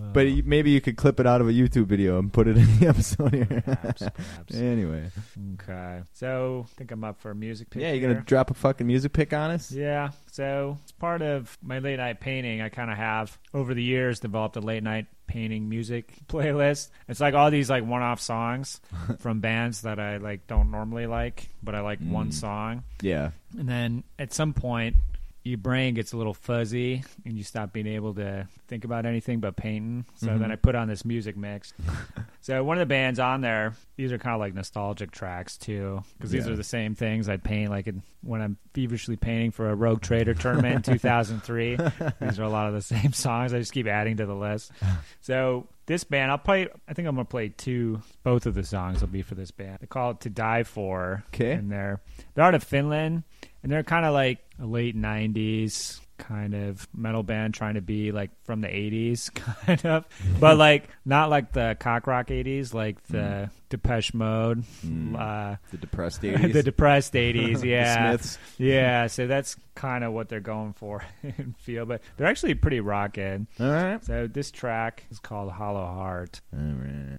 but 0.12 0.20
you- 0.26 0.42
maybe 0.44 0.70
you 0.70 0.80
could 0.80 0.96
clip 0.96 1.20
it 1.20 1.26
out 1.26 1.40
of 1.40 1.48
a 1.48 1.52
YouTube 1.52 1.86
video 1.86 2.18
and 2.18 2.32
put 2.32 2.48
it 2.48 2.56
in 2.56 2.78
the 2.78 2.86
episode 2.86 3.34
here. 3.34 3.62
Perhaps, 3.64 4.02
perhaps. 4.14 4.54
anyway, 4.56 5.10
Okay. 5.54 6.00
So 6.14 6.66
I 6.70 6.74
think 6.76 6.90
I'm 6.90 7.04
up 7.04 7.20
for 7.20 7.30
a 7.30 7.34
music 7.34 7.70
pick. 7.70 7.82
yeah, 7.82 7.92
you 7.92 8.04
are 8.04 8.08
gonna 8.12 8.24
drop 8.24 8.50
a 8.50 8.54
fucking 8.54 8.86
music 8.86 9.12
pick 9.12 9.32
on 9.32 9.50
us? 9.50 9.70
Yeah. 9.70 9.89
Yeah, 9.90 10.10
so 10.30 10.78
it's 10.82 10.92
part 10.92 11.20
of 11.20 11.58
my 11.62 11.80
late 11.80 11.96
night 11.96 12.20
painting. 12.20 12.60
I 12.60 12.68
kind 12.68 12.90
of 12.92 12.96
have 12.96 13.36
over 13.52 13.74
the 13.74 13.82
years 13.82 14.20
developed 14.20 14.54
a 14.56 14.60
late 14.60 14.84
night 14.84 15.06
painting 15.26 15.68
music 15.68 16.12
playlist. 16.28 16.90
It's 17.08 17.18
like 17.20 17.34
all 17.34 17.50
these 17.50 17.68
like 17.68 17.84
one 17.84 18.02
off 18.02 18.20
songs 18.20 18.80
from 19.18 19.40
bands 19.40 19.82
that 19.82 19.98
I 19.98 20.18
like 20.18 20.46
don't 20.46 20.70
normally 20.70 21.06
like, 21.06 21.48
but 21.62 21.74
I 21.74 21.80
like 21.80 21.98
one 21.98 22.28
Mm. 22.28 22.34
song. 22.34 22.84
Yeah. 23.02 23.30
And 23.58 23.68
then 23.68 24.04
at 24.18 24.32
some 24.32 24.52
point, 24.54 24.94
your 25.42 25.56
brain 25.58 25.94
gets 25.94 26.12
a 26.12 26.16
little 26.18 26.34
fuzzy 26.34 27.02
and 27.24 27.36
you 27.38 27.42
stop 27.42 27.72
being 27.72 27.86
able 27.86 28.12
to 28.14 28.46
think 28.68 28.84
about 28.84 29.06
anything 29.06 29.40
but 29.40 29.56
painting. 29.56 30.04
So 30.16 30.28
Mhm. 30.28 30.38
then 30.40 30.52
I 30.52 30.56
put 30.56 30.74
on 30.74 30.86
this 30.86 31.04
music 31.04 31.36
mix. 31.36 31.72
so 32.42 32.62
one 32.62 32.76
of 32.76 32.80
the 32.80 32.92
bands 32.92 33.18
on 33.18 33.40
there, 33.40 33.72
these 33.96 34.12
are 34.12 34.18
kind 34.18 34.34
of 34.34 34.40
like 34.40 34.52
nostalgic 34.54 35.10
tracks 35.12 35.56
too, 35.56 36.02
because 36.18 36.30
these 36.30 36.46
Yeah. 36.46 36.52
are 36.52 36.56
the 36.56 36.62
same 36.64 36.94
things 36.94 37.28
I 37.28 37.38
paint 37.38 37.70
like 37.70 37.86
in, 37.86 38.02
when 38.22 38.42
I'm 38.42 38.58
feverishly 38.74 39.16
painting 39.16 39.50
for 39.50 39.70
a 39.70 39.74
Rogue 39.74 40.02
Trader 40.02 40.34
tournament 40.34 40.74
in 40.76 40.82
2003. 40.98 41.76
these 42.20 42.38
are 42.38 42.42
a 42.44 42.48
lot 42.50 42.68
of 42.68 42.74
the 42.74 42.82
same 42.82 43.12
songs. 43.14 43.54
I 43.54 43.58
just 43.60 43.72
keep 43.72 43.86
adding 43.86 44.18
to 44.18 44.26
the 44.26 44.34
list. 44.36 44.72
So 45.22 45.66
this 45.90 46.04
band, 46.04 46.30
I'll 46.30 46.38
play. 46.38 46.68
I 46.88 46.94
think 46.94 47.08
I'm 47.08 47.16
gonna 47.16 47.24
play 47.24 47.48
two. 47.48 48.00
Both 48.22 48.46
of 48.46 48.54
the 48.54 48.62
songs 48.62 49.00
will 49.00 49.08
be 49.08 49.22
for 49.22 49.34
this 49.34 49.50
band. 49.50 49.78
They 49.80 49.88
call 49.88 50.12
it 50.12 50.20
"To 50.20 50.30
Die 50.30 50.62
For." 50.62 51.24
'Kay. 51.32 51.52
and 51.52 51.70
they're 51.70 52.00
they're 52.34 52.44
out 52.44 52.54
of 52.54 52.62
Finland, 52.62 53.24
and 53.62 53.72
they're 53.72 53.82
kind 53.82 54.06
of 54.06 54.12
like 54.14 54.38
late 54.60 54.96
'90s 54.96 56.00
kind 56.20 56.54
of 56.54 56.86
metal 56.94 57.22
band, 57.22 57.54
trying 57.54 57.74
to 57.74 57.80
be 57.80 58.12
like 58.12 58.30
from 58.44 58.60
the 58.60 58.68
'80s, 58.68 59.32
kind 59.66 59.84
of, 59.86 60.04
but 60.38 60.56
like 60.56 60.88
not 61.04 61.30
like 61.30 61.52
the 61.52 61.76
cock 61.80 62.06
rock 62.06 62.28
'80s, 62.28 62.72
like 62.72 63.02
the 63.08 63.50
Depeche 63.68 64.14
Mode, 64.14 64.64
Mm. 64.84 65.14
uh, 65.18 65.56
The 65.70 65.76
depressed 65.78 66.22
80s. 66.22 66.52
the 66.52 66.62
depressed 66.62 67.14
'80s. 67.14 67.64
Yeah, 67.64 68.12
The 68.16 68.22
Smiths. 68.22 68.38
yeah. 68.58 69.06
So 69.08 69.26
that's 69.26 69.56
kind 69.74 70.04
of 70.04 70.12
what 70.12 70.28
they're 70.28 70.40
going 70.40 70.72
for 70.74 71.02
and 71.22 71.56
feel, 71.58 71.86
but 71.86 72.02
they're 72.16 72.26
actually 72.26 72.54
pretty 72.54 72.80
rockin'. 72.80 73.46
All 73.58 73.70
right. 73.70 74.04
So 74.04 74.26
this 74.26 74.50
track 74.50 75.04
is 75.10 75.18
called 75.18 75.50
Hollow 75.52 75.84
Heart. 75.86 76.40
All 76.52 76.60
right. 76.60 77.18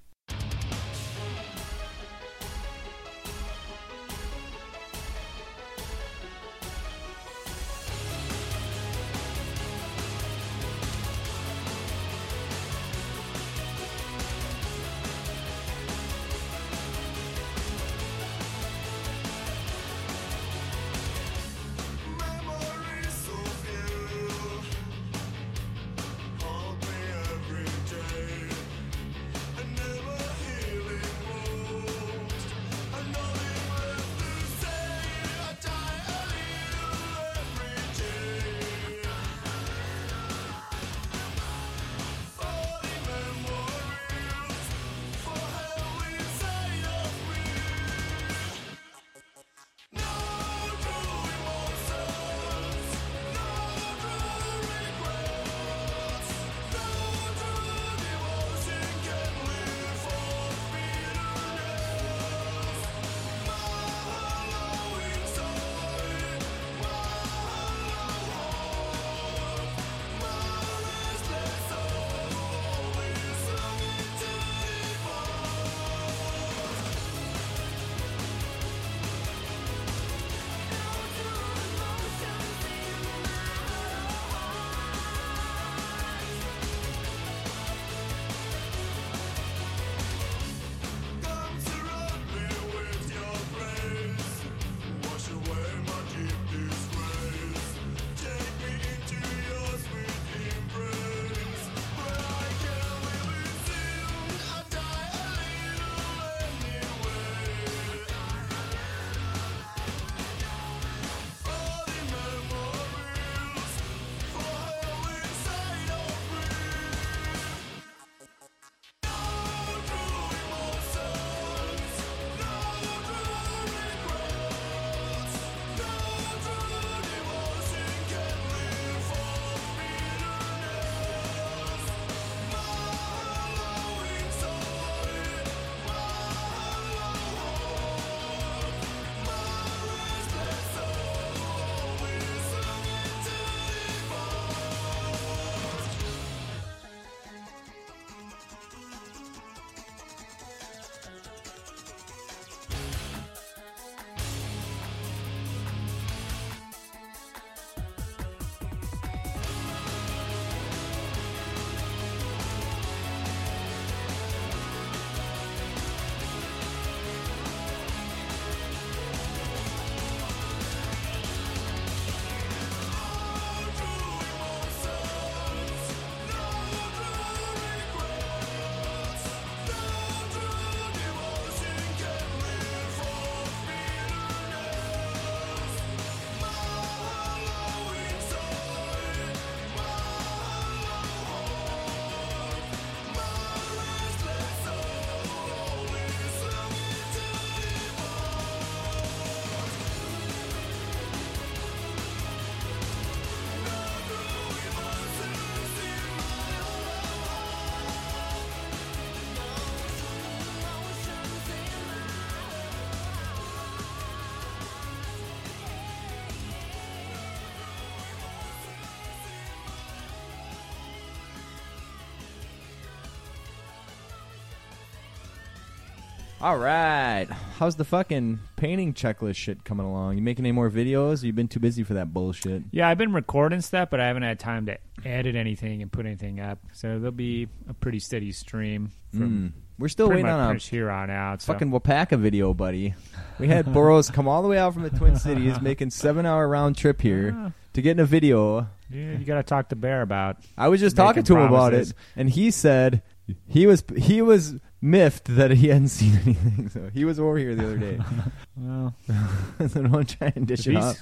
All 226.41 226.57
right. 226.57 227.27
How's 227.59 227.75
the 227.75 227.85
fucking 227.85 228.39
painting 228.55 228.95
checklist 228.95 229.35
shit 229.35 229.63
coming 229.63 229.85
along? 229.85 230.17
You 230.17 230.23
making 230.23 230.43
any 230.43 230.51
more 230.51 230.71
videos? 230.71 231.21
Or 231.21 231.27
you 231.27 231.33
been 231.33 231.47
too 231.47 231.59
busy 231.59 231.83
for 231.83 231.93
that 231.93 232.13
bullshit? 232.13 232.63
Yeah, 232.71 232.89
I've 232.89 232.97
been 232.97 233.13
recording 233.13 233.61
stuff, 233.61 233.89
but 233.91 233.99
I 233.99 234.07
haven't 234.07 234.23
had 234.23 234.39
time 234.39 234.65
to 234.65 234.79
edit 235.05 235.35
anything 235.35 235.83
and 235.83 235.91
put 235.91 236.07
anything 236.07 236.39
up. 236.39 236.57
So 236.73 236.97
there'll 236.97 237.11
be 237.11 237.47
a 237.69 237.75
pretty 237.75 237.99
steady 237.99 238.31
stream 238.31 238.89
from 239.11 239.21
Mm. 239.21 239.51
We're 239.77 239.87
still 239.87 240.09
waiting 240.09 240.25
on 240.27 240.55
a 240.55 240.59
here 240.59 240.89
on 240.91 241.09
out. 241.09 241.41
So. 241.41 241.53
fucking 241.53 241.71
Wapaka 241.71 242.17
video, 242.19 242.53
buddy. 242.53 242.93
We 243.39 243.47
had 243.47 243.71
Burrows 243.73 244.09
come 244.11 244.27
all 244.27 244.41
the 244.43 244.47
way 244.47 244.57
out 244.59 244.73
from 244.73 244.83
the 244.83 244.91
Twin 244.91 245.15
Cities, 245.17 245.59
making 245.61 245.89
seven 245.89 246.25
hour 246.25 246.47
round 246.47 246.77
trip 246.77 247.01
here 247.01 247.35
Ah, 247.35 247.51
to 247.73 247.81
get 247.81 247.91
in 247.91 247.99
a 247.99 248.05
video. 248.05 248.67
yeah, 248.91 249.13
you 249.13 249.25
got 249.25 249.37
to 249.37 249.43
talk 249.43 249.69
to 249.69 249.75
Bear 249.75 250.03
about. 250.03 250.37
I 250.55 250.67
was 250.67 250.79
just 250.81 250.95
talking 250.95 251.23
to 251.23 251.35
him 251.35 251.41
about 251.47 251.73
it, 251.73 251.93
and 252.15 252.29
he 252.29 252.51
said 252.51 253.01
he 253.47 253.65
was 253.65 253.83
he 253.97 254.21
was 254.21 254.59
miffed 254.81 255.25
that 255.35 255.51
he 255.51 255.67
hadn't 255.67 255.87
seen 255.99 256.19
anything. 256.25 256.69
So 256.69 256.89
he 256.93 257.05
was 257.05 257.19
over 257.19 257.37
here 257.37 257.55
the 257.55 257.65
other 257.65 257.77
day. 257.77 257.99
Well, 258.57 258.93
so 259.69 259.81
don't 259.81 260.07
try 260.07 260.31
and 260.35 260.45
dish 260.45 260.67
if, 260.67 260.75
it 260.75 260.75
up. 260.75 260.95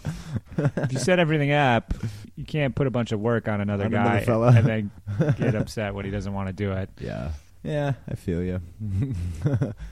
if 0.78 0.94
you 0.94 1.00
set 1.00 1.20
everything 1.20 1.52
up, 1.52 1.94
you 2.38 2.46
can't 2.46 2.74
put 2.74 2.88
a 2.88 2.90
bunch 2.92 3.12
of 3.12 3.20
work 3.20 3.50
on 3.50 3.60
another 3.60 3.86
On 3.86 3.92
guy 3.92 4.02
another 4.20 4.26
fella. 4.26 4.54
and 4.56 4.66
then 4.66 4.92
get 5.38 5.56
upset 5.56 5.94
when 5.94 6.06
he 6.06 6.12
doesn't 6.12 6.32
want 6.34 6.48
to 6.48 6.54
do 6.54 6.72
it. 6.72 6.90
Yeah. 7.02 7.32
Yeah, 7.62 7.94
I 8.10 8.16
feel 8.16 8.42
you. 8.42 8.62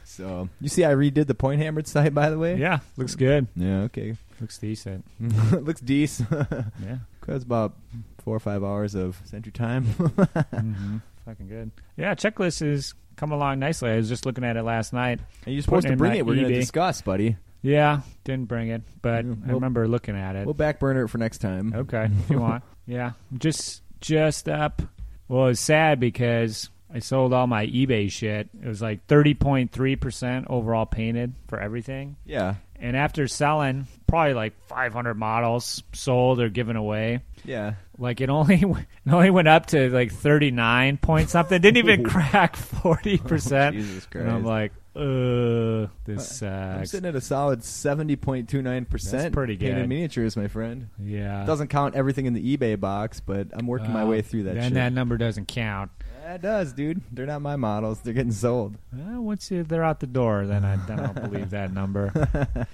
so 0.05 0.47
you 0.61 0.69
see, 0.69 0.85
I 0.85 0.93
redid 0.93 1.27
the 1.27 1.35
point 1.35 1.59
hammered 1.61 1.87
site, 1.87 2.13
by 2.13 2.29
the 2.29 2.37
way. 2.37 2.55
Yeah, 2.55 2.79
looks 2.95 3.15
good. 3.15 3.47
Yeah. 3.57 3.81
Okay. 3.81 4.15
Looks 4.39 4.57
decent. 4.57 5.03
Looks 5.51 5.81
decent. 5.81 6.29
Yeah. 6.31 6.97
That's 7.25 7.43
about 7.43 7.73
four 8.19 8.35
or 8.35 8.39
five 8.39 8.63
hours 8.63 8.95
of 8.95 9.19
Century 9.25 9.51
Time. 9.51 9.83
hmm 9.85 10.97
Fucking 11.25 11.49
good. 11.49 11.71
Yeah, 11.97 12.15
checklist 12.15 12.61
is 12.61 12.93
come 13.17 13.33
along 13.33 13.59
nicely. 13.59 13.89
I 13.89 13.97
was 13.97 14.07
just 14.07 14.25
looking 14.25 14.45
at 14.45 14.55
it 14.55 14.63
last 14.63 14.93
night. 14.93 15.19
And 15.45 15.53
you're 15.53 15.63
supposed 15.63 15.87
to 15.87 15.97
bring 15.97 16.15
it. 16.15 16.25
We're 16.25 16.35
going 16.35 16.47
to 16.47 16.53
discuss, 16.53 17.01
buddy. 17.01 17.35
Yeah, 17.61 18.01
didn't 18.23 18.45
bring 18.47 18.69
it, 18.69 18.83
but 19.01 19.25
Yeah, 19.25 19.33
I 19.47 19.51
remember 19.51 19.87
looking 19.87 20.15
at 20.15 20.35
it. 20.37 20.45
We'll 20.45 20.53
back 20.53 20.79
burner 20.79 21.03
it 21.03 21.09
for 21.09 21.17
next 21.17 21.39
time. 21.39 21.73
Okay, 21.75 22.07
if 22.23 22.29
you 22.29 22.39
want. 22.39 22.63
Yeah, 22.89 23.11
just 23.37 23.81
just 23.99 24.47
up. 24.47 24.81
Well, 25.27 25.47
it's 25.47 25.59
sad 25.59 25.99
because 25.99 26.69
I 26.93 26.99
sold 26.99 27.33
all 27.33 27.47
my 27.47 27.67
eBay 27.67 28.09
shit. 28.09 28.47
It 28.63 28.67
was 28.67 28.81
like 28.81 29.05
thirty 29.07 29.33
point 29.33 29.71
three 29.71 29.95
percent 29.95 30.47
overall 30.49 30.85
painted 30.85 31.33
for 31.47 31.59
everything. 31.59 32.15
Yeah. 32.25 32.55
And 32.79 32.95
after 32.95 33.27
selling 33.27 33.87
probably 34.07 34.33
like 34.35 34.53
five 34.67 34.93
hundred 34.93 35.15
models 35.15 35.83
sold 35.93 36.39
or 36.39 36.47
given 36.49 36.75
away, 36.75 37.21
Yeah. 37.43 37.73
like 37.97 38.21
it 38.21 38.29
only 38.29 38.55
it 39.05 39.11
only 39.11 39.29
went 39.31 39.47
up 39.49 39.65
to 39.67 39.89
like 39.89 40.11
thirty 40.13 40.51
nine 40.51 40.97
point 40.97 41.29
something. 41.29 41.59
Didn't 41.61 41.77
even 41.77 42.03
crack 42.09 42.55
forty 42.55 43.17
percent. 43.17 43.75
Jesus 43.77 44.05
Christ. 44.05 44.25
And 44.27 44.33
I'm 44.35 44.45
like, 44.45 44.71
uh, 44.95 45.87
this 46.05 46.37
sucks. 46.37 46.41
I'm 46.79 46.85
sitting 46.85 47.07
at 47.09 47.15
a 47.15 47.21
solid 47.21 47.59
70.29% 47.59 49.11
That's 49.11 49.33
pretty 49.33 49.55
painted 49.57 49.75
good. 49.81 49.89
miniatures, 49.89 50.35
my 50.35 50.47
friend. 50.47 50.89
Yeah, 50.99 51.45
Doesn't 51.45 51.67
count 51.67 51.93
everything 51.95 52.25
in 52.25 52.33
the 52.33 52.57
eBay 52.57 52.79
box, 52.79 53.19
but 53.19 53.47
I'm 53.53 53.67
working 53.67 53.91
my 53.93 54.05
way 54.05 54.21
through 54.23 54.43
that 54.43 54.55
Then 54.55 54.63
shit. 54.63 54.73
that 54.73 54.93
number 54.93 55.17
doesn't 55.17 55.47
count. 55.47 55.91
It 56.27 56.41
does, 56.41 56.73
dude. 56.73 57.01
They're 57.11 57.25
not 57.25 57.41
my 57.41 57.55
models. 57.55 58.01
They're 58.01 58.13
getting 58.13 58.31
sold. 58.31 58.77
Well, 58.91 59.21
once 59.21 59.49
you, 59.49 59.63
they're 59.63 59.83
out 59.83 60.01
the 60.01 60.07
door, 60.07 60.45
then 60.45 60.65
I 60.65 60.75
then 60.75 60.99
I'll 60.99 61.13
believe 61.13 61.51
that 61.51 61.71
number. 61.71 62.11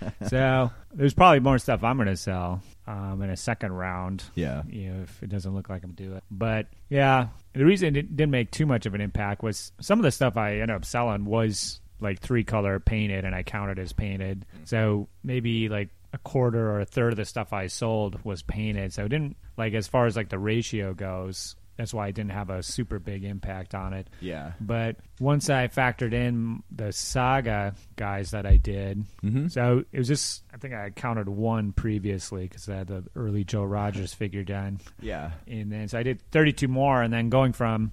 so 0.27 0.71
there's 0.91 1.13
probably 1.13 1.39
more 1.39 1.59
stuff 1.59 1.83
I'm 1.83 1.97
going 1.97 2.07
to 2.07 2.17
sell 2.17 2.61
um, 2.87 3.21
in 3.21 3.29
a 3.29 3.37
second 3.37 3.73
round. 3.73 4.23
Yeah. 4.33 4.63
You 4.67 4.89
know, 4.89 5.03
if 5.03 5.21
it 5.21 5.29
doesn't 5.29 5.53
look 5.53 5.69
like 5.69 5.83
I'm 5.83 5.91
doing 5.91 6.17
it. 6.17 6.23
But 6.31 6.67
yeah, 6.89 7.27
the 7.53 7.63
reason 7.63 7.95
it 7.95 8.15
didn't 8.15 8.31
make 8.31 8.49
too 8.49 8.65
much 8.65 8.85
of 8.85 8.95
an 8.95 9.01
impact 9.01 9.43
was 9.43 9.71
some 9.79 9.99
of 9.99 10.03
the 10.03 10.11
stuff 10.11 10.35
I 10.35 10.53
ended 10.53 10.71
up 10.71 10.85
selling 10.85 11.25
was 11.25 11.79
like 11.99 12.19
three 12.19 12.43
color 12.43 12.79
painted, 12.79 13.23
and 13.23 13.35
I 13.35 13.43
counted 13.43 13.77
as 13.77 13.93
painted. 13.93 14.45
So 14.65 15.07
maybe 15.23 15.69
like 15.69 15.89
a 16.11 16.17
quarter 16.17 16.71
or 16.71 16.81
a 16.81 16.85
third 16.85 17.13
of 17.13 17.17
the 17.17 17.25
stuff 17.25 17.53
I 17.53 17.67
sold 17.67 18.19
was 18.23 18.41
painted. 18.41 18.93
So 18.93 19.05
it 19.05 19.09
didn't 19.09 19.37
like 19.57 19.73
as 19.73 19.87
far 19.87 20.05
as 20.07 20.15
like 20.15 20.29
the 20.29 20.39
ratio 20.39 20.93
goes. 20.93 21.55
That's 21.75 21.91
why 21.93 22.07
it 22.09 22.13
didn't 22.13 22.33
have 22.33 22.51
a 22.51 22.61
super 22.61 22.99
big 22.99 23.23
impact 23.23 23.73
on 23.73 23.93
it. 23.93 24.07
Yeah. 24.21 24.51
But 24.61 24.97
once 25.19 25.49
I 25.49 25.67
factored 25.69 26.13
in 26.13 26.61
the 26.71 26.91
saga 26.93 27.73
guys 27.95 28.31
that 28.31 28.45
I 28.45 28.57
did, 28.57 29.03
Mm-hmm. 29.23 29.47
so 29.47 29.83
it 29.91 29.97
was 29.97 30.07
just 30.07 30.43
I 30.53 30.57
think 30.57 30.73
I 30.75 30.91
counted 30.91 31.27
one 31.27 31.71
previously 31.71 32.43
because 32.43 32.69
I 32.69 32.75
had 32.75 32.87
the 32.87 33.03
early 33.15 33.43
Joe 33.43 33.63
Rogers 33.63 34.13
figure 34.13 34.43
done, 34.43 34.81
Yeah. 35.01 35.31
and 35.47 35.71
then 35.71 35.87
so 35.87 35.97
I 35.97 36.03
did 36.03 36.21
32 36.31 36.67
more, 36.67 37.01
and 37.01 37.11
then 37.11 37.29
going 37.29 37.53
from 37.53 37.91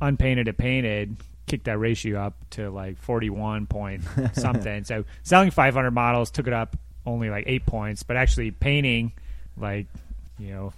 unpainted 0.00 0.46
to 0.46 0.52
painted 0.52 1.16
kicked 1.46 1.64
that 1.66 1.78
ratio 1.78 2.18
up 2.20 2.34
to 2.50 2.70
like 2.70 2.98
41 2.98 3.66
point 3.66 4.02
something. 4.32 4.84
so 4.84 5.04
selling 5.22 5.50
500 5.50 5.90
models 5.92 6.30
took 6.30 6.46
it 6.46 6.52
up 6.52 6.76
only 7.06 7.28
like 7.30 7.44
eight 7.46 7.64
points, 7.66 8.02
but 8.02 8.16
actually 8.16 8.50
painting 8.50 9.12
like 9.56 9.86
you 10.38 10.50
know. 10.50 10.72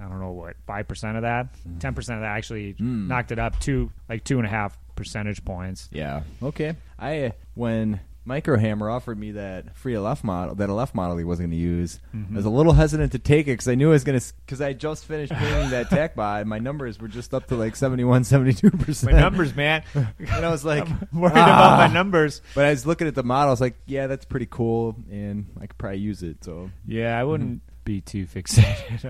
I 0.00 0.04
don't 0.04 0.20
know 0.20 0.32
what 0.32 0.56
five 0.66 0.86
percent 0.88 1.16
of 1.16 1.22
that, 1.22 1.48
ten 1.80 1.94
percent 1.94 2.18
of 2.18 2.22
that 2.22 2.36
actually 2.36 2.74
Mm. 2.74 3.08
knocked 3.08 3.32
it 3.32 3.38
up 3.38 3.58
to 3.60 3.90
like 4.08 4.24
two 4.24 4.38
and 4.38 4.46
a 4.46 4.50
half 4.50 4.76
percentage 4.94 5.44
points. 5.44 5.88
Yeah. 5.92 6.22
Okay. 6.42 6.76
I 6.98 7.24
uh, 7.24 7.30
when 7.54 8.00
Microhammer 8.26 8.92
offered 8.92 9.16
me 9.18 9.32
that 9.32 9.76
free 9.76 9.94
LF 9.94 10.24
model, 10.24 10.56
that 10.56 10.68
LF 10.68 10.94
model 10.94 11.16
he 11.16 11.22
wasn't 11.24 11.44
going 11.50 11.58
to 11.58 11.64
use, 11.64 12.00
Mm-hmm. 12.14 12.34
I 12.34 12.36
was 12.38 12.44
a 12.44 12.50
little 12.50 12.72
hesitant 12.72 13.12
to 13.12 13.18
take 13.20 13.46
it 13.46 13.52
because 13.52 13.68
I 13.68 13.76
knew 13.76 13.90
I 13.90 13.92
was 13.92 14.02
going 14.04 14.18
to, 14.18 14.32
because 14.44 14.60
I 14.60 14.72
just 14.72 15.04
finished 15.04 15.32
painting 15.32 15.70
that 15.70 15.90
Tactbot, 15.90 16.40
and 16.40 16.48
my 16.50 16.58
numbers 16.58 16.98
were 16.98 17.06
just 17.06 17.32
up 17.32 17.46
to 17.48 17.54
like 17.54 17.76
71, 17.76 18.24
72 18.24 18.70
My 18.72 18.84
percent. 18.84 19.16
numbers, 19.16 19.54
man. 19.54 19.84
and 19.94 20.28
I 20.44 20.48
was 20.50 20.64
like, 20.64 20.88
I'm 20.88 21.08
worried 21.20 21.34
ah. 21.36 21.76
about 21.76 21.88
my 21.88 21.94
numbers. 21.94 22.42
But 22.56 22.64
I 22.64 22.70
was 22.70 22.84
looking 22.84 23.06
at 23.06 23.14
the 23.14 23.22
model, 23.22 23.50
I 23.50 23.52
was 23.52 23.60
like, 23.60 23.76
yeah, 23.86 24.08
that's 24.08 24.24
pretty 24.24 24.48
cool, 24.50 24.96
and 25.08 25.46
I 25.60 25.66
could 25.68 25.78
probably 25.78 25.98
use 26.00 26.24
it. 26.24 26.42
So 26.44 26.70
Yeah, 26.84 27.16
I 27.18 27.22
wouldn't 27.22 27.62
be 27.86 28.02
too 28.02 28.26
fixated 28.26 29.04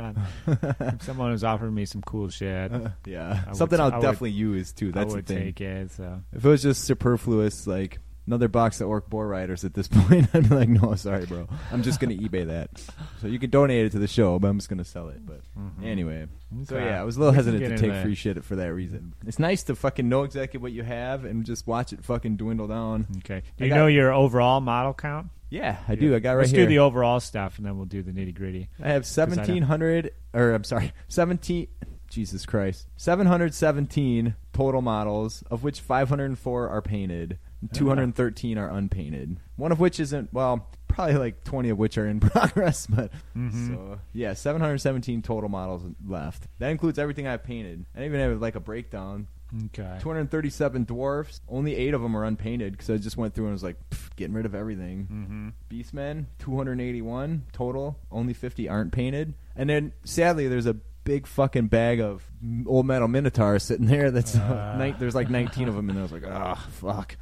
on 0.47 0.99
someone 1.01 1.33
was 1.33 1.43
offering 1.43 1.75
me 1.75 1.85
some 1.87 2.03
cool 2.03 2.29
shit. 2.29 2.73
Uh, 2.73 2.91
yeah, 3.07 3.43
I 3.45 3.49
would- 3.49 3.57
something 3.57 3.81
I'll 3.81 3.91
I 3.93 3.97
would- 3.97 4.03
definitely 4.03 4.31
use 4.33 4.73
too. 4.73 4.93
That's 4.93 5.13
I 5.13 5.17
would 5.17 5.27
the 5.27 5.35
thing. 5.35 5.43
take 5.47 5.61
it. 5.61 5.91
So 5.91 6.23
If 6.33 6.45
it 6.45 6.49
was 6.49 6.63
just 6.63 6.85
superfluous, 6.85 7.67
like 7.67 7.99
another 8.27 8.49
box 8.49 8.81
of 8.81 8.89
Orc 8.89 9.09
Boar 9.09 9.27
Riders 9.29 9.65
at 9.65 9.73
this 9.75 9.87
point, 9.93 10.29
I'd 10.35 10.49
be 10.49 10.55
like, 10.55 10.69
no, 10.69 10.95
sorry, 10.97 11.27
bro. 11.27 11.49
I'm 11.73 11.83
just 11.83 12.01
going 12.01 12.17
to 12.17 12.29
eBay 12.29 12.47
that. 12.49 12.71
So 13.21 13.29
you 13.29 13.39
can 13.39 13.51
donate 13.51 13.87
it 13.87 13.93
to 13.93 13.99
the 13.99 14.09
show, 14.09 14.39
but 14.39 14.49
I'm 14.49 14.59
just 14.59 14.69
going 14.69 14.79
to 14.79 14.85
sell 14.85 15.09
it. 15.09 15.25
But 15.25 15.41
mm-hmm. 15.59 15.85
anyway. 15.85 16.27
So 16.65 16.77
yeah, 16.77 17.01
I 17.01 17.05
was 17.05 17.17
a 17.17 17.21
little 17.21 17.33
We 17.33 17.37
hesitant 17.37 17.65
to 17.65 17.79
take 17.79 17.91
that. 17.93 18.03
free 18.05 18.15
shit 18.15 18.45
for 18.45 18.57
that 18.57 18.73
reason. 18.75 19.15
It's 19.27 19.39
nice 19.39 19.63
to 19.65 19.75
fucking 19.75 20.09
know 20.09 20.23
exactly 20.25 20.59
what 20.61 20.73
you 20.73 20.83
have 20.83 21.25
and 21.25 21.45
just 21.47 21.67
watch 21.67 21.93
it 21.93 22.05
fucking 22.05 22.37
dwindle 22.37 22.67
down. 22.69 23.07
okay. 23.19 23.43
Do 23.57 23.65
you 23.65 23.71
got- 23.71 23.77
know 23.77 23.87
your 23.87 24.13
overall 24.13 24.61
model 24.61 24.93
count? 24.95 25.29
Yeah, 25.49 25.79
I 25.87 25.95
do. 25.95 26.15
I 26.15 26.19
got 26.19 26.33
right 26.33 26.39
Let's 26.41 26.51
here. 26.51 26.65
do 26.65 26.69
the 26.69 26.79
overall 26.81 27.21
stuff, 27.21 27.57
and 27.59 27.67
then 27.67 27.77
we'll 27.77 27.87
do 27.87 28.03
the 28.03 28.11
nitty 28.13 28.35
gritty. 28.35 28.69
I 28.83 28.89
have 28.89 29.05
1700 29.07 30.13
or 30.35 30.53
I'm 30.53 30.65
sorry, 30.65 30.93
17 31.09 31.69
Jesus 32.09 32.45
Christ. 32.47 32.87
717 32.97 34.35
total 34.53 34.83
models 34.83 35.43
of 35.51 35.63
which 35.63 35.81
504 35.81 36.69
are 36.69 36.83
painted. 36.83 37.39
213 37.73 38.59
are 38.59 38.69
unpainted. 38.71 39.39
One 39.57 39.73
of 39.73 39.81
which 39.81 39.99
isn't 39.99 40.33
well, 40.33 40.69
probably 40.89 41.17
like 41.17 41.43
20 41.45 41.71
of 41.71 41.79
which 41.79 41.97
are 41.99 42.07
in 42.07 42.21
progress, 42.21 42.87
but 42.87 43.11
Mhm. 43.37 43.69
so 43.69 43.99
yeah, 44.13 44.35
717 44.35 45.23
total 45.23 45.49
models 45.49 45.83
left. 46.07 46.47
That 46.59 46.69
includes 46.71 46.99
everything 46.99 47.27
I've 47.27 47.43
painted. 47.45 47.87
I 47.97 48.05
even 48.05 48.21
have 48.21 48.41
like 48.41 48.55
a 48.57 48.61
breakdown. 48.61 49.27
Okay. 49.67 49.99
237 50.01 50.85
dwarfs. 50.85 51.41
Only 51.49 51.77
8 51.77 51.95
of 51.95 52.03
them 52.03 52.17
are 52.17 52.25
unpainted 52.25 52.73
because 52.73 52.91
I 52.91 52.97
just 52.97 53.17
went 53.17 53.35
through 53.35 53.45
and 53.47 53.53
was 53.53 53.63
like 53.63 53.77
getting 54.17 54.35
rid 54.35 54.47
of 54.47 54.55
everything. 54.55 55.09
Mm-hmm. 55.11 55.49
Beastmen, 55.71 56.27
281 56.39 57.45
total. 57.53 57.99
Only 58.11 58.35
50 58.35 58.69
aren't 58.69 58.93
painted. 58.93 59.35
And 59.55 59.71
then, 59.71 59.93
sadly, 60.05 60.49
there's 60.49 60.67
a 60.67 60.75
big 61.05 61.27
fucking 61.27 61.69
bag 61.69 62.01
of 62.01 62.25
old 62.67 62.87
metal 62.87 63.09
minotaurs 63.09 63.63
sitting 63.63 63.87
there. 63.87 64.11
That's 64.11 64.37
uh, 64.37 64.75
Uh. 64.77 64.85
ni- 64.85 64.95
there's 64.99 65.15
like 65.15 65.31
19 65.31 65.69
of 65.69 65.75
them, 65.77 65.89
and 65.91 65.99
I 65.99 66.03
was 66.03 66.13
like, 66.13 66.25
oh 66.27 66.55
fuck. 66.73 67.17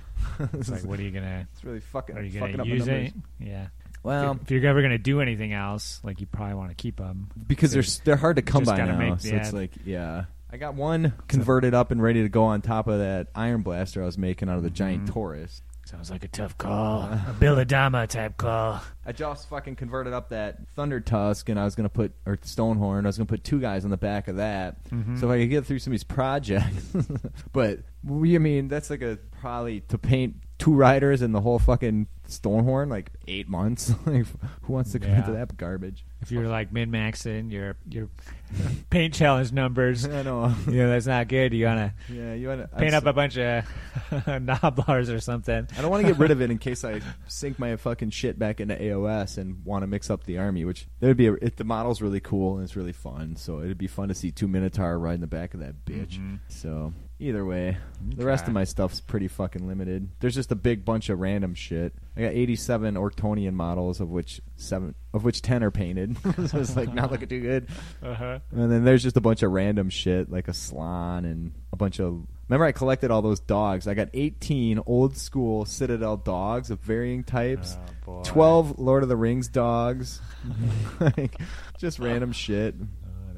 It's 0.55 0.71
like, 0.71 0.85
what 0.85 0.99
are 0.99 1.03
you 1.03 1.11
gonna? 1.11 1.47
it's 1.53 1.63
really 1.65 1.81
fucking, 1.81 2.17
Are 2.17 2.23
you 2.23 2.41
gonna 2.41 2.53
up 2.53 2.59
my 2.61 2.65
use 2.65 2.89
it? 2.89 3.13
Yeah. 3.39 3.67
Well, 4.03 4.39
if 4.43 4.51
you're 4.51 4.65
ever 4.67 4.83
gonna 4.83 4.99
do 4.99 5.21
anything 5.21 5.53
else, 5.53 6.01
like 6.03 6.21
you 6.21 6.27
probably 6.27 6.55
want 6.55 6.71
to 6.71 6.75
keep 6.75 6.97
them. 6.97 7.29
because 7.47 7.73
they're 7.73 7.83
they're 8.05 8.17
hard 8.17 8.37
to 8.37 8.43
come 8.43 8.65
by 8.65 8.77
now. 8.79 8.97
make- 8.97 9.21
so 9.21 9.29
yeah. 9.29 9.37
it's 9.37 9.53
like, 9.53 9.71
yeah. 9.85 10.25
I 10.55 10.57
got 10.57 10.77
one 10.77 11.15
converted 11.27 11.75
up 11.75 11.91
and 11.91 12.01
ready 12.01 12.23
to 12.23 12.29
go 12.29 12.45
on 12.45 12.63
top 12.63 12.87
of 12.87 13.01
that 13.01 13.27
iron 13.35 13.63
blaster 13.63 14.01
I 14.01 14.07
was 14.07 14.17
making 14.17 14.49
out 14.49 14.57
of 14.57 14.63
the 14.63 14.71
giant 14.71 15.07
Mhm. 15.07 15.13
Taurus. 15.13 15.63
Sounds 15.85 16.13
like 16.13 16.23
a 16.23 16.29
tough 16.29 16.57
call, 16.57 17.03
a 17.03 17.35
Billadama 17.41 18.07
type 18.07 18.37
call. 18.37 18.81
I 19.05 19.11
just 19.11 19.49
fucking 19.49 19.75
converted 19.75 20.13
up 20.13 20.29
that 20.29 20.69
Thunder 20.77 21.01
Tusk, 21.01 21.49
and 21.49 21.59
I 21.59 21.65
was 21.65 21.75
gonna 21.75 21.89
put 21.89 22.13
or 22.25 22.37
Stonehorn. 22.37 23.03
I 23.03 23.07
was 23.09 23.19
gonna 23.19 23.27
put 23.27 23.43
two 23.43 23.61
guys 23.61 23.85
on 23.85 23.91
the 23.91 23.97
back 23.97 24.29
of 24.29 24.37
that, 24.37 24.77
Mhm. 24.91 25.19
so 25.19 25.27
if 25.29 25.33
I 25.35 25.41
could 25.41 25.51
get 25.51 25.67
through 25.67 25.81
some 25.81 25.91
of 25.91 25.95
these 25.95 26.05
projects. 26.05 26.95
but 27.53 27.81
we, 28.05 28.37
I 28.37 28.39
mean, 28.39 28.69
that's 28.69 28.91
like 28.91 29.03
a 29.03 29.19
probably 29.41 29.81
to 29.89 29.99
paint 29.99 30.37
two 30.65 30.75
riders 30.75 31.21
and 31.21 31.35
the 31.35 31.41
whole 31.43 31.59
fucking 31.59 32.07
Stonehorn, 32.27 32.89
like 32.89 33.11
eight 33.29 33.49
months. 33.51 33.93
like, 34.07 34.25
who 34.63 34.73
wants 34.73 34.93
to 34.93 34.99
commit 34.99 35.27
to 35.27 35.33
Yeah. 35.33 35.45
that 35.45 35.57
garbage? 35.59 36.07
If 36.23 36.33
you're 36.33 36.49
like 36.49 36.73
min 36.73 36.91
maxing 36.91 37.53
your 37.53 37.77
your 37.87 38.09
paint 38.91 39.13
challenge 39.13 39.53
numbers, 39.53 40.07
I 40.09 40.23
know. 40.23 40.55
you 40.67 40.73
know 40.79 40.89
that's 40.89 41.07
not 41.07 41.29
good. 41.29 41.53
You 41.53 41.65
gotta 41.67 41.93
yeah, 42.11 42.33
you 42.33 42.49
want 42.49 42.63
to 42.63 42.69
paint 42.79 42.95
up 42.95 43.05
a 43.05 43.13
bunch 43.13 43.37
of 43.37 43.65
gnoblars 44.11 45.15
or 45.15 45.21
something. 45.21 45.69
I 45.77 45.83
don't 45.83 45.91
want 45.91 46.07
to 46.07 46.13
get 46.13 46.19
rid 46.19 46.31
of 46.31 46.41
it 46.41 46.51
in 46.51 46.57
case 46.57 46.83
I 46.83 47.03
sink 47.29 47.59
my 47.59 47.77
fucking 47.77 48.09
shit 48.11 48.39
back 48.39 48.59
into 48.61 48.75
AOS 48.75 49.37
and 49.37 49.63
want 49.67 49.83
to 49.83 49.87
mix 49.87 50.09
up 50.09 50.25
the 50.25 50.39
army. 50.39 50.65
Which 50.65 50.87
would 51.01 51.17
be. 51.19 51.27
A, 51.27 51.35
it, 51.35 51.57
the 51.59 51.65
model's 51.65 52.01
really 52.01 52.21
cool 52.21 52.55
and 52.57 52.65
it's 52.65 52.75
really 52.77 52.93
fun. 52.95 53.37
So 53.37 53.61
it'd 53.61 53.77
be 53.77 53.87
fun 53.87 54.09
to 54.09 54.15
see 54.15 54.31
two 54.31 54.49
Minotaur 54.49 54.99
riding 54.99 55.21
the 55.21 55.27
back 55.27 55.53
of 55.53 55.61
that 55.61 55.85
bitch. 55.85 56.19
Mhm. 56.19 56.39
So 56.49 56.95
either 57.25 57.45
way, 57.45 57.77
the 58.17 58.25
rest 58.25 58.45
Okay. 58.45 58.51
of 58.51 58.55
my 58.55 58.65
stuff's 58.65 59.01
pretty 59.01 59.29
fucking 59.29 59.67
limited. 59.67 60.09
There's 60.21 60.35
just 60.35 60.53
a 60.53 60.55
big 60.57 60.85
bunch 60.85 61.09
of 61.09 61.19
random 61.19 61.55
shit. 61.55 61.95
I 62.17 62.21
got 62.23 62.33
87 62.33 62.95
Ortonian 62.95 63.55
models, 63.55 64.01
of 64.01 64.11
which 64.11 64.41
seven, 64.57 64.95
of 65.13 65.25
which 65.25 65.43
10 65.43 65.65
are 65.65 65.71
painted. 65.71 66.17
so 66.49 66.59
it's 66.61 66.77
like 66.77 66.93
not 66.93 67.11
looking 67.11 67.29
too 67.29 67.41
good. 67.41 67.69
Uh-huh. 68.03 68.39
And 68.53 68.71
then 68.71 68.85
there's 68.85 69.03
just 69.03 69.17
a 69.17 69.21
bunch 69.21 69.43
of 69.43 69.51
random 69.53 69.91
shit 69.91 70.31
like 70.31 70.49
a 70.49 70.55
Slan 70.55 71.25
and 71.25 71.53
a 71.73 71.77
bunch 71.77 71.99
of. 72.01 72.27
Remember, 72.49 72.67
I 72.67 72.73
collected 72.73 73.11
all 73.11 73.23
those 73.23 73.41
dogs. 73.41 73.89
I 73.89 73.95
got 73.95 74.09
18 74.13 74.81
old 74.85 75.17
school 75.17 75.65
Citadel 75.65 76.19
dogs 76.19 76.71
of 76.71 76.79
varying 76.81 77.25
types, 77.25 77.77
Oh, 78.07 78.17
boy. 78.19 78.23
12 78.25 78.79
Lord 78.79 79.03
of 79.03 79.09
the 79.09 79.17
Rings 79.17 79.49
dogs, 79.49 80.21
like 81.01 81.37
just 81.79 81.99
random 81.99 82.33
shit. 82.33 82.75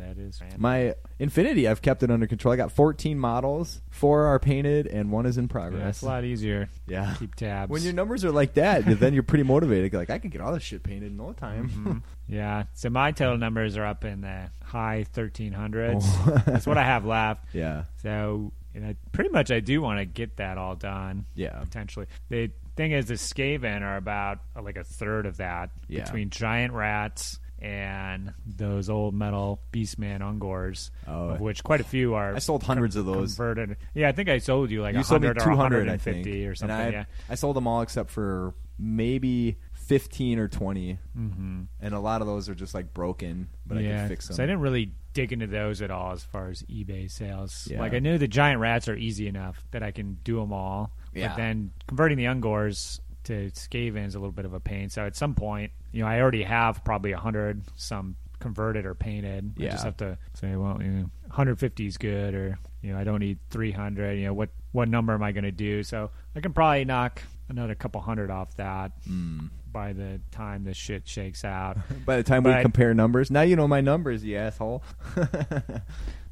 That 0.06 0.18
is 0.18 0.40
random. 0.40 0.60
My 0.60 0.94
Infinity, 1.18 1.66
I've 1.66 1.80
kept 1.82 2.02
it 2.02 2.10
under 2.10 2.26
control. 2.26 2.52
I 2.52 2.56
got 2.56 2.70
14 2.72 3.18
models, 3.18 3.80
four 3.90 4.26
are 4.26 4.38
painted, 4.38 4.86
and 4.86 5.10
one 5.10 5.26
is 5.26 5.38
in 5.38 5.48
progress. 5.48 5.96
it's 5.96 6.02
a 6.02 6.06
lot 6.06 6.24
easier. 6.24 6.68
Yeah. 6.86 7.14
Keep 7.18 7.34
tabs. 7.36 7.70
When 7.70 7.82
your 7.82 7.92
numbers 7.92 8.24
are 8.24 8.30
like 8.32 8.54
that, 8.54 8.84
then 9.00 9.14
you're 9.14 9.22
pretty 9.22 9.44
motivated. 9.44 9.94
Like 9.94 10.10
I 10.10 10.18
can 10.18 10.30
get 10.30 10.40
all 10.40 10.52
this 10.52 10.62
shit 10.62 10.82
painted 10.82 11.10
in 11.12 11.16
no 11.16 11.32
time. 11.32 11.70
Mhm. 11.70 12.02
yeah. 12.28 12.64
So 12.74 12.90
my 12.90 13.12
total 13.12 13.38
numbers 13.38 13.76
are 13.76 13.84
up 13.86 14.04
in 14.04 14.20
the 14.20 14.50
high 14.62 15.06
1300s. 15.14 16.00
Oh. 16.04 16.42
That's 16.46 16.66
what 16.66 16.78
I 16.78 16.84
have 16.84 17.04
left. 17.06 17.46
yeah, 17.54 17.84
So 18.02 18.52
you 18.74 18.80
know, 18.82 18.94
pretty 19.12 19.30
much 19.30 19.50
I 19.50 19.60
do 19.60 19.80
want 19.80 20.00
to 20.00 20.04
get 20.04 20.36
that 20.36 20.58
all 20.58 20.74
done. 20.74 21.24
yeah. 21.34 21.58
Potentially. 21.60 22.06
The 22.28 22.50
thing 22.76 22.92
is, 22.92 23.06
the 23.06 23.14
Skaven 23.14 23.80
are 23.80 23.96
about 23.96 24.40
uh, 24.54 24.60
like 24.60 24.76
a 24.76 24.84
third 24.84 25.24
of 25.24 25.38
that 25.38 25.70
Yeah. 25.88 26.04
between 26.04 26.28
giant 26.28 26.74
rats 26.74 27.40
and 27.58 28.32
those 28.44 28.88
old 28.90 29.14
metal 29.14 29.60
Beastman 29.72 30.20
Ungors, 30.20 30.90
Oh. 31.06 31.30
of 31.30 31.40
which 31.40 31.64
quite 31.64 31.80
a 31.80 31.84
few 31.84 32.14
are. 32.14 32.34
I 32.34 32.38
sold 32.38 32.62
hundreds 32.62 32.96
of 32.96 33.06
those. 33.06 33.34
Converted. 33.36 33.76
Yeah, 33.94 34.08
I 34.08 34.12
think 34.12 34.28
I 34.28 34.38
sold 34.38 34.70
you 34.70 34.82
like 34.82 34.94
you 34.94 35.02
sold 35.02 35.22
me 35.22 35.28
100 35.28 35.42
or 35.42 35.50
200, 35.54 35.88
I 35.88 35.96
think, 35.96 36.26
or 36.26 36.54
something. 36.54 36.76
I, 36.76 36.90
yeah. 36.90 37.04
I 37.30 37.34
sold 37.34 37.56
them 37.56 37.66
all 37.66 37.82
except 37.82 38.10
for 38.10 38.54
maybe 38.78 39.56
15 39.72 40.38
or 40.38 40.48
20, 40.48 40.98
Mm-hmm. 41.18 41.60
and 41.80 41.94
a 41.94 42.00
lot 42.00 42.20
of 42.20 42.26
those 42.26 42.48
are 42.48 42.54
just 42.54 42.74
like 42.74 42.92
broken, 42.92 43.48
but 43.66 43.78
I 43.78 43.82
yeah, 43.82 43.98
can 44.00 44.08
fix 44.08 44.26
them. 44.28 44.36
so 44.36 44.42
I 44.42 44.46
didn't 44.46 44.60
really 44.60 44.92
dig 45.14 45.32
into 45.32 45.46
those 45.46 45.80
at 45.80 45.90
all 45.90 46.12
as 46.12 46.22
far 46.24 46.48
as 46.50 46.62
eBay 46.64 47.10
sales. 47.10 47.66
Yeah. 47.70 47.80
Like 47.80 47.94
I 47.94 48.00
knew 48.00 48.18
the 48.18 48.28
giant 48.28 48.60
rats 48.60 48.86
are 48.88 48.96
easy 48.96 49.28
enough 49.28 49.64
that 49.70 49.82
I 49.82 49.92
can 49.92 50.18
do 50.24 50.38
them 50.38 50.52
all. 50.52 50.90
Yeah. 51.14 51.28
But 51.28 51.36
then 51.38 51.70
converting 51.86 52.18
the 52.18 52.24
Ungors 52.24 53.00
to 53.24 53.50
Skaven 53.52 54.04
is 54.06 54.14
a 54.14 54.18
little 54.18 54.32
bit 54.32 54.44
of 54.44 54.52
a 54.52 54.60
pain. 54.60 54.90
So 54.90 55.06
at 55.06 55.16
some 55.16 55.34
point, 55.34 55.72
you 55.96 56.02
know, 56.02 56.08
I 56.08 56.20
already 56.20 56.42
have 56.42 56.84
probably 56.84 57.12
a 57.12 57.18
hundred 57.18 57.62
some 57.76 58.16
converted 58.38 58.84
or 58.84 58.94
painted. 58.94 59.54
I 59.58 59.62
Yeah. 59.62 59.70
just 59.70 59.84
have 59.84 59.96
to 59.98 60.18
say, 60.34 60.54
well, 60.56 60.76
you 60.82 60.88
know, 60.90 61.10
150 61.28 61.86
is 61.86 61.96
good, 61.96 62.34
or 62.34 62.58
you 62.82 62.92
know, 62.92 62.98
I 62.98 63.04
don't 63.04 63.20
need 63.20 63.38
300. 63.50 64.12
You 64.18 64.26
know, 64.26 64.34
what 64.34 64.50
what 64.72 64.88
number 64.90 65.14
am 65.14 65.22
I 65.22 65.32
going 65.32 65.44
to 65.44 65.52
do? 65.52 65.82
So 65.82 66.10
I 66.34 66.40
can 66.40 66.52
probably 66.52 66.84
knock 66.84 67.22
another 67.48 67.74
couple 67.74 68.00
hundred 68.02 68.30
off 68.30 68.54
that 68.56 68.92
Mm. 69.08 69.48
by 69.72 69.94
the 69.94 70.20
time 70.30 70.64
this 70.64 70.76
shit 70.76 71.08
shakes 71.08 71.44
out. 71.44 71.78
By 72.04 72.16
the 72.16 72.22
time 72.22 72.42
we 72.44 72.50
But- 72.52 72.62
compare 72.62 72.92
numbers, 72.92 73.30
now 73.30 73.40
you 73.42 73.56
know 73.56 73.66
my 73.68 73.80
numbers, 73.80 74.22
you 74.22 74.36
asshole. 74.36 74.82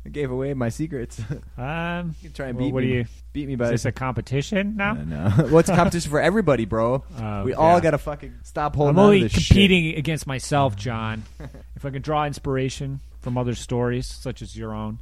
I 0.06 0.10
gave 0.10 0.30
away 0.30 0.54
my 0.54 0.68
secrets. 0.68 1.20
Um, 1.56 2.16
you 2.20 2.28
can 2.28 2.32
try 2.32 2.48
and 2.48 2.58
well, 2.58 2.66
beat 2.66 2.74
what 2.74 2.82
me. 2.82 2.88
do 2.88 2.94
you? 2.96 3.04
beat 3.32 3.46
me 3.46 3.54
by 3.54 3.66
Is 3.66 3.70
this 3.70 3.84
a 3.84 3.92
competition 3.92 4.76
now? 4.76 4.94
No, 4.94 5.04
no. 5.04 5.32
well, 5.44 5.58
it's 5.58 5.68
a 5.68 5.76
competition 5.76 6.10
for 6.10 6.20
everybody, 6.20 6.64
bro. 6.64 7.04
Oh, 7.16 7.44
we 7.44 7.54
all 7.54 7.80
got 7.80 7.92
to 7.92 7.98
fucking 7.98 8.34
stop 8.42 8.74
holding 8.74 8.96
I'm 8.96 9.04
only 9.04 9.28
competing 9.28 9.94
against 9.94 10.26
myself, 10.26 10.74
John. 10.74 11.22
if 11.76 11.84
I 11.84 11.90
can 11.90 12.02
draw 12.02 12.26
inspiration 12.26 13.00
from 13.20 13.38
other 13.38 13.54
stories, 13.54 14.06
such 14.06 14.42
as 14.42 14.56
your 14.56 14.74
own, 14.74 14.98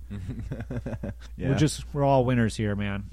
yeah. 1.38 1.48
we're 1.48 1.54
just 1.54 1.84
we're 1.94 2.04
all 2.04 2.26
winners 2.26 2.54
here, 2.54 2.76
man. 2.76 3.04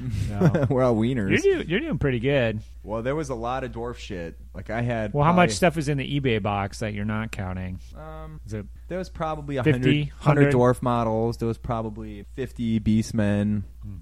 No. 0.00 0.66
we're 0.70 0.82
all 0.82 0.94
wieners. 0.94 1.42
You're, 1.44 1.62
do, 1.62 1.68
you're 1.68 1.80
doing 1.80 1.98
pretty 1.98 2.20
good. 2.20 2.60
Well, 2.82 3.02
there 3.02 3.16
was 3.16 3.28
a 3.30 3.34
lot 3.34 3.64
of 3.64 3.72
dwarf 3.72 3.96
shit. 3.96 4.36
Like 4.54 4.70
I 4.70 4.80
had. 4.82 5.12
Well, 5.12 5.24
how 5.24 5.32
much 5.32 5.36
probably- 5.48 5.54
stuff 5.54 5.76
is 5.78 5.88
in 5.88 5.98
the 5.98 6.20
eBay 6.20 6.42
box 6.42 6.78
that 6.80 6.94
you're 6.94 7.04
not 7.04 7.32
counting? 7.32 7.80
Um, 7.96 8.40
Is 8.46 8.54
it 8.54 8.66
there 8.88 8.98
was 8.98 9.08
probably 9.10 9.56
50, 9.56 9.70
100, 9.70 10.10
100 10.10 10.54
100? 10.54 10.54
dwarf 10.54 10.82
models. 10.82 11.36
There 11.38 11.48
was 11.48 11.58
probably 11.58 12.24
50 12.34 12.80
beastmen. 12.80 13.64
Hmm. 13.82 13.94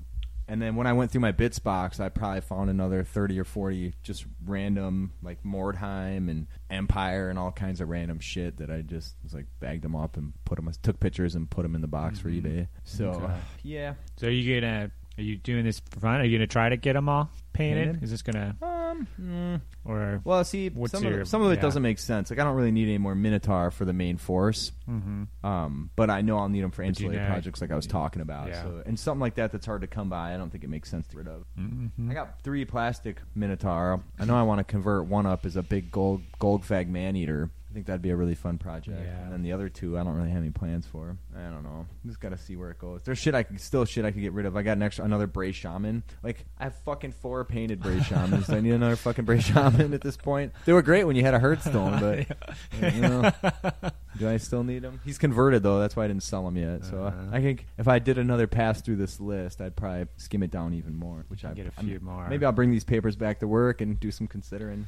And 0.48 0.62
then 0.62 0.76
when 0.76 0.86
I 0.86 0.92
went 0.92 1.10
through 1.10 1.22
my 1.22 1.32
bits 1.32 1.58
box, 1.58 1.98
I 1.98 2.08
probably 2.08 2.40
found 2.40 2.70
another 2.70 3.02
30 3.02 3.40
or 3.40 3.42
40 3.44 3.94
just 4.04 4.24
random, 4.44 5.12
like 5.20 5.42
Mordheim 5.42 6.30
and 6.30 6.46
Empire 6.70 7.30
and 7.30 7.36
all 7.36 7.50
kinds 7.50 7.80
of 7.80 7.88
random 7.88 8.20
shit 8.20 8.58
that 8.58 8.70
I 8.70 8.82
just 8.82 9.16
was 9.24 9.34
like 9.34 9.46
bagged 9.58 9.82
them 9.82 9.96
up 9.96 10.16
and 10.16 10.34
put 10.44 10.54
them, 10.54 10.70
took 10.82 11.00
pictures 11.00 11.34
and 11.34 11.50
put 11.50 11.62
them 11.62 11.74
in 11.74 11.80
the 11.80 11.88
box 11.88 12.20
for 12.20 12.28
Mhm. 12.30 12.42
eBay. 12.42 12.68
So, 12.84 13.06
Okay. 13.10 13.34
yeah. 13.64 13.94
so? 14.18 14.28
Are 14.28 14.30
you 14.30 14.60
gonna 14.60 14.92
are 15.18 15.22
you 15.22 15.36
doing 15.36 15.64
this 15.64 15.80
for 15.90 16.00
fun? 16.00 16.20
Are 16.20 16.24
you 16.24 16.36
gonna 16.38 16.46
try 16.46 16.68
to 16.68 16.76
get 16.76 16.92
them 16.94 17.08
all 17.08 17.30
painted? 17.52 17.86
Painted? 17.86 18.02
Is 18.02 18.10
this 18.10 18.22
gonna 18.22 18.54
Um, 18.62 19.06
mm, 19.20 19.60
or? 19.84 20.20
well, 20.24 20.44
see, 20.44 20.68
What's 20.68 20.92
some, 20.92 21.04
your- 21.04 21.20
of, 21.22 21.28
some 21.28 21.40
of 21.42 21.50
it 21.52 21.56
yeah. 21.56 21.60
doesn't 21.62 21.82
make 21.82 21.98
sense. 21.98 22.28
Like, 22.30 22.38
I 22.38 22.44
don't 22.44 22.54
really 22.56 22.70
need 22.70 22.88
any 22.88 22.98
more 22.98 23.14
Minotaur 23.14 23.70
for 23.70 23.84
the 23.84 23.92
main 23.92 24.16
force. 24.18 24.72
hmm 24.84 25.24
Um, 25.42 25.90
but 25.96 26.10
I 26.10 26.20
know 26.20 26.38
I'll 26.38 26.48
need 26.50 26.62
them 26.62 26.70
for 26.70 26.82
you 26.82 26.88
insulated 26.88 27.22
know- 27.22 27.28
projects 27.28 27.60
like 27.60 27.70
I 27.72 27.76
was 27.76 27.86
talking 27.86 28.20
about. 28.22 28.48
Yeah. 28.48 28.62
So, 28.62 28.82
and 28.84 28.98
something 28.98 29.20
like 29.20 29.34
that 29.36 29.52
that's 29.52 29.64
hard 29.66 29.80
to 29.82 29.86
come 29.86 30.08
by, 30.10 30.34
I 30.34 30.36
don't 30.36 30.50
think 30.50 30.64
it 30.64 30.70
makes 30.70 30.90
sense 30.90 31.06
to 31.08 31.16
get 31.16 31.18
rid 31.26 31.28
of. 31.28 31.44
hmm 31.56 32.10
I 32.10 32.14
got 32.14 32.42
three 32.42 32.64
plastic 32.64 33.20
Minotaur. 33.34 34.02
I 34.18 34.24
know 34.26 34.36
I 34.36 34.42
want 34.42 34.58
to 34.58 34.64
convert 34.64 35.06
one 35.06 35.24
up 35.26 35.46
as 35.46 35.56
a 35.56 35.62
big 35.62 35.90
gold 35.90 36.22
Golgfag 36.40 36.88
man 36.88 37.16
eater. 37.16 37.50
I 37.70 37.74
think 37.74 37.86
that'd 37.86 38.00
be 38.00 38.10
a 38.10 38.16
really 38.16 38.34
fun 38.34 38.58
project. 38.58 39.00
Yeah. 39.04 39.22
And 39.24 39.32
then 39.32 39.42
the 39.42 39.52
other 39.52 39.68
two, 39.68 39.98
I 39.98 40.04
don't 40.04 40.14
really 40.14 40.30
have 40.30 40.40
any 40.40 40.50
plans 40.50 40.86
for. 40.86 41.16
I 41.36 41.50
don't 41.50 41.62
know. 41.62 41.86
Just 42.06 42.20
got 42.20 42.30
to 42.30 42.38
see 42.38 42.56
where 42.56 42.70
it 42.70 42.78
goes. 42.78 43.02
There's 43.04 43.18
shit 43.18 43.34
I 43.34 43.42
can 43.42 43.58
still 43.58 43.84
shit 43.84 44.04
I 44.04 44.12
could 44.12 44.22
get 44.22 44.32
rid 44.32 44.46
of. 44.46 44.56
I 44.56 44.62
got 44.62 44.76
an 44.76 44.82
extra 44.82 45.04
another 45.04 45.26
Bray 45.26 45.52
Shaman. 45.52 46.02
Like 46.22 46.46
I 46.58 46.64
have 46.64 46.76
fucking 46.84 47.12
four 47.12 47.44
painted 47.44 47.80
Bray 47.80 48.00
Shamans. 48.00 48.46
Do 48.46 48.54
I 48.56 48.60
need 48.60 48.72
another 48.72 48.96
fucking 48.96 49.24
Bray 49.24 49.40
Shaman 49.40 49.92
at 49.92 50.00
this 50.00 50.16
point? 50.16 50.52
They 50.64 50.72
were 50.72 50.82
great 50.82 51.04
when 51.04 51.16
you 51.16 51.22
had 51.22 51.34
a 51.34 51.38
Herdstone, 51.40 52.00
but 52.00 52.94
you 52.94 53.00
know, 53.00 53.90
do 54.18 54.28
I 54.28 54.36
still 54.38 54.64
need 54.64 54.82
him? 54.82 55.00
He's 55.04 55.18
converted 55.18 55.62
though. 55.62 55.78
That's 55.80 55.94
why 55.96 56.04
I 56.04 56.08
didn't 56.08 56.22
sell 56.22 56.46
him 56.48 56.56
yet. 56.56 56.84
So 56.84 57.04
Uh-huh. 57.04 57.16
I 57.32 57.40
think 57.40 57.66
if 57.78 57.88
I 57.88 57.98
did 57.98 58.18
another 58.18 58.46
pass 58.46 58.80
through 58.80 58.96
this 58.96 59.20
list, 59.20 59.60
I'd 59.60 59.76
probably 59.76 60.06
skim 60.16 60.42
it 60.42 60.50
down 60.50 60.74
even 60.74 60.94
more. 60.96 61.24
Which 61.28 61.44
I 61.44 61.52
Get 61.54 61.66
a 61.66 61.72
I'm- 61.76 61.86
few 61.86 62.00
more. 62.00 62.28
Maybe 62.28 62.44
I'll 62.44 62.52
bring 62.52 62.70
these 62.70 62.84
papers 62.84 63.16
back 63.16 63.40
to 63.40 63.48
work 63.48 63.80
and 63.80 63.98
do 64.00 64.10
some 64.10 64.26
considering. 64.26 64.86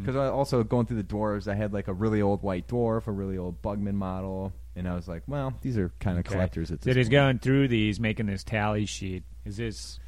Because 0.00 0.16
I 0.16 0.26
also 0.28 0.62
going 0.64 0.86
through 0.86 1.02
the 1.02 1.04
dwarves, 1.14 1.48
I 1.48 1.54
had 1.54 1.72
like 1.72 1.88
a 1.88 1.92
really 1.92 2.22
old 2.22 2.42
white 2.42 2.66
dwarf, 2.68 3.06
a 3.06 3.12
really 3.12 3.36
old 3.38 3.60
Bugman 3.62 3.94
model, 3.94 4.52
and 4.76 4.88
I 4.88 4.94
was 4.94 5.06
like, 5.08 5.22
well, 5.26 5.52
these 5.62 5.76
are 5.76 5.90
kind 6.00 6.18
of 6.18 6.26
Okay. 6.26 6.34
collectors 6.34 6.70
at 6.70 6.82
So 6.84 6.92
point. 6.94 7.10
going 7.10 7.38
through 7.38 7.68
these, 7.68 7.98
making 8.00 8.26
this 8.26 8.44
tally 8.44 8.86
sheet. 8.86 9.24
Is 9.44 9.56
this 9.56 9.98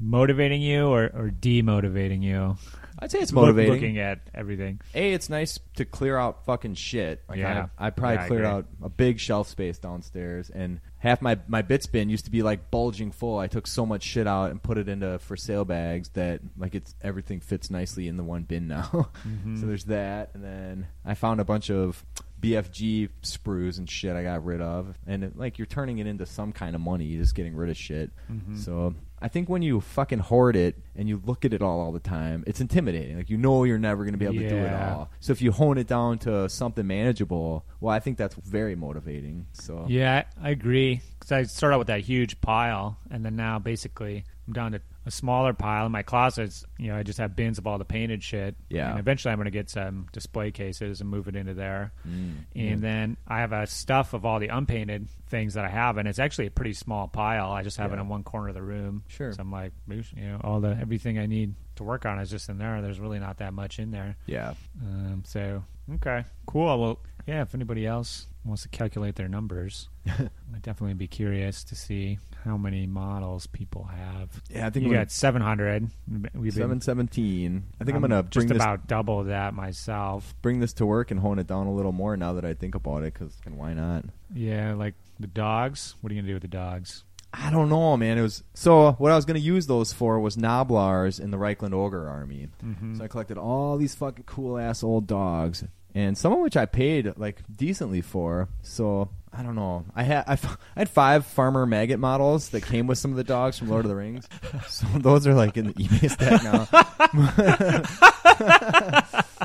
motivating 0.00 0.62
you 0.62 0.86
or, 0.88 1.04
or 1.14 1.30
demotivating 1.30 2.22
you? 2.22 2.56
I'd 3.00 3.10
say 3.12 3.20
it's 3.20 3.32
Look- 3.32 3.42
motivating. 3.42 3.72
looking 3.72 3.98
at 3.98 4.20
everything. 4.34 4.80
A, 4.94 5.12
it's 5.12 5.28
nice 5.30 5.58
to 5.76 5.84
clear 5.84 6.16
out 6.16 6.44
fucking 6.44 6.74
shit. 6.74 7.22
Like 7.28 7.38
Yeah. 7.38 7.68
I, 7.78 7.86
I 7.86 7.90
probably 7.90 8.16
Yeah, 8.16 8.26
cleared 8.26 8.44
agree. 8.44 8.56
out 8.56 8.66
a 8.82 8.88
big 8.88 9.20
shelf 9.20 9.48
space 9.48 9.78
downstairs, 9.78 10.50
and 10.50 10.80
half 10.98 11.22
my 11.22 11.38
my 11.46 11.62
bits 11.62 11.86
bin 11.86 12.08
used 12.10 12.24
to 12.24 12.30
be 12.30 12.42
like 12.42 12.70
bulging 12.70 13.10
full. 13.12 13.38
I 13.38 13.46
took 13.46 13.66
so 13.66 13.86
much 13.86 14.02
shit 14.02 14.26
out 14.26 14.50
and 14.50 14.62
put 14.62 14.78
it 14.78 14.88
into 14.88 15.18
for 15.20 15.36
sale 15.36 15.64
bags 15.64 16.08
that 16.10 16.40
like 16.56 16.74
it's 16.74 16.94
everything 17.02 17.40
fits 17.40 17.70
nicely 17.70 18.08
in 18.08 18.16
the 18.16 18.24
one 18.24 18.42
bin 18.42 18.66
now. 18.68 19.10
Mhm. 19.26 19.58
so 19.60 19.66
there's 19.66 19.84
that, 19.84 20.30
and 20.34 20.42
then 20.42 20.86
I 21.04 21.14
found 21.14 21.40
a 21.40 21.44
bunch 21.44 21.70
of 21.70 22.04
BFG 22.40 23.08
sprues 23.22 23.78
and 23.78 23.88
shit 23.90 24.14
I 24.14 24.22
got 24.22 24.44
rid 24.44 24.60
of, 24.60 24.96
and 25.06 25.24
it, 25.24 25.36
like 25.36 25.58
you're 25.58 25.66
turning 25.66 25.98
it 25.98 26.06
into 26.06 26.24
some 26.26 26.52
kind 26.52 26.74
of 26.74 26.80
money. 26.80 27.04
You're 27.04 27.22
just 27.22 27.34
getting 27.34 27.54
rid 27.54 27.68
of 27.70 27.76
shit. 27.76 28.10
Mhm. 28.30 28.56
So 28.58 28.94
I 29.20 29.28
think 29.28 29.48
when 29.48 29.62
you 29.62 29.80
fucking 29.80 30.20
hoard 30.20 30.54
it 30.56 30.76
and 30.94 31.08
you 31.08 31.20
look 31.24 31.44
at 31.44 31.52
it 31.52 31.60
all 31.62 31.80
all 31.80 31.92
the 31.92 31.98
time, 32.00 32.44
it's 32.46 32.60
intimidating. 32.60 33.16
Like 33.16 33.30
you 33.30 33.36
know 33.36 33.64
you're 33.64 33.78
never 33.78 34.04
going 34.04 34.12
to 34.14 34.18
be 34.18 34.24
able 34.26 34.34
to 34.36 34.48
do 34.48 34.56
it 34.56 34.62
Yeah. 34.62 34.94
all. 34.94 35.10
So 35.20 35.32
if 35.32 35.42
you 35.42 35.52
hone 35.52 35.78
it 35.78 35.86
down 35.86 36.18
to 36.20 36.48
something 36.48 36.86
manageable, 36.86 37.64
well, 37.80 37.94
I 37.94 38.00
think 38.00 38.16
that's 38.18 38.34
very 38.36 38.74
motivating. 38.76 39.46
So 39.52 39.86
Yeah, 39.88 40.24
I 40.40 40.50
agree. 40.50 41.00
Because 41.18 41.32
I 41.32 41.42
started 41.44 41.74
out 41.74 41.78
with 41.78 41.88
that 41.88 42.00
huge 42.00 42.40
pile, 42.40 42.98
and 43.10 43.24
then 43.24 43.34
now 43.36 43.58
basically 43.58 44.24
I'm 44.46 44.52
down 44.52 44.72
to 44.72 44.80
a 45.08 45.10
smaller 45.10 45.54
pile 45.54 45.86
in 45.86 45.92
my 45.92 46.02
closets. 46.02 46.64
You 46.78 46.88
know, 46.88 46.96
I 46.96 47.02
just 47.02 47.18
have 47.18 47.34
bins 47.34 47.58
of 47.58 47.66
all 47.66 47.78
the 47.78 47.84
painted 47.84 48.22
shit. 48.22 48.54
Yeah. 48.68 48.90
And 48.90 49.00
eventually, 49.00 49.32
I'm 49.32 49.38
going 49.38 49.46
to 49.46 49.50
get 49.50 49.70
some 49.70 50.06
display 50.12 50.50
cases 50.50 51.00
and 51.00 51.10
move 51.10 51.26
it 51.28 51.34
into 51.34 51.54
there. 51.54 51.92
Mm. 52.06 52.44
And 52.54 52.82
then 52.82 53.16
I 53.26 53.40
have 53.40 53.52
a 53.52 53.66
stuff 53.66 54.12
of 54.12 54.24
all 54.24 54.38
the 54.38 54.48
unpainted 54.48 55.08
things 55.28 55.54
that 55.54 55.64
I 55.64 55.68
have, 55.68 55.96
and 55.96 56.06
it's 56.06 56.18
actually 56.18 56.46
a 56.46 56.50
pretty 56.50 56.74
small 56.74 57.08
pile. 57.08 57.50
I 57.50 57.62
just 57.62 57.78
have 57.78 57.92
it 57.92 57.98
in 57.98 58.08
one 58.08 58.22
corner 58.22 58.48
of 58.48 58.54
the 58.54 58.62
room. 58.62 59.02
Sure. 59.08 59.32
So 59.32 59.40
I'm 59.40 59.50
like, 59.50 59.72
you 59.88 60.04
know, 60.16 60.40
all 60.44 60.60
the 60.60 60.76
everything 60.80 61.18
I 61.18 61.26
need 61.26 61.54
to 61.76 61.84
work 61.84 62.04
on 62.04 62.18
is 62.18 62.30
just 62.30 62.48
in 62.48 62.58
there. 62.58 62.80
There's 62.82 63.00
really 63.00 63.18
not 63.18 63.38
that 63.38 63.54
much 63.54 63.78
in 63.78 63.90
there. 63.90 64.16
Yeah. 64.26 64.54
Um, 64.82 65.22
so 65.26 65.64
okay, 65.94 66.24
cool. 66.46 66.78
Well, 66.78 66.98
yeah. 67.26 67.42
If 67.42 67.54
anybody 67.54 67.86
else 67.86 68.26
wants 68.48 68.62
to 68.62 68.68
calculate 68.68 69.14
their 69.16 69.28
numbers, 69.28 69.88
I'd 70.06 70.62
definitely 70.62 70.94
be 70.94 71.06
curious 71.06 71.62
to 71.64 71.74
see 71.74 72.18
how 72.44 72.56
many 72.56 72.86
models 72.86 73.46
people 73.46 73.84
have. 73.84 74.42
Yeah, 74.50 74.66
I 74.66 74.70
think 74.70 74.86
You 74.86 74.92
I'm 74.92 74.98
got 75.00 75.10
700. 75.10 75.88
We've 76.34 76.52
been, 76.54 76.62
seven 76.62 76.80
seventeen. 76.80 77.64
I 77.80 77.84
think 77.84 77.96
I'm, 77.96 78.04
I'm 78.04 78.10
gonna 78.10 78.22
just 78.24 78.34
bring 78.34 78.48
this 78.48 78.56
about 78.56 78.86
double 78.86 79.24
that 79.24 79.54
myself. 79.54 80.34
bring 80.42 80.60
this 80.60 80.72
to 80.74 80.86
work 80.86 81.10
and 81.10 81.20
hone 81.20 81.38
it 81.38 81.46
down 81.46 81.66
a 81.66 81.72
little 81.74 81.92
more 81.92 82.16
now 82.16 82.32
that 82.34 82.44
I 82.44 82.54
think 82.54 82.74
about 82.74 83.02
it. 83.04 83.14
Because 83.14 83.36
why 83.46 83.74
not? 83.74 84.04
Yeah, 84.34 84.74
like 84.74 84.94
the 85.20 85.26
dogs. 85.26 85.94
What 86.00 86.10
are 86.10 86.14
you 86.14 86.20
gonna 86.22 86.28
do 86.30 86.34
with 86.34 86.42
the 86.42 86.48
dogs? 86.48 87.04
I 87.30 87.50
don't 87.50 87.68
know, 87.68 87.94
man. 87.98 88.16
It 88.16 88.22
was 88.22 88.42
so. 88.54 88.92
What 88.92 89.12
I 89.12 89.16
was 89.16 89.26
gonna 89.26 89.38
use 89.38 89.66
those 89.66 89.92
for 89.92 90.18
was 90.18 90.36
Gnoblars 90.38 91.20
in 91.20 91.30
the 91.30 91.36
Reikland 91.36 91.74
Ogre 91.74 92.08
Army. 92.08 92.48
Mm-hmm. 92.64 92.96
So 92.96 93.04
I 93.04 93.08
collected 93.08 93.36
all 93.36 93.76
these 93.76 93.94
fucking 93.94 94.24
cool 94.24 94.56
ass 94.58 94.82
old 94.82 95.06
dogs, 95.06 95.62
and 95.98 96.16
some 96.16 96.32
of 96.32 96.38
which 96.38 96.56
I 96.56 96.64
paid 96.64 97.12
like 97.16 97.42
decently 97.56 98.00
for. 98.00 98.48
So 98.62 99.10
I 99.32 99.42
don't 99.42 99.54
know. 99.54 99.84
I 99.94 100.02
had 100.02 100.24
I, 100.26 100.32
f- 100.32 100.58
I 100.76 100.80
had 100.80 100.88
five 100.88 101.26
farmer 101.26 101.64
maggot 101.66 101.98
models 102.00 102.48
that 102.50 102.64
came 102.64 102.86
with 102.86 102.98
some 102.98 103.10
of 103.10 103.16
the 103.16 103.24
dogs 103.24 103.58
from 103.58 103.68
Lord 103.68 103.84
of 103.84 103.88
the 103.90 103.96
Rings. 103.96 104.28
So 104.68 104.86
those 104.96 105.26
are 105.26 105.34
like 105.34 105.56
in 105.56 105.66
the 105.68 105.74
eBay 105.74 106.10
stack 106.10 106.42
now. 106.44 106.68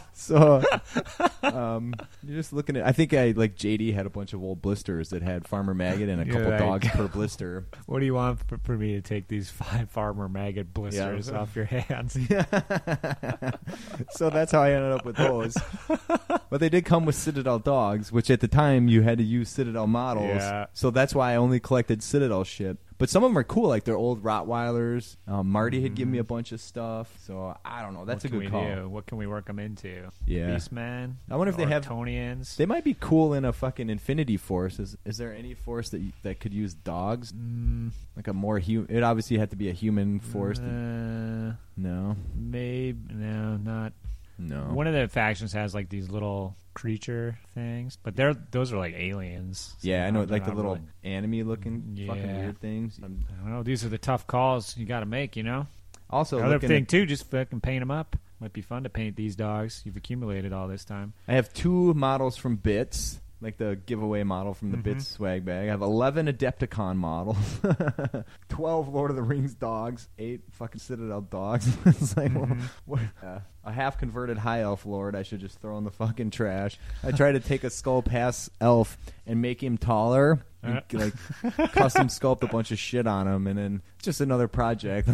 so 0.14 0.62
um, 1.44 1.94
you're 2.24 2.38
just 2.38 2.54
looking 2.54 2.78
at. 2.78 2.86
I 2.86 2.92
think 2.92 3.14
I 3.14 3.32
like 3.36 3.56
JD 3.56 3.94
had 3.94 4.06
a 4.06 4.10
bunch 4.10 4.34
of 4.34 4.42
old 4.44 4.62
blisters 4.62 5.10
that 5.10 5.22
had 5.22 5.48
farmer 5.48 5.74
maggot 5.74 6.10
and 6.10 6.22
a 6.22 6.26
You're 6.26 6.36
couple 6.36 6.50
like- 6.52 6.60
dogs 6.60 6.90
per 6.90 7.08
blister. 7.08 7.66
What 7.86 8.00
do 8.00 8.06
you 8.06 8.14
want 8.16 8.40
for, 8.48 8.58
for 8.60 8.78
me 8.78 8.94
to 8.94 9.02
take 9.02 9.28
these 9.28 9.50
five 9.50 9.90
farmer 9.90 10.30
maggot 10.30 10.74
blisters 10.74 11.30
Yeah. 11.30 11.38
off 11.40 11.56
your 11.56 11.66
hands? 11.66 12.14
so 14.12 14.30
that's 14.30 14.52
how 14.52 14.62
I 14.62 14.72
ended 14.72 14.92
up 14.94 15.06
with 15.06 15.16
those. 15.18 15.56
But 16.50 16.60
they 16.60 16.70
did 16.70 16.86
come 16.86 17.06
with 17.06 17.16
Citadel 17.16 17.60
dogs, 17.60 18.12
which 18.12 18.30
at 18.30 18.40
the 18.40 18.48
time 18.48 18.88
you 18.88 19.02
had 19.02 19.18
to 19.18 19.24
use 19.24 19.50
Citadel 19.50 19.73
models. 19.88 20.38
Yeah. 20.38 20.66
So 20.74 20.90
that's 20.92 21.14
why 21.16 21.34
I 21.34 21.36
only 21.36 21.60
collected 21.60 22.02
Citadel 22.04 22.44
shit. 22.44 22.78
But 23.00 23.10
some 23.10 23.24
of 23.24 23.32
them 23.32 23.38
are 23.38 23.44
cool, 23.44 23.68
like 23.68 23.84
they're 23.84 23.98
old 23.98 24.24
Rottweilers. 24.24 25.18
Um, 25.28 25.50
Marty 25.50 25.82
had 25.82 25.94
given 25.96 26.12
me 26.12 26.20
a 26.20 26.24
bunch 26.24 26.52
of 26.54 26.62
stuff, 26.62 27.14
so 27.26 27.58
I 27.66 27.82
don't 27.82 27.94
know. 27.94 28.06
That's 28.06 28.24
what 28.24 28.30
a 28.30 28.32
can 28.32 28.40
good 28.40 28.46
we 28.46 28.52
call. 28.52 28.76
Do? 28.84 28.88
What 28.90 29.08
can 29.08 29.18
we 29.18 29.28
work 29.28 29.48
them 29.48 29.60
into? 29.60 30.10
Yeah. 30.26 30.50
Beastmen. 30.52 31.16
I 31.30 31.36
wonder 31.36 31.50
if 31.52 31.58
they 31.58 31.66
have- 31.66 31.86
Tonians. 31.86 32.56
They 32.56 32.66
might 32.66 32.84
be 32.86 32.96
cool 32.98 33.34
in 33.34 33.44
a 33.44 33.52
fucking 33.52 33.90
Infinity 33.90 34.38
Force. 34.38 34.80
Is, 34.80 34.96
is 35.06 35.18
there 35.18 35.34
any 35.34 35.54
force 35.54 35.90
that 35.90 36.02
that 36.22 36.40
could 36.40 36.54
use 36.54 36.74
dogs? 36.76 37.34
Mm, 37.34 37.92
Like 38.16 38.28
a 38.28 38.34
more 38.34 38.60
human? 38.60 38.96
It 38.96 39.04
obviously 39.04 39.38
had 39.38 39.50
to 39.50 39.58
be 39.58 39.70
a 39.70 39.74
human 39.74 40.20
force. 40.20 40.60
to- 40.60 40.66
Uh, 40.66 41.54
no, 41.76 42.16
maybe 42.36 43.14
no, 43.14 43.58
not. 43.58 43.92
no. 44.38 44.62
One 44.72 44.88
of 44.88 44.94
the 44.94 45.08
factions 45.08 45.52
has 45.54 45.74
like 45.74 45.90
these 45.90 46.10
little 46.10 46.56
creature 46.74 47.38
things, 47.54 47.98
but 48.02 48.16
they're 48.16 48.34
those 48.34 48.72
are 48.74 48.78
like 48.78 48.94
aliens. 48.96 49.76
So 49.80 49.88
yeah, 49.90 50.06
I 50.06 50.10
know, 50.12 50.24
like 50.24 50.46
the 50.46 50.54
little 50.54 50.76
really- 50.76 50.86
enemy 51.04 51.44
looking 51.44 51.96
fucking 52.08 52.36
weird 52.38 52.60
things. 52.60 53.00
I'm 53.04 53.26
I 53.30 53.44
don't 53.44 53.52
know. 53.54 53.64
These 53.64 53.86
are 53.86 53.90
the 53.90 53.98
tough 53.98 54.28
calls 54.28 54.76
you 54.78 54.86
got 54.86 55.02
to 55.02 55.06
make. 55.06 55.36
You 55.36 55.44
know. 55.44 55.68
also 56.10 56.40
Another 56.40 56.60
thing 56.60 56.84
at- 56.84 56.90
too, 56.90 57.06
just 57.06 57.30
fucking 57.32 57.62
paint 57.62 57.82
them 57.82 57.92
up. 57.92 58.16
Might 58.40 58.54
be 58.54 58.62
fun 58.62 58.84
to 58.84 58.90
paint 58.90 59.16
these 59.16 59.36
dogs. 59.38 59.82
You've 59.86 59.96
accumulated 59.96 60.52
all 60.52 60.68
this 60.68 60.84
time. 60.84 61.14
I 61.30 61.34
have 61.34 61.54
two 61.54 61.94
models 61.94 62.36
from 62.36 62.58
Bits, 62.58 63.22
like 63.44 63.58
the 63.58 63.76
giveaway 63.86 64.24
model 64.24 64.54
from 64.54 64.72
the 64.72 64.78
Mhm. 64.78 64.84
Bits 64.84 65.08
swag 65.08 65.44
bag. 65.46 65.68
I 65.68 65.72
have 65.72 65.82
11 65.82 66.28
Adepticon 66.28 66.96
models, 66.96 67.38
12 68.50 68.88
Lord 68.90 69.10
of 69.12 69.16
the 69.16 69.24
Rings 69.24 69.54
dogs, 69.54 70.08
8 70.18 70.42
fucking 70.52 70.80
Citadel 70.80 71.22
dogs. 71.22 71.68
it's 71.86 72.16
like, 72.18 72.32
Mhm. 72.32 72.62
what, 72.86 73.02
uh, 73.22 73.40
a 73.66 73.72
half 73.72 73.98
converted 73.98 74.38
high 74.38 74.60
elf 74.62 74.86
lord 74.86 75.16
I 75.16 75.24
should 75.24 75.40
just 75.40 75.60
throw 75.60 75.78
in 75.78 75.84
the 75.86 75.92
fucking 75.92 76.32
trash. 76.32 76.78
I 77.04 77.12
try 77.12 77.32
to 77.32 77.40
take 77.40 77.64
a 77.64 77.70
skull 77.70 78.02
past 78.02 78.50
elf 78.60 78.98
and 79.26 79.42
make 79.42 79.64
him 79.64 79.78
taller. 79.78 80.40
And, 80.62 80.78
Uh. 80.78 80.82
like 80.98 81.14
custom 81.74 82.08
sculpt 82.08 82.44
a 82.44 82.48
bunch 82.48 82.72
of 82.72 82.80
shit 82.80 83.06
on 83.08 83.28
him, 83.28 83.48
and 83.48 83.58
then 83.60 83.82
just 84.02 84.22
another 84.22 84.48
project. 84.48 85.10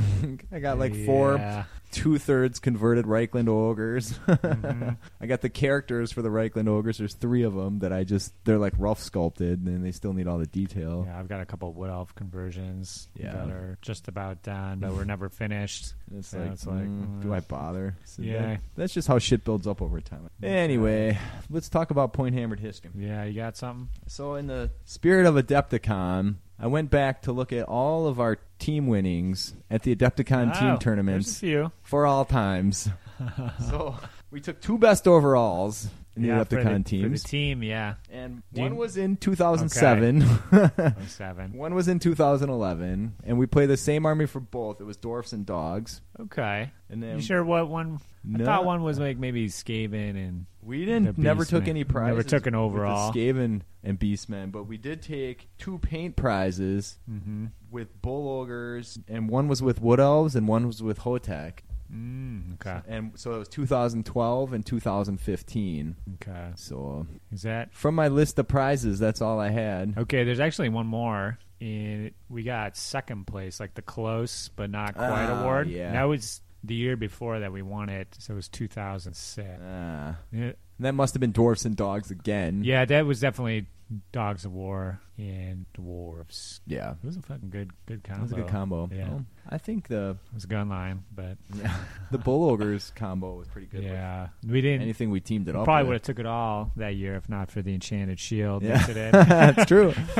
I 0.51 0.59
got 0.59 0.77
like 0.77 0.95
four 1.05 1.36
Yeah. 1.38 1.63
Two 1.91 2.17
thirds 2.19 2.59
converted 2.59 3.05
Reikland 3.05 3.47
ogres. 3.47 4.13
Mhm. 4.27 4.97
I 5.19 5.25
got 5.25 5.41
the 5.41 5.49
characters 5.49 6.11
for 6.11 6.21
the 6.21 6.29
Reikland 6.29 6.67
ogres. 6.67 6.97
There's 6.97 7.13
three 7.15 7.43
of 7.43 7.53
them 7.55 7.79
that 7.79 7.91
I 7.91 8.03
just 8.03 8.31
they're 8.45 8.57
like 8.59 8.73
rough 8.77 8.99
sculpted, 8.99 9.65
and 9.65 9.83
they 9.83 9.91
still 9.91 10.13
need 10.13 10.27
all 10.27 10.37
the 10.37 10.45
detail. 10.47 11.05
Yeah, 11.07 11.19
I've 11.19 11.27
got 11.27 11.41
a 11.41 11.45
couple 11.45 11.71
wood 11.73 11.89
elf 11.89 12.13
conversions 12.15 13.09
Yeah. 13.15 13.33
that 13.33 13.49
are 13.49 13.77
just 13.81 14.07
about 14.07 14.43
done, 14.43 14.79
but 14.79 14.93
we're 14.93 15.03
never 15.05 15.29
finished. 15.29 15.93
It's 16.15 16.29
So 16.29 16.39
like, 16.39 16.51
it's 16.51 16.65
like, 16.67 16.85
mm, 16.87 17.21
do 17.21 17.33
I 17.33 17.39
bother? 17.39 17.95
So 18.05 18.21
yeah. 18.21 18.41
that- 18.47 18.61
that's 18.75 18.93
just 18.93 19.07
how 19.07 19.17
shit 19.19 19.43
builds 19.43 19.65
up 19.67 19.81
over 19.81 19.99
time. 20.01 20.29
Anyway, 20.43 21.17
let's 21.49 21.69
talk 21.69 21.91
about 21.91 22.13
point 22.13 22.35
hammered 22.35 22.59
history. 22.59 22.91
Yeah, 22.95 23.23
you 23.25 23.33
got 23.33 23.57
something? 23.57 23.89
So, 24.07 24.35
in 24.35 24.47
the 24.47 24.69
spirit 24.85 25.25
of 25.25 25.35
Adepticon, 25.35 26.35
I 26.60 26.68
went 26.68 26.89
back 26.89 27.22
to 27.24 27.32
look 27.32 27.53
at 27.53 27.64
all 27.64 28.05
of 28.07 28.20
our 28.20 28.38
team 28.60 28.88
winnings 28.88 29.53
at 29.72 29.84
the 29.84 29.95
Adepticon 29.95 30.49
Oh, 30.55 30.60
team 30.60 30.68
There's 30.68 30.76
a 30.78 30.80
tournaments 30.80 31.39
few. 31.39 31.72
for 31.84 32.05
all 32.05 32.26
times. 32.26 32.89
so 33.70 33.95
we 34.32 34.41
took 34.41 34.60
two 34.62 34.78
best 34.78 35.07
overalls 35.07 35.88
in 36.20 36.28
the 36.28 36.36
yeah, 36.36 36.43
for 36.43 36.55
the, 36.55 36.61
Adepticon 36.61 37.03
for 37.03 37.09
the 37.09 37.17
team, 37.20 37.63
yeah. 37.63 37.95
and 38.11 38.43
Do 38.53 38.61
one 38.61 38.74
you- 38.74 38.78
was 38.78 38.97
in 38.97 39.15
2007. 39.17 40.24
Oh, 40.51 40.93
seven. 41.07 41.53
one 41.53 41.74
was 41.74 41.88
in 41.88 41.99
2011, 41.99 43.15
and 43.24 43.38
we 43.39 43.45
played 43.45 43.67
the 43.67 43.78
same 43.78 44.05
army 44.05 44.26
for 44.26 44.39
both. 44.39 44.82
It 44.82 44.84
was 44.84 44.97
dwarfs 44.97 45.34
and 45.34 45.45
dogs. 45.45 46.01
Okay. 46.20 46.72
And 46.89 47.01
then 47.01 47.15
You 47.17 47.22
sure 47.22 47.43
what 47.43 47.70
one? 47.70 47.99
No. 48.24 48.43
I 48.43 48.45
thought 48.45 48.65
one 48.65 48.84
was 48.84 48.99
like 48.99 49.17
maybe 49.17 49.47
Skaven 49.47 50.09
and 50.11 50.45
We 50.61 50.86
didn't 50.86 51.15
The 51.15 51.22
never 51.22 51.45
took 51.45 51.67
any 51.67 51.86
prizes. 51.86 52.17
Never 52.17 52.24
took 52.24 52.47
an 52.47 52.53
with 52.53 52.61
overall. 52.61 53.11
the 53.11 53.20
Skaven 53.20 53.61
and 53.84 53.97
Beastmen, 53.97 54.51
but 54.51 54.63
we 54.63 54.78
did 54.78 55.01
take 55.01 55.47
two 55.57 55.78
paint 55.80 56.17
prizes 56.17 56.99
mm-hmm. 57.09 57.47
with 57.72 58.01
bull 58.01 58.41
ogres, 58.41 58.99
and 59.07 59.30
one 59.30 59.47
was 59.47 59.61
with 59.61 59.82
wood 59.82 59.99
elves, 60.01 60.36
and 60.36 60.47
one 60.47 60.67
was 60.67 60.84
with 60.84 60.99
Hotek. 60.99 61.59
Mm, 61.93 62.53
okay. 62.55 62.79
And 62.87 63.11
so 63.15 63.33
it 63.35 63.39
was 63.39 63.47
2012 63.49 64.53
and 64.53 64.65
2015. 64.65 65.95
Okay. 66.15 66.47
So 66.55 67.07
Is 67.31 67.43
that 67.43 67.73
from 67.73 67.95
my 67.95 68.07
list 68.07 68.37
of 68.39 68.47
prizes, 68.47 68.99
that's 68.99 69.21
all 69.21 69.39
I 69.39 69.49
had. 69.49 69.95
okay? 69.97 70.23
There's 70.23 70.39
actually 70.39 70.69
one 70.69 70.87
more. 70.87 71.37
And 71.61 72.11
we 72.29 72.43
got 72.43 72.77
second 72.77 73.27
place, 73.27 73.59
like 73.59 73.73
the 73.73 73.81
close 73.81 74.49
but 74.55 74.69
not 74.69 74.95
quite 74.95 75.25
Ah, 75.29 75.41
award. 75.41 75.69
yeah. 75.69 75.91
That 75.91 76.03
was 76.03 76.41
the 76.63 76.73
year 76.75 76.95
before 76.95 77.39
that 77.39 77.51
we 77.51 77.61
won 77.61 77.89
it, 77.89 78.15
so 78.17 78.33
it 78.33 78.35
was 78.35 78.47
2006. 78.49 79.47
Ah, 79.65 80.17
Yeah, 80.31 80.51
that 80.79 80.93
must 80.93 81.13
have 81.13 81.19
been 81.21 81.31
dwarfs 81.33 81.65
and 81.65 81.75
dogs 81.75 82.11
again. 82.11 82.63
yeah, 82.63 82.85
that 82.85 83.05
was 83.05 83.19
definitely 83.19 83.65
Dogs 84.11 84.45
of 84.45 84.53
War 84.53 84.99
and 85.17 85.65
Dwarves. 85.77 86.59
yeah. 86.67 86.91
It 86.91 87.05
was 87.05 87.17
a 87.17 87.21
fucking 87.23 87.49
good, 87.49 87.71
good 87.87 88.03
combo. 88.03 88.19
That 88.19 88.23
was 88.23 88.31
a 88.31 88.35
good 88.35 88.47
combo. 88.47 88.89
Yeah. 88.93 89.09
Well, 89.09 89.25
I 89.49 89.57
think 89.57 89.87
the 89.87 90.11
It 90.27 90.33
was 90.35 90.43
a 90.43 90.47
gun 90.47 90.69
line, 90.69 91.03
but 91.15 91.37
the 92.11 92.17
bull 92.19 92.49
ogres 92.51 92.91
combo 92.95 93.35
was 93.35 93.47
pretty 93.47 93.65
good. 93.67 93.83
yeah, 93.83 94.27
we 94.47 94.61
didn't. 94.61 94.83
anything 94.83 95.09
we 95.09 95.19
teamed 95.21 95.47
it 95.49 95.55
we 95.55 95.59
up. 95.59 95.65
probably 95.65 95.87
would 95.87 95.93
have 95.95 96.01
took 96.03 96.19
it 96.19 96.25
all 96.27 96.71
that 96.75 96.95
year 96.95 97.15
if 97.15 97.27
not 97.29 97.49
for 97.49 97.61
the 97.63 97.73
Enchanted 97.73 98.19
Shield 98.19 98.61
Yeah. 98.63 98.85
That's 99.11 99.65
true. 99.65 99.91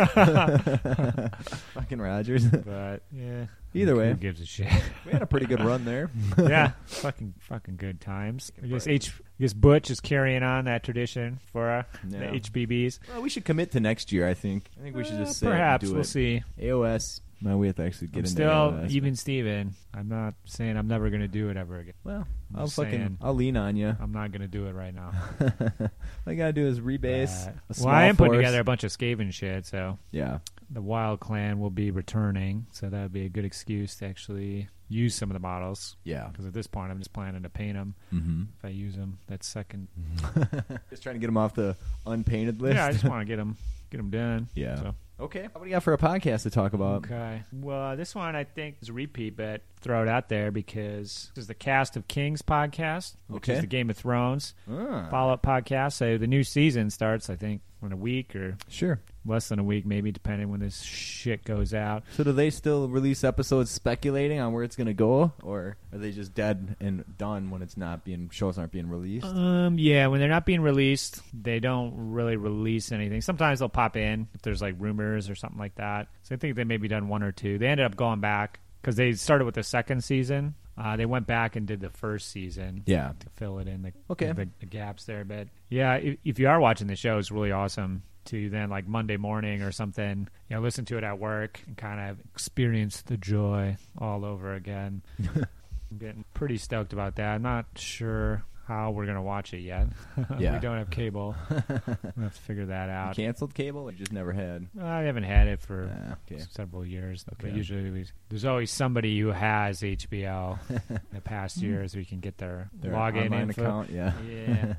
Fucking 1.74 1.99
Rogers. 1.99 2.45
but 2.45 3.03
yeah, 3.11 3.45
Either 3.74 3.95
way. 3.95 4.09
who 4.09 4.15
gives 4.15 4.41
a 4.41 4.45
shit? 4.45 4.67
we 5.05 5.11
had 5.11 5.22
a 5.22 5.26
pretty 5.28 5.45
good 5.45 5.63
run 5.63 5.86
there. 5.86 6.09
yeah, 6.38 6.72
fucking 6.88 7.36
fucking 7.39 7.76
good 7.78 8.01
times. 8.01 8.51
I 8.63 8.67
guess 8.67 8.88
H. 8.88 9.09
I 9.20 9.41
guess 9.43 9.53
Butch 9.53 9.89
is 9.91 9.99
carrying 9.99 10.43
on 10.43 10.65
that 10.65 10.84
tradition 10.84 11.39
for 11.51 11.70
uh, 11.70 11.84
Yeah. 12.09 12.32
the 12.32 12.39
HBBs. 12.39 12.99
Well, 13.09 13.22
we 13.22 13.30
should 13.30 13.45
commit 13.45 13.72
to 13.72 13.80
next 13.80 14.11
year. 14.11 14.28
I 14.28 14.34
think. 14.34 14.70
I 14.80 14.84
think 14.84 14.95
we 14.95 15.03
should 15.03 15.15
Uh, 15.15 15.26
just 15.26 15.39
say 15.39 15.47
it 15.47 15.49
and 15.51 15.57
perhaps 15.57 15.86
do 15.86 15.91
we'll 15.93 16.01
it. 16.01 16.05
see. 16.05 16.43
AOS. 16.59 17.22
No, 17.42 17.58
we 17.58 17.68
have 17.68 17.78
to 17.78 17.84
actually 17.84 18.08
get 18.08 18.16
I'm 18.16 18.20
into 18.20 18.32
still 18.32 18.50
AOS. 18.50 18.90
even 18.92 19.16
Steven. 19.16 19.74
I'm 19.94 20.10
not 20.10 20.34
saying 20.46 20.76
I'm 20.76 20.88
never 20.88 21.10
going 21.10 21.22
to 21.22 21.28
do 21.28 21.50
it 21.50 21.56
ever 21.58 21.78
again. 21.80 21.94
Well, 22.04 22.28
I'm 22.54 22.60
I'll 22.60 22.68
fucking. 22.68 23.18
I'll 23.22 23.34
lean 23.34 23.56
on 23.56 23.76
you. 23.78 23.96
I'm 24.00 24.12
not 24.12 24.32
going 24.32 24.42
to 24.42 24.48
do 24.48 24.66
it 24.68 24.74
right 24.74 24.94
now. 24.94 25.12
All 25.82 25.90
I 26.28 26.34
gotta 26.36 26.54
do 26.54 26.68
is 26.68 26.80
rebase. 26.82 27.48
Uh, 27.48 27.52
well, 27.80 27.88
I 27.94 28.04
am 28.06 28.18
putting 28.18 28.34
force. 28.34 28.40
together 28.40 28.60
a 28.60 28.64
bunch 28.66 28.84
of 28.84 28.92
Skaven 28.92 29.32
shit, 29.34 29.66
so 29.66 29.98
Yeah. 30.12 30.40
the 30.70 30.82
Wild 30.82 31.20
Clan 31.22 31.60
will 31.60 31.70
be 31.70 31.92
returning, 31.92 32.68
so 32.72 32.90
that 32.90 33.02
would 33.04 33.14
be 33.14 33.26
a 33.26 33.30
good 33.30 33.46
excuse 33.46 33.96
to 33.98 34.06
actually 34.06 34.68
use 34.90 35.16
some 35.16 35.30
of 35.30 35.34
the 35.34 35.40
models. 35.40 35.96
Yeah. 36.04 36.28
Because 36.28 36.46
at 36.46 36.54
this 36.54 36.68
point, 36.68 36.92
I'm 36.92 36.98
just 36.98 37.14
planning 37.14 37.44
to 37.44 37.50
paint 37.50 37.76
them. 37.76 37.96
Mm-hmm. 38.14 38.44
If 38.58 38.66
I 38.66 38.70
use 38.70 38.96
them, 38.96 39.20
that's 39.28 39.48
second. 39.48 39.88
Just 40.90 41.04
trying 41.04 41.16
to 41.16 41.20
get 41.20 41.28
them 41.28 41.38
off 41.38 41.54
the 41.54 41.76
unpainted 42.06 42.62
list. 42.62 42.76
Yeah, 42.76 42.86
I 42.88 42.92
just 42.92 43.04
want 43.06 43.22
to 43.22 43.26
get 43.32 43.38
them, 43.38 43.56
get 43.92 43.98
them 43.98 44.10
done. 44.10 44.50
Yeah. 44.56 44.76
So. 44.82 44.96
Okay. 45.20 45.47
What 45.51 45.63
do 45.63 45.70
you 45.70 45.76
got 45.76 45.84
for 45.84 45.93
a 45.93 45.97
podcast 45.97 46.43
to 46.43 46.49
talk 46.49 46.74
about? 46.74 47.05
Okay. 47.05 47.43
Well, 47.51 47.97
this 47.97 48.15
one 48.15 48.36
I 48.36 48.45
think 48.45 48.78
is 48.82 48.89
a 48.89 48.93
repeat, 48.93 49.36
but 49.36 49.61
throw 49.82 50.01
it 50.01 50.07
out 50.07 50.30
there 50.30 50.51
because 50.51 51.32
this 51.36 51.43
is 51.43 51.47
the 51.47 51.53
Cast 51.53 51.97
of 51.97 52.07
Kings 52.07 52.41
podcast, 52.41 53.15
which 53.28 53.49
is 53.49 53.61
the 53.61 53.67
Game 53.67 53.89
of 53.89 53.97
Thrones 53.97 54.53
Ah, 54.70 55.07
follow 55.11 55.34
up 55.34 55.43
podcast. 55.43 55.93
So 55.93 56.17
the 56.17 56.28
new 56.28 56.43
season 56.43 56.89
starts, 56.89 57.30
I 57.30 57.36
think, 57.36 57.61
in 57.82 57.91
a 57.91 57.97
week 57.97 58.36
or 58.36 58.57
sure. 58.67 58.99
less 59.25 59.49
than 59.49 59.59
a 59.59 59.63
week, 59.63 59.86
maybe, 59.86 60.11
depending 60.11 60.49
when 60.49 60.59
this 60.59 60.82
shit 60.82 61.43
goes 61.43 61.73
out. 61.73 62.03
So 62.15 62.23
do 62.23 62.32
they 62.32 62.49
still 62.49 62.88
release 62.88 63.23
episodes 63.23 63.71
speculating 63.71 64.39
on 64.39 64.53
where 64.53 64.63
it's 64.63 64.75
going 64.75 64.88
to 64.88 64.93
go, 64.93 65.34
or 65.43 65.77
are 65.93 65.97
they 65.97 66.11
just 66.11 66.34
dead 66.34 66.75
and 66.80 67.03
done 67.17 67.49
when 67.49 67.61
it's 67.61 67.77
not 67.77 68.03
being 68.03 68.30
shows 68.32 68.57
aren't 68.57 68.71
being 68.71 68.89
released? 68.89 69.25
Um, 69.25 69.77
yeah, 69.77 70.07
when 70.07 70.19
they're 70.19 70.30
not 70.30 70.45
being 70.45 70.61
released, 70.61 71.21
they 71.34 71.59
don't 71.59 71.93
really 71.95 72.36
release 72.36 72.91
anything. 72.91 73.21
Sometimes 73.21 73.59
they'll 73.59 73.69
pop 73.69 73.95
in 73.95 74.27
if 74.34 74.41
there's 74.41 74.61
like 74.61 74.75
rumors 74.77 75.30
or 75.30 75.36
something 75.36 75.59
like 75.59 75.75
that. 75.75 76.07
So 76.23 76.36
I 76.36 76.38
think 76.38 76.55
they 76.55 76.63
maybe 76.63 76.88
done 76.88 77.07
one 77.07 77.23
or 77.23 77.32
two. 77.32 77.57
They 77.57 77.67
ended 77.67 77.86
up 77.86 77.95
going 77.95 78.19
back 78.19 78.59
because 78.82 78.95
they 78.95 79.13
started 79.13 79.45
with 79.45 79.55
the 79.55 79.63
second 79.63 80.03
season. 80.03 80.55
Uh, 80.80 80.95
they 80.95 81.05
went 81.05 81.27
back 81.27 81.55
and 81.57 81.67
did 81.67 81.82
the 81.82 81.89
first 81.89 82.32
season 82.32 82.84
yeah. 82.86 83.11
to 83.19 83.30
fill 83.36 83.59
it 83.59 83.67
in 83.67 83.82
the 83.82 83.91
Okay. 84.09 84.32
the, 84.32 84.47
the 84.59 84.65
gaps 84.65 85.03
there. 85.03 85.25
But 85.25 85.49
yeah, 85.69 85.95
if, 85.95 86.17
if 86.23 86.39
you 86.39 86.47
are 86.47 86.59
watching 86.59 86.88
the 86.88 86.95
show, 86.95 87.17
it's 87.17 87.32
really 87.32 87.51
awesome 87.51 88.03
to 88.25 88.49
then 88.49 88.69
like 88.69 88.88
Monday 88.88 89.17
morning 89.17 89.61
or 89.61 89.71
something, 89.71 90.27
you 90.49 90.55
know, 90.55 90.61
listen 90.61 90.86
to 90.86 90.97
it 90.97 91.03
at 91.03 91.19
work 91.19 91.59
and 91.67 91.75
kind 91.75 92.09
of 92.09 92.19
experience 92.34 93.01
the 93.01 93.17
joy 93.17 93.75
all 93.97 94.23
over 94.23 94.53
again. 94.53 95.01
I'm 95.36 95.97
getting 95.97 96.23
pretty 96.34 96.57
stoked 96.57 96.93
about 96.93 97.15
that. 97.17 97.36
I'm 97.36 97.41
not 97.41 97.65
sure 97.75 98.43
how 98.70 98.91
we're 98.91 99.05
gonna 99.07 99.22
watch 99.22 99.53
it 99.53 99.59
yet. 99.61 99.88
Yeah. 100.39 100.53
we 100.53 100.59
don't 100.59 100.78
have 100.78 100.89
cable. 100.91 101.36
we'll 101.49 101.59
have 101.67 102.36
to 102.36 102.41
figure 102.41 102.67
that 102.67 102.86
You 102.86 102.91
out. 102.91 103.15
canceled 103.15 103.53
cable? 103.53 103.91
You 103.91 103.97
just 103.97 104.13
never 104.13 104.32
had? 104.32 104.67
I 104.80 105.01
haven't 105.01 105.24
had 105.24 105.47
it 105.47 105.59
for 105.59 105.89
Ah, 105.91 106.15
okay. 106.32 106.41
several 106.51 106.86
years, 106.86 107.26
but 107.41 107.51
usually 107.53 107.89
we, 107.89 108.05
there's 108.30 108.45
always 108.45 108.70
somebody 108.72 109.20
who 109.20 109.30
has 109.30 109.82
HBO 109.82 110.59
in 110.89 110.99
the 111.11 111.22
past 111.22 111.57
years 111.57 111.95
we 111.95 112.05
can 112.05 112.20
get 112.20 112.38
their, 112.38 112.70
Their 112.80 112.91
login 112.93 113.34
info. 113.34 113.61
account? 113.63 113.89
Yeah. 113.89 114.13
Yeah. 114.30 114.74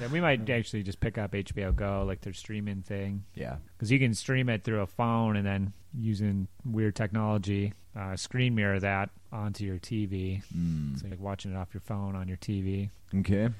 yeah, 0.00 0.06
we 0.12 0.20
might 0.20 0.48
actually 0.48 0.82
just 0.84 1.00
pick 1.00 1.18
up 1.18 1.32
HBO 1.32 1.74
Go, 1.74 2.04
like 2.06 2.20
their 2.20 2.32
streaming 2.32 2.82
thing, 2.82 3.24
yeah. 3.34 3.56
because 3.76 3.90
you 3.90 3.98
can 3.98 4.14
stream 4.14 4.48
it 4.48 4.62
through 4.64 4.80
a 4.80 4.86
phone 4.86 5.36
and 5.36 5.44
then 5.46 5.72
using 5.98 6.46
weird 6.64 6.94
technology, 6.94 7.72
uh, 7.98 8.14
screen 8.16 8.54
mirror 8.54 8.78
that 8.78 9.10
onto 9.32 9.64
your 9.64 9.78
TV. 9.78 10.42
Mm. 10.56 10.96
So 10.98 11.02
you're 11.04 11.10
like 11.12 11.20
watching 11.20 11.52
it 11.52 11.56
off 11.56 11.68
your 11.74 11.80
phone 11.82 12.14
on 12.16 12.28
your 12.28 12.36
TV. 12.38 12.90
Okay. 13.14 13.48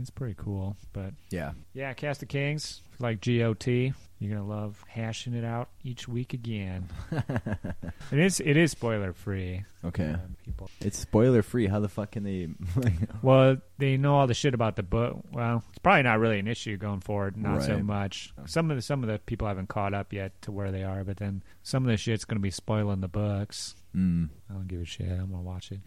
It's 0.00 0.08
pretty 0.08 0.34
cool, 0.38 0.78
but 0.94 1.12
Yeah. 1.28 1.52
yeah, 1.74 1.92
Cast 1.92 2.22
of 2.22 2.28
Kings, 2.30 2.80
like 3.00 3.20
GOT. 3.20 3.66
You're 3.66 4.34
gonna 4.34 4.46
love 4.46 4.82
hashing 4.88 5.34
it 5.34 5.44
out 5.44 5.68
each 5.84 6.08
week 6.08 6.32
again. 6.32 6.88
it 8.10 8.18
is 8.18 8.40
it 8.40 8.56
is 8.56 8.70
spoiler 8.70 9.12
free. 9.12 9.64
Okay. 9.84 10.14
people. 10.42 10.70
It's 10.80 10.98
spoiler 10.98 11.42
free. 11.42 11.66
How 11.66 11.80
the 11.80 11.88
fuck 11.90 12.12
can 12.12 12.22
they? 12.24 12.48
Well, 13.22 13.58
they 13.76 13.98
know 13.98 14.14
all 14.16 14.26
the 14.26 14.32
shit 14.32 14.54
about 14.54 14.76
the 14.76 14.82
book. 14.82 15.18
Well, 15.32 15.62
it's 15.68 15.78
probably 15.80 16.04
not 16.04 16.18
really 16.18 16.38
an 16.38 16.48
issue 16.48 16.78
going 16.78 17.00
forward. 17.00 17.36
Not 17.36 17.62
so 17.62 17.78
much. 17.80 18.32
Some 18.46 18.70
of 18.70 18.78
the 18.78 18.82
some 18.82 19.02
of 19.02 19.10
the 19.10 19.18
people 19.18 19.48
haven't 19.48 19.68
caught 19.68 19.92
up 19.92 20.14
yet 20.14 20.40
to 20.42 20.52
where 20.52 20.70
they 20.72 20.82
are, 20.82 21.04
but 21.04 21.18
then 21.18 21.42
some 21.62 21.84
of 21.84 21.90
the 21.90 21.98
shit's 21.98 22.24
gonna 22.24 22.40
be 22.40 22.50
spoiling 22.50 23.00
the 23.02 23.08
books. 23.08 23.74
Mm. 23.96 24.28
I 24.48 24.52
don't 24.54 24.68
give 24.68 24.80
a 24.80 24.84
shit. 24.84 25.08
I'm 25.10 25.30
gonna 25.30 25.42
watch 25.42 25.72
it. 25.72 25.80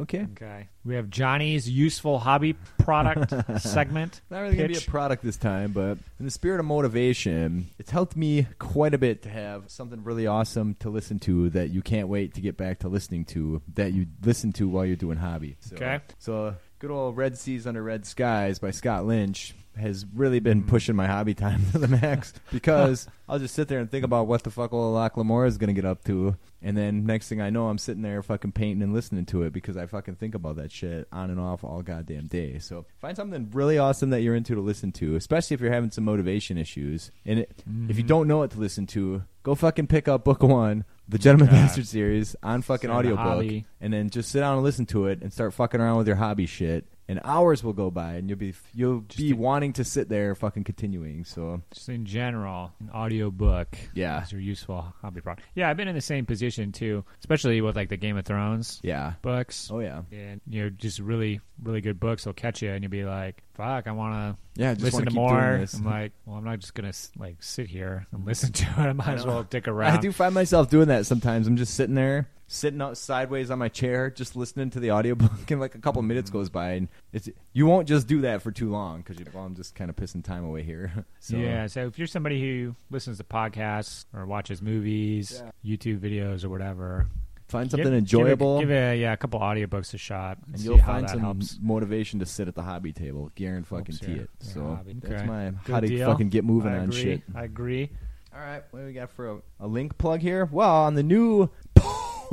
Okay. 0.00 0.26
Okay. 0.32 0.68
We 0.84 0.96
have 0.96 1.08
Johnny's 1.08 1.68
useful 1.68 2.18
hobby 2.18 2.54
product 2.78 3.32
segment. 3.60 4.22
Not 4.30 4.40
really 4.40 4.56
gonna 4.56 4.68
be 4.68 4.76
a 4.76 4.80
product 4.80 5.22
this 5.22 5.36
time, 5.36 5.72
but 5.72 5.98
in 6.18 6.24
the 6.24 6.30
spirit 6.30 6.58
of 6.58 6.66
motivation, 6.66 7.68
it's 7.78 7.90
helped 7.90 8.16
me 8.16 8.46
quite 8.58 8.94
a 8.94 8.98
bit 8.98 9.22
to 9.22 9.28
have 9.28 9.64
something 9.70 10.02
really 10.02 10.26
awesome 10.26 10.74
to 10.80 10.90
listen 10.90 11.18
to 11.20 11.50
that 11.50 11.70
you 11.70 11.80
can't 11.82 12.08
wait 12.08 12.34
to 12.34 12.40
get 12.40 12.56
back 12.56 12.80
to 12.80 12.88
listening 12.88 13.24
to 13.26 13.62
that 13.74 13.92
you 13.92 14.06
listen 14.24 14.52
to 14.54 14.68
while 14.68 14.84
you're 14.84 14.96
doing 14.96 15.18
hobby. 15.18 15.56
So, 15.60 15.76
Okay. 15.76 16.00
So 16.18 16.56
good 16.80 16.90
old 16.90 17.16
Red 17.16 17.38
Seas 17.38 17.66
Under 17.66 17.82
Red 17.82 18.04
Skies 18.04 18.58
by 18.58 18.72
Scott 18.72 19.06
Lynch 19.06 19.54
has 19.76 20.06
really 20.14 20.38
been 20.38 20.62
pushing 20.64 20.94
my 20.94 21.06
hobby 21.06 21.34
time 21.34 21.62
to 21.72 21.78
the 21.78 21.88
max 21.88 22.32
because 22.52 23.08
I'll 23.28 23.38
just 23.38 23.54
sit 23.54 23.68
there 23.68 23.80
and 23.80 23.90
think 23.90 24.04
about 24.04 24.26
what 24.26 24.42
the 24.42 24.50
fuck 24.50 24.72
old 24.72 24.94
Locke 24.94 25.16
Lamora 25.16 25.46
is 25.48 25.56
gonna 25.58 25.72
get 25.72 25.84
up 25.84 26.04
to, 26.04 26.36
and 26.64 26.76
then 26.76 27.04
next 27.04 27.28
thing 27.28 27.40
I 27.40 27.50
know, 27.50 27.68
I'm 27.68 27.78
sitting 27.78 28.02
there 28.02 28.20
fucking 28.22 28.52
painting 28.52 28.82
and 28.82 28.92
listening 28.92 29.26
to 29.26 29.42
it 29.44 29.52
because 29.52 29.76
I 29.76 29.86
fucking 29.86 30.16
think 30.16 30.34
about 30.34 30.56
that 30.56 30.72
shit 30.72 31.06
on 31.12 31.30
and 31.30 31.38
off 31.38 31.62
all 31.62 31.82
goddamn 31.82 32.26
day. 32.26 32.58
So 32.58 32.86
find 33.00 33.14
something 33.16 33.50
really 33.52 33.78
awesome 33.78 34.10
that 34.10 34.22
you're 34.22 34.34
into 34.34 34.54
to 34.56 34.60
listen 34.60 34.90
to, 34.92 35.14
especially 35.14 35.54
if 35.54 35.60
you're 35.60 35.70
having 35.72 35.90
some 35.90 36.04
motivation 36.04 36.58
issues. 36.58 37.10
And 37.26 37.40
it, 37.40 37.62
if 37.88 37.96
you 37.98 38.02
Mhm. 38.04 38.08
don't 38.08 38.28
know 38.28 38.38
what 38.38 38.50
to 38.52 38.58
listen 38.58 38.86
to, 38.88 39.22
go 39.42 39.54
fucking 39.54 39.86
pick 39.88 40.08
up 40.08 40.24
Book 40.24 40.42
One, 40.42 40.84
the 41.06 41.18
Gentleman 41.18 41.48
God. 41.54 41.60
Bastard 41.66 41.86
series 41.86 42.34
on 42.42 42.62
fucking 42.62 42.88
audiobook, 42.90 43.64
and 43.80 43.92
then 43.92 44.08
just 44.08 44.30
sit 44.30 44.40
down 44.40 44.54
and 44.54 44.64
listen 44.64 44.86
to 44.86 45.06
it 45.06 45.20
and 45.22 45.32
start 45.32 45.52
fucking 45.52 45.80
around 45.80 45.98
with 45.98 46.06
your 46.06 46.16
hobby 46.16 46.46
shit. 46.46 46.86
And 47.06 47.20
hours 47.22 47.62
will 47.62 47.74
go 47.74 47.90
by, 47.90 48.14
and 48.14 48.30
you'll 48.30 48.38
be 48.38 48.54
you'll 48.72 49.00
Just 49.02 49.18
be 49.18 49.28
to- 49.30 49.36
wanting 49.36 49.74
to 49.74 49.84
sit 49.84 50.08
there 50.08 50.34
fucking 50.34 50.64
continuing. 50.64 51.24
So 51.24 51.60
Just 51.70 51.90
in 51.90 52.06
general, 52.06 52.72
an 52.80 52.88
audio 52.94 53.30
book 53.30 53.76
yeah, 53.92 54.22
is 54.22 54.32
your 54.32 54.40
useful 54.40 54.94
hobby 55.02 55.20
product. 55.20 55.46
Yeah, 55.54 55.68
I've 55.68 55.76
been 55.76 55.86
in 55.88 55.94
the 55.94 56.00
same 56.00 56.24
position 56.24 56.72
too, 56.72 57.04
especially 57.20 57.60
with 57.60 57.76
like 57.76 57.90
the 57.90 57.98
Game 57.98 58.16
of 58.16 58.24
Thrones 58.24 58.80
yeah, 58.82 59.14
books. 59.20 59.68
oh 59.70 59.80
yeah, 59.80 60.00
And 60.12 60.40
you 60.48 60.62
know, 60.62 60.70
just 60.70 60.98
really, 60.98 61.40
really 61.62 61.82
good 61.82 62.00
books 62.00 62.24
will 62.24 62.32
catch 62.32 62.62
you, 62.62 62.70
and 62.70 62.82
you'll 62.82 62.90
be 62.90 63.04
like, 63.04 63.42
"Fuck, 63.52 63.86
I 63.86 63.92
want 63.92 64.38
yeah. 64.56 64.70
to 64.72 64.80
Just 64.80 64.84
listen 64.96 65.00
wanna 65.04 65.10
more." 65.10 65.66
I'm 65.74 65.84
like, 65.84 66.12
"Well, 66.24 66.36
I'm 66.36 66.44
not 66.44 66.60
just 66.60 66.72
gonna 66.72 66.92
like 67.18 67.42
sit 67.42 67.66
here 67.66 68.06
and 68.12 68.24
listen 68.26 68.50
to 68.52 68.64
it. 68.64 68.78
I 68.78 68.92
might 68.94 69.08
as 69.14 69.26
well 69.26 69.42
dick 69.42 69.68
around." 69.68 69.98
I 69.98 70.00
do 70.00 70.10
find 70.10 70.32
myself 70.34 70.70
doing 70.70 70.88
that 70.88 71.04
sometimes. 71.04 71.46
I'm 71.46 71.58
just 71.58 71.74
sitting 71.74 71.94
there, 71.96 72.30
sitting 72.46 72.80
out 72.82 72.96
sideways 72.98 73.50
on 73.50 73.58
my 73.58 73.68
chair, 73.68 74.10
just 74.10 74.36
listening 74.36 74.70
to 74.70 74.80
the 74.80 74.90
audiobook, 74.92 75.30
and 75.50 75.60
like 75.60 75.74
a 75.74 75.78
couple 75.78 76.02
minutes 76.02 76.30
Mm-hmm. 76.30 76.38
goes 76.38 76.48
by, 76.50 76.72
and 76.72 76.88
it's 77.12 77.28
you 77.52 77.66
won't 77.66 77.88
just 77.88 78.06
do 78.06 78.20
that 78.22 78.42
for 78.42 78.50
too 78.52 78.70
long 78.70 78.98
because 78.98 79.18
you're 79.18 79.28
well, 79.32 79.44
I'm 79.44 79.54
just 79.54 79.74
kind 79.74 79.90
of 79.90 79.96
pissing 79.96 80.22
time 80.24 80.44
away 80.44 80.62
here. 80.62 81.04
so, 81.20 81.36
Yeah, 81.36 81.66
so 81.66 81.86
if 81.86 81.98
you're 81.98 82.06
somebody 82.06 82.40
who 82.40 82.74
listens 82.90 83.18
to 83.18 83.24
podcasts 83.24 84.04
or 84.14 84.26
watches 84.26 84.60
movies, 84.62 85.42
YouTube 85.64 85.98
videos, 86.00 86.44
or 86.44 86.48
whatever, 86.50 87.08
find 87.48 87.64
give- 87.66 87.70
something 87.72 87.84
give 87.86 87.94
it- 87.94 87.98
enjoyable, 87.98 88.60
Give 88.60 88.70
a, 88.70 88.96
yeah, 88.96 89.12
a 89.12 89.16
couple 89.16 89.40
audiobooks 89.40 89.94
a 89.94 89.98
shot, 89.98 90.38
and, 90.52 90.60
you'll 90.60 90.78
find 90.78 91.04
that 91.04 91.10
some 91.10 91.20
helps. 91.20 91.58
motivation 91.62 92.18
to 92.20 92.26
sit 92.26 92.46
at 92.48 92.54
the 92.54 92.62
hobby 92.62 92.92
table, 92.92 93.30
guarantee 93.34 93.68
fucking 93.76 93.96
tee 93.96 94.12
it. 94.12 94.16
your 94.16 94.28
So 94.40 94.60
hobby. 94.76 94.94
that's 95.00 95.14
Okay. 95.22 95.26
my 95.26 95.50
Good 95.64 95.72
how 95.72 95.80
to 95.80 95.86
deal. 95.88 96.10
fucking 96.10 96.28
get 96.28 96.44
moving 96.44 96.72
I 96.72 96.78
on 96.78 96.84
agree. 96.90 97.02
shit. 97.02 97.22
I 97.34 97.44
agree. 97.44 97.90
All 98.34 98.40
right, 98.40 98.62
what 98.72 98.80
do 98.80 98.86
we 98.86 98.92
got 98.92 99.10
for 99.10 99.30
a, 99.30 99.38
a 99.60 99.66
link 99.68 99.96
plug 99.96 100.20
here? 100.20 100.44
Well, 100.50 100.68
on 100.84 100.94
the 100.94 101.04
new 101.04 101.48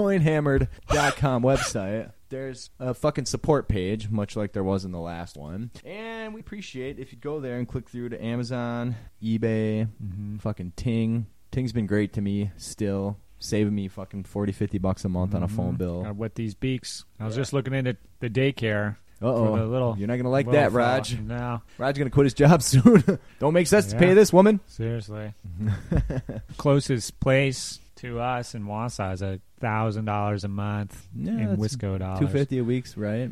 pointhammered.com 0.02 1.44
website, 1.44 2.12
there's 2.30 2.70
a 2.80 2.94
fucking 2.94 3.26
support 3.26 3.68
page, 3.68 4.10
much 4.10 4.36
like 4.36 4.54
there 4.54 4.64
was 4.64 4.84
in 4.86 4.92
the 4.92 5.00
last 5.00 5.38
one. 5.38 5.70
And 5.86 6.34
we 6.34 6.40
appreciate 6.40 6.98
if 7.00 7.12
you 7.12 7.20
go 7.20 7.40
there 7.40 7.58
and 7.58 7.68
click 7.68 7.90
through 7.90 8.10
to 8.10 8.24
Amazon, 8.24 8.96
eBay, 9.22 9.88
Mm-hmm. 10.04 10.38
fucking 10.38 10.74
Ting. 10.76 11.28
Ting's 11.52 11.74
been 11.74 11.86
great 11.86 12.14
to 12.14 12.22
me 12.22 12.52
still, 12.58 13.18
saving 13.40 13.76
me 13.76 13.88
fucking 13.90 14.24
40, 14.24 14.52
50 14.54 14.78
bucks 14.80 15.06
a 15.06 15.10
month 15.10 15.36
on 15.36 15.44
a 15.44 15.48
phone 15.48 15.76
bill. 15.76 16.04
Got 16.04 16.16
wet 16.16 16.36
these 16.36 16.56
beaks. 16.56 17.04
I 17.20 17.26
was 17.26 17.36
just 17.36 17.52
looking 17.54 17.74
into 17.74 17.98
the 18.22 18.30
daycare 18.30 18.96
Uh 19.22 19.34
for 19.36 19.58
the 19.58 19.64
oh. 19.64 19.68
little. 19.68 19.96
You're 19.98 20.08
not 20.08 20.14
going 20.16 20.24
to 20.24 20.30
like 20.30 20.46
little 20.48 20.62
that, 20.62 20.72
fella. 20.72 20.84
Raj. 20.96 21.20
No, 21.20 21.62
Raj's 21.78 21.98
going 21.98 22.10
to 22.10 22.14
quit 22.14 22.24
his 22.26 22.34
job 22.34 22.62
soon. 22.64 23.20
Don't 23.40 23.54
make 23.54 23.68
sense 23.68 23.88
to 23.88 23.98
pay 23.98 24.14
this 24.14 24.32
woman. 24.34 24.62
seriously. 24.68 25.34
Closest 26.58 27.20
place 27.20 27.80
to 28.02 28.20
us 28.20 28.54
in 28.56 28.66
Wausau 28.66 29.14
is 29.14 29.22
a 29.22 29.40
thousand 29.60 30.06
dollars 30.06 30.44
a 30.44 30.48
month 30.48 31.08
Yeah, 31.16 31.32
in 31.32 31.58
Wisco 31.58 31.98
dollars. 32.00 32.20
250 32.20 32.58
a 32.60 32.64
week's 32.64 32.98
right? 32.98 33.30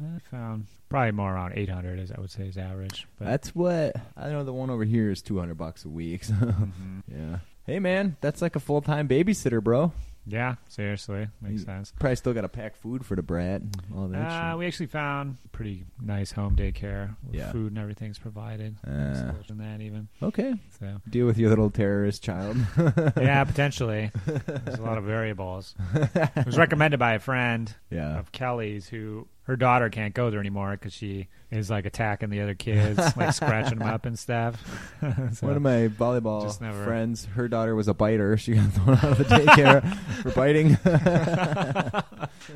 I 0.00 0.18
found 0.30 0.66
probably 0.88 1.12
more 1.12 1.32
around 1.34 1.54
eight 1.56 1.68
hundred, 1.70 1.98
as 1.98 2.10
I 2.12 2.20
would 2.20 2.30
say 2.30 2.48
is 2.48 2.58
average. 2.58 3.06
But 3.18 3.24
That's 3.26 3.54
what 3.54 3.96
I 4.16 4.28
know. 4.28 4.44
The 4.44 4.52
one 4.52 4.68
over 4.70 4.84
here 4.84 5.10
is 5.10 5.22
two 5.22 5.38
hundred 5.38 5.56
bucks 5.56 5.84
a 5.84 5.88
week. 5.88 6.24
so- 6.24 6.34
Mhm. 6.34 7.02
yeah. 7.08 7.38
Hey 7.66 7.78
man, 7.80 8.16
that's 8.20 8.42
like 8.42 8.56
a 8.56 8.60
full 8.60 8.80
time 8.82 9.08
babysitter, 9.08 9.62
bro. 9.62 9.92
Yeah, 10.26 10.56
seriously, 10.68 11.28
makes 11.40 11.60
You- 11.60 11.66
sense. 11.66 11.92
Probably 11.98 12.16
still 12.16 12.32
got 12.34 12.42
to 12.42 12.48
pack 12.48 12.76
food 12.76 13.04
for 13.06 13.14
the 13.16 13.22
brat. 13.22 13.60
And 13.62 13.76
all 13.94 14.08
that 14.08 14.18
Uh, 14.30 14.50
shit. 14.52 14.58
we 14.58 14.66
actually 14.66 14.86
found 14.86 15.36
pretty 15.52 15.84
nice 16.00 16.32
home 16.32 16.56
daycare. 16.56 17.16
Where 17.22 17.40
Yeah. 17.40 17.52
food 17.52 17.72
and 17.72 17.78
everything's 17.78 18.18
provided. 18.18 18.76
Uh. 18.86 19.32
Than 19.48 19.58
that 19.58 19.80
even. 19.80 20.08
Okay. 20.22 20.54
So 20.80 21.00
Deal 21.08 21.26
with 21.26 21.38
your 21.38 21.48
little 21.50 21.70
terrorist 21.70 22.22
child. 22.22 22.56
yeah, 23.16 23.44
potentially. 23.46 24.10
There's 24.26 24.78
a 24.78 24.82
lot 24.82 24.98
of 24.98 25.04
variables. 25.04 25.74
It 26.36 26.44
was 26.46 26.58
recommended 26.58 26.98
by 26.98 27.14
a 27.14 27.18
friend 27.18 27.72
yeah. 27.90 28.18
of 28.18 28.32
Kelly's 28.32 28.88
who 28.88 29.26
her 29.46 29.56
daughter 29.56 29.88
can't 29.90 30.12
go 30.14 30.30
there 30.30 30.40
anymore 30.40 30.72
because 30.72 30.92
she 30.92 31.28
is 31.50 31.70
like 31.70 31.86
attacking 31.86 32.30
the 32.30 32.40
other 32.40 32.54
kids, 32.54 32.98
like 33.16 33.32
scratching 33.32 33.78
them 33.78 33.88
up 33.88 34.04
and 34.06 34.18
stuff. 34.18 34.62
So, 35.32 35.46
One 35.46 35.56
of 35.56 35.62
my 35.62 35.88
volleyball 35.88 36.60
never- 36.60 36.84
friends, 36.84 37.26
her 37.34 37.46
daughter 37.48 37.74
was 37.74 37.86
a 37.88 37.94
biter. 37.94 38.36
She 38.36 38.54
got 38.54 38.72
thrown 38.72 38.96
out 38.96 39.04
of 39.04 39.18
the 39.18 39.24
daycare 39.24 39.96
for 40.22 40.30
biting. 40.32 40.70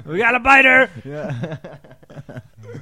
we 0.07 0.19
got 0.19 0.35
a 0.35 0.41
biter. 0.41 0.91
yeah. 1.05 1.57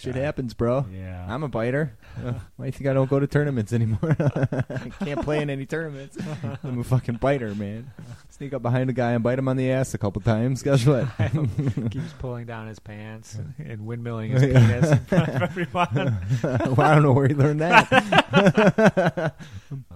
Shit 0.00 0.14
happens, 0.14 0.54
bro. 0.54 0.86
Yeah. 0.90 1.26
I'm 1.28 1.42
a 1.42 1.48
biter. 1.48 1.92
Uh, 2.16 2.32
why 2.56 2.64
do 2.64 2.66
you 2.66 2.72
think 2.72 2.88
I 2.88 2.94
don't 2.94 3.10
go 3.10 3.20
to 3.20 3.26
tournaments 3.26 3.72
anymore? 3.74 4.16
I 4.18 4.90
can't 5.04 5.20
play 5.22 5.42
in 5.42 5.50
any 5.50 5.66
tournaments. 5.66 6.16
I'm 6.64 6.80
a 6.80 6.84
fucking 6.84 7.16
biter, 7.16 7.54
man. 7.54 7.90
Sneak 8.30 8.54
up 8.54 8.62
behind 8.62 8.88
a 8.88 8.94
guy 8.94 9.12
and 9.12 9.22
bite 9.22 9.38
him 9.38 9.46
on 9.48 9.58
the 9.58 9.70
ass 9.70 9.92
a 9.92 9.98
couple 9.98 10.22
times. 10.22 10.62
Guess 10.62 10.86
what? 10.86 11.06
keeps 11.90 12.12
pulling 12.18 12.46
down 12.46 12.66
his 12.66 12.78
pants 12.78 13.36
and 13.58 13.80
windmilling 13.80 14.30
his 14.30 14.42
penis 14.42 14.90
in 14.90 14.98
front 15.00 15.28
of 15.28 15.42
everyone. 15.42 16.18
well, 16.42 16.80
I 16.80 16.94
don't 16.94 17.02
know 17.02 17.12
where 17.12 17.28
he 17.28 17.34
learned 17.34 17.60
that. 17.60 19.34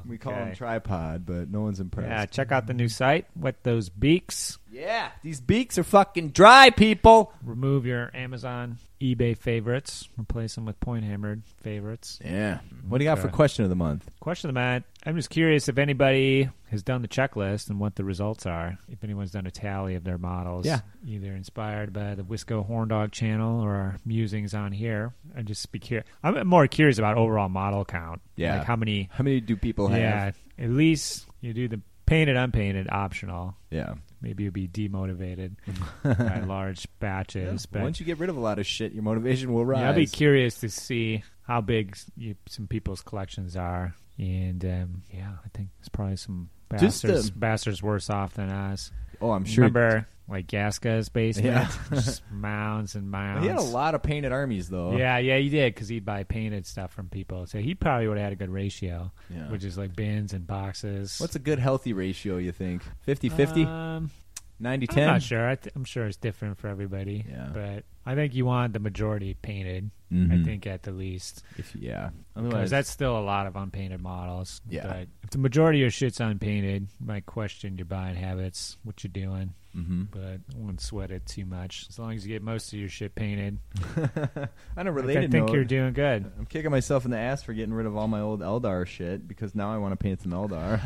we 0.06 0.18
call 0.18 0.34
him 0.34 0.54
tripod, 0.54 1.24
but 1.24 1.50
no 1.50 1.62
one's 1.62 1.80
impressed. 1.80 2.10
Yeah, 2.10 2.26
check 2.26 2.52
out 2.52 2.66
the 2.66 2.74
new 2.74 2.88
site. 2.88 3.26
Wet 3.34 3.62
those 3.62 3.88
beaks. 3.88 4.58
Yeah, 4.70 5.10
these 5.22 5.40
beaks 5.40 5.78
are 5.78 5.84
fucking 5.84 6.30
dry, 6.30 6.70
people. 6.70 7.32
Remove 7.44 7.86
your 7.86 8.10
Amazon, 8.12 8.78
eBay 9.04 9.36
favorites. 9.36 10.08
Replace 10.18 10.54
them 10.54 10.64
with 10.64 10.80
point 10.80 11.04
hammered 11.04 11.42
favorites. 11.62 12.18
Yeah. 12.24 12.54
Mm-hmm. 12.54 12.88
What 12.88 12.98
do 12.98 13.04
you 13.04 13.10
got 13.10 13.18
for 13.18 13.28
question 13.28 13.62
of 13.64 13.68
the 13.70 13.76
month? 13.76 14.08
Question 14.20 14.48
of 14.48 14.54
the 14.54 14.60
month. 14.60 14.84
I'm 15.04 15.14
just 15.16 15.28
curious 15.28 15.68
if 15.68 15.76
anybody 15.76 16.48
has 16.70 16.82
done 16.82 17.02
the 17.02 17.08
checklist 17.08 17.68
and 17.68 17.78
what 17.78 17.96
the 17.96 18.04
results 18.04 18.46
are. 18.46 18.78
If 18.88 19.04
anyone's 19.04 19.30
done 19.32 19.46
a 19.46 19.50
tally 19.50 19.94
of 19.94 20.04
their 20.04 20.16
models, 20.18 20.64
Yeah. 20.64 20.80
either 21.06 21.32
inspired 21.34 21.92
by 21.92 22.14
the 22.14 22.22
Wisco 22.22 22.64
Horn 22.66 22.88
Dog 22.88 23.12
channel 23.12 23.60
or 23.60 23.74
our 23.74 23.96
musings 24.06 24.54
on 24.54 24.72
here. 24.72 25.12
I'm 25.36 25.44
just 25.44 25.70
be 25.70 25.78
curious. 25.78 26.06
I'm 26.22 26.46
more 26.46 26.66
curious 26.66 26.98
about 26.98 27.18
overall 27.18 27.48
model 27.50 27.84
count. 27.84 28.22
Yeah. 28.36 28.58
like 28.58 28.66
how 28.66 28.76
many. 28.76 29.10
How 29.12 29.22
many 29.22 29.40
do 29.40 29.56
people 29.56 29.88
have? 29.88 29.98
Yeah, 30.00 30.32
at 30.64 30.70
least 30.70 31.26
you 31.42 31.52
do 31.52 31.68
the 31.68 31.80
painted, 32.06 32.36
unpainted, 32.36 32.88
optional. 32.90 33.54
Yeah. 33.70 33.94
Maybe 34.24 34.44
you'll 34.44 34.52
be 34.52 34.66
demotivated 34.66 35.56
by 36.02 36.40
large 36.40 36.88
batches. 36.98 37.66
but 37.66 37.82
Once 37.82 38.00
you 38.00 38.06
get 38.06 38.18
rid 38.18 38.30
of 38.30 38.36
a 38.36 38.40
lot 38.40 38.58
of 38.58 38.66
shit, 38.66 38.92
your 38.92 39.02
motivation 39.02 39.52
will 39.52 39.66
rise. 39.66 39.80
yeah, 39.82 39.90
I'd 39.90 39.96
be 39.96 40.06
curious 40.06 40.60
to 40.60 40.70
see 40.70 41.22
how 41.46 41.60
big 41.60 41.96
you, 42.16 42.34
some 42.48 42.66
people's 42.66 43.02
collections 43.02 43.54
are, 43.56 43.94
and 44.18 44.64
um, 44.64 45.02
yeah, 45.12 45.32
I 45.44 45.48
think 45.52 45.68
there's 45.78 45.90
probably 45.90 46.16
some 46.16 46.48
bastards, 46.70 47.28
um, 47.30 47.34
bastards 47.36 47.82
worse 47.82 48.08
off 48.08 48.34
than 48.34 48.48
us. 48.48 48.90
Oh, 49.24 49.30
I'm 49.32 49.44
sure. 49.44 49.64
Remember, 49.64 50.06
like 50.28 50.46
Gaska's 50.46 51.08
basement, 51.08 51.46
Yeah. 51.54 51.70
just 51.94 52.22
mounds 52.32 52.94
and 52.94 53.10
mounds. 53.10 53.42
he 53.42 53.48
had 53.48 53.58
a 53.58 53.62
lot 53.62 53.94
of 53.94 54.02
painted 54.02 54.32
armies, 54.32 54.68
though. 54.68 54.96
Yeah, 54.96 55.18
yeah, 55.18 55.38
he 55.38 55.48
did 55.48 55.74
because 55.74 55.88
he'd 55.88 56.04
buy 56.04 56.24
painted 56.24 56.66
stuff 56.66 56.92
from 56.92 57.08
people. 57.08 57.46
So 57.46 57.58
he 57.58 57.74
probably 57.74 58.08
would 58.08 58.16
have 58.18 58.24
had 58.24 58.32
a 58.32 58.36
good 58.36 58.50
ratio, 58.50 59.12
Yeah. 59.30 59.50
which 59.50 59.64
is 59.64 59.76
like 59.76 59.94
bins 59.94 60.32
and 60.32 60.46
boxes. 60.46 61.18
What's 61.20 61.36
a 61.36 61.40
good 61.40 61.58
healthy 61.58 61.92
ratio, 61.92 62.36
you 62.38 62.52
think? 62.52 62.82
50 63.02 63.28
50? 63.28 63.64
Um, 63.64 64.10
90 64.60 64.88
I'm 64.88 64.94
10? 64.94 65.06
not 65.08 65.22
sure. 65.22 65.48
I 65.48 65.56
th- 65.56 65.74
I'm 65.74 65.84
sure 65.84 66.06
it's 66.06 66.16
different 66.16 66.58
for 66.58 66.68
everybody. 66.68 67.24
Yeah. 67.28 67.50
But 67.52 67.84
I 68.06 68.14
think 68.14 68.34
you 68.34 68.46
want 68.46 68.72
the 68.72 68.78
majority 68.78 69.34
painted. 69.34 69.90
I 70.10 70.14
Mhm. 70.14 70.44
think 70.44 70.66
at 70.66 70.82
the 70.82 70.92
least. 70.92 71.42
If, 71.56 71.74
yeah. 71.74 72.10
Because 72.34 72.46
Otherwise, 72.46 72.70
that's 72.70 72.90
still 72.90 73.18
a 73.18 73.22
lot 73.24 73.46
of 73.46 73.56
unpainted 73.56 74.00
models. 74.00 74.60
Yeah. 74.68 74.86
But 74.86 75.08
if 75.24 75.30
the 75.30 75.38
majority 75.38 75.78
of 75.78 75.82
your 75.82 75.90
shit's 75.90 76.20
unpainted, 76.20 76.88
you 77.00 77.06
might 77.06 77.26
question 77.26 77.76
your 77.78 77.86
buying 77.86 78.16
habits, 78.16 78.76
what 78.84 79.02
you're 79.02 79.10
doing. 79.12 79.54
Mhm. 79.74 80.06
But 80.12 80.40
I 80.54 80.56
wouldn't 80.56 80.80
sweat 80.82 81.10
it 81.10 81.26
too 81.26 81.44
much. 81.46 81.86
As 81.88 81.98
long 81.98 82.12
as 82.14 82.24
you 82.24 82.32
get 82.32 82.42
most 82.44 82.72
of 82.72 82.78
your 82.78 82.88
shit 82.88 83.16
painted, 83.16 83.58
On 84.76 84.86
a 84.86 84.90
I 84.90 84.92
related 84.92 85.32
think 85.32 85.46
note, 85.48 85.52
you're 85.54 85.64
doing 85.64 85.92
good. 85.94 86.30
I'm 86.38 86.46
kicking 86.46 86.70
myself 86.70 87.04
in 87.04 87.10
the 87.10 87.18
ass 87.18 87.42
for 87.42 87.52
getting 87.54 87.74
rid 87.74 87.86
of 87.86 87.96
all 87.96 88.06
my 88.06 88.20
old 88.20 88.40
Eldar 88.40 88.86
shit 88.86 89.26
because 89.26 89.54
now 89.56 89.74
I 89.74 89.78
want 89.78 89.90
to 89.92 89.96
paint 89.96 90.22
some 90.22 90.30
Eldar. 90.30 90.80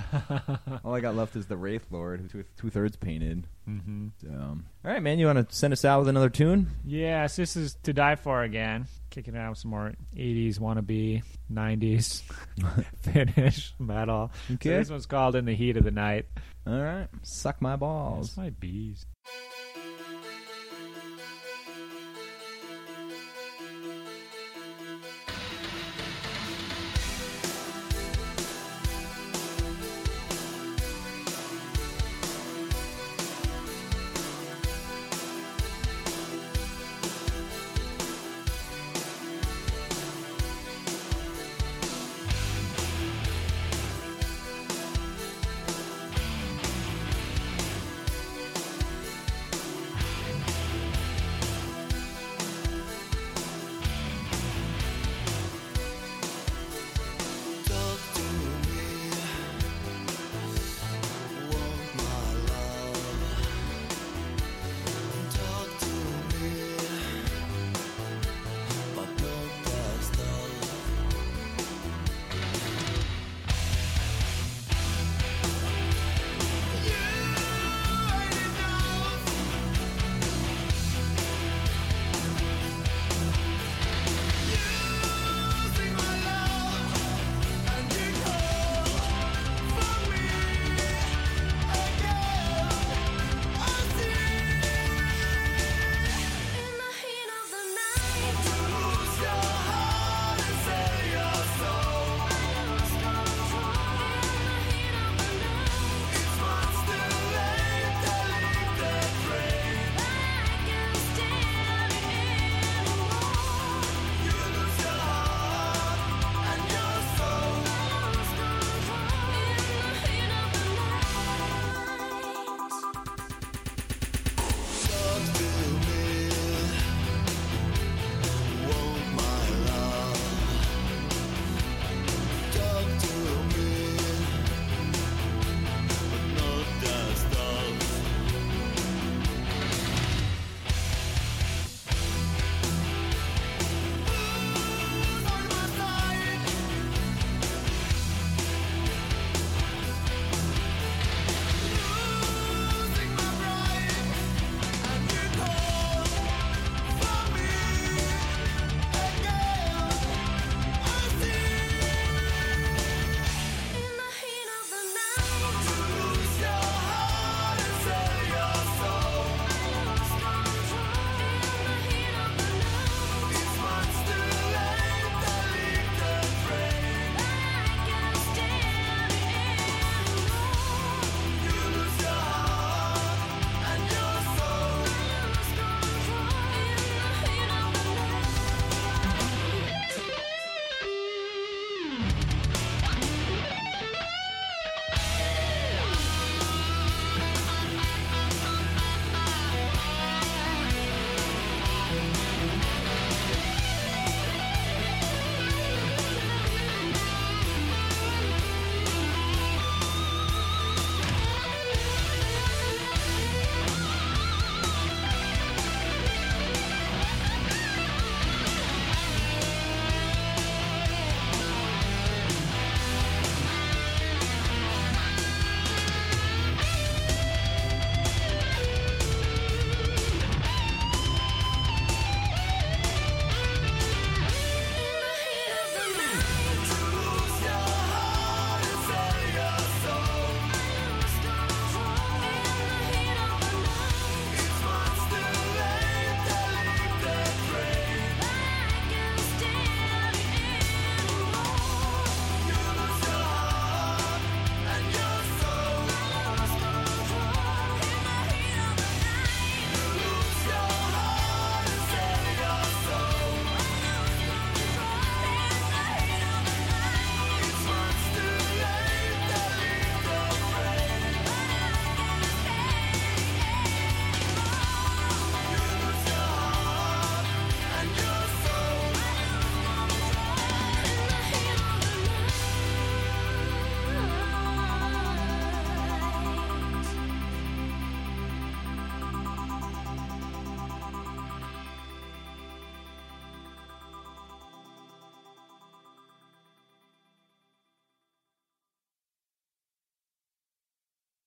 all 0.85 0.95
I 0.95 1.01
got 1.01 1.14
left 1.16 1.37
is 1.37 1.45
the 1.47 1.57
Wraith 1.59 1.87
Lord, 1.91 2.31
who's 2.33 2.47
two 2.57 2.71
thirds 2.71 2.97
painted. 2.97 3.47
hmm 3.66 4.09
Um, 4.27 4.64
all 4.83 4.91
right, 4.91 5.03
man, 5.03 5.19
you 5.19 5.27
want 5.27 5.47
to 5.51 5.55
send 5.55 5.75
us 5.75 5.85
out 5.85 5.99
with 5.99 6.09
another 6.09 6.31
tune? 6.31 6.69
Yes, 6.87 7.37
this 7.37 7.57
is 7.57 7.75
to 7.83 7.93
die 7.93 8.14
for 8.16 8.43
again. 8.43 8.87
Kicking 9.19 9.37
out 9.37 9.59
some 9.59 9.73
more 9.73 9.95
80s 10.16 10.61
wannabe, 10.61 11.25
90s 11.53 12.23
Finnish 13.01 13.75
metal. 13.81 14.31
So 14.47 14.55
Okay. 14.55 14.71
this 14.79 14.91
one's 14.91 15.07
called 15.07 15.35
In 15.35 15.45
the 15.45 15.57
Heat 15.57 15.77
of 15.77 15.83
the 15.83 15.91
Night. 15.91 16.27
All 16.64 16.81
right, 16.81 17.09
suck 17.23 17.61
my 17.61 17.75
balls. 17.75 18.29
That's 18.29 18.37
my 18.37 18.51
bees. 18.51 19.07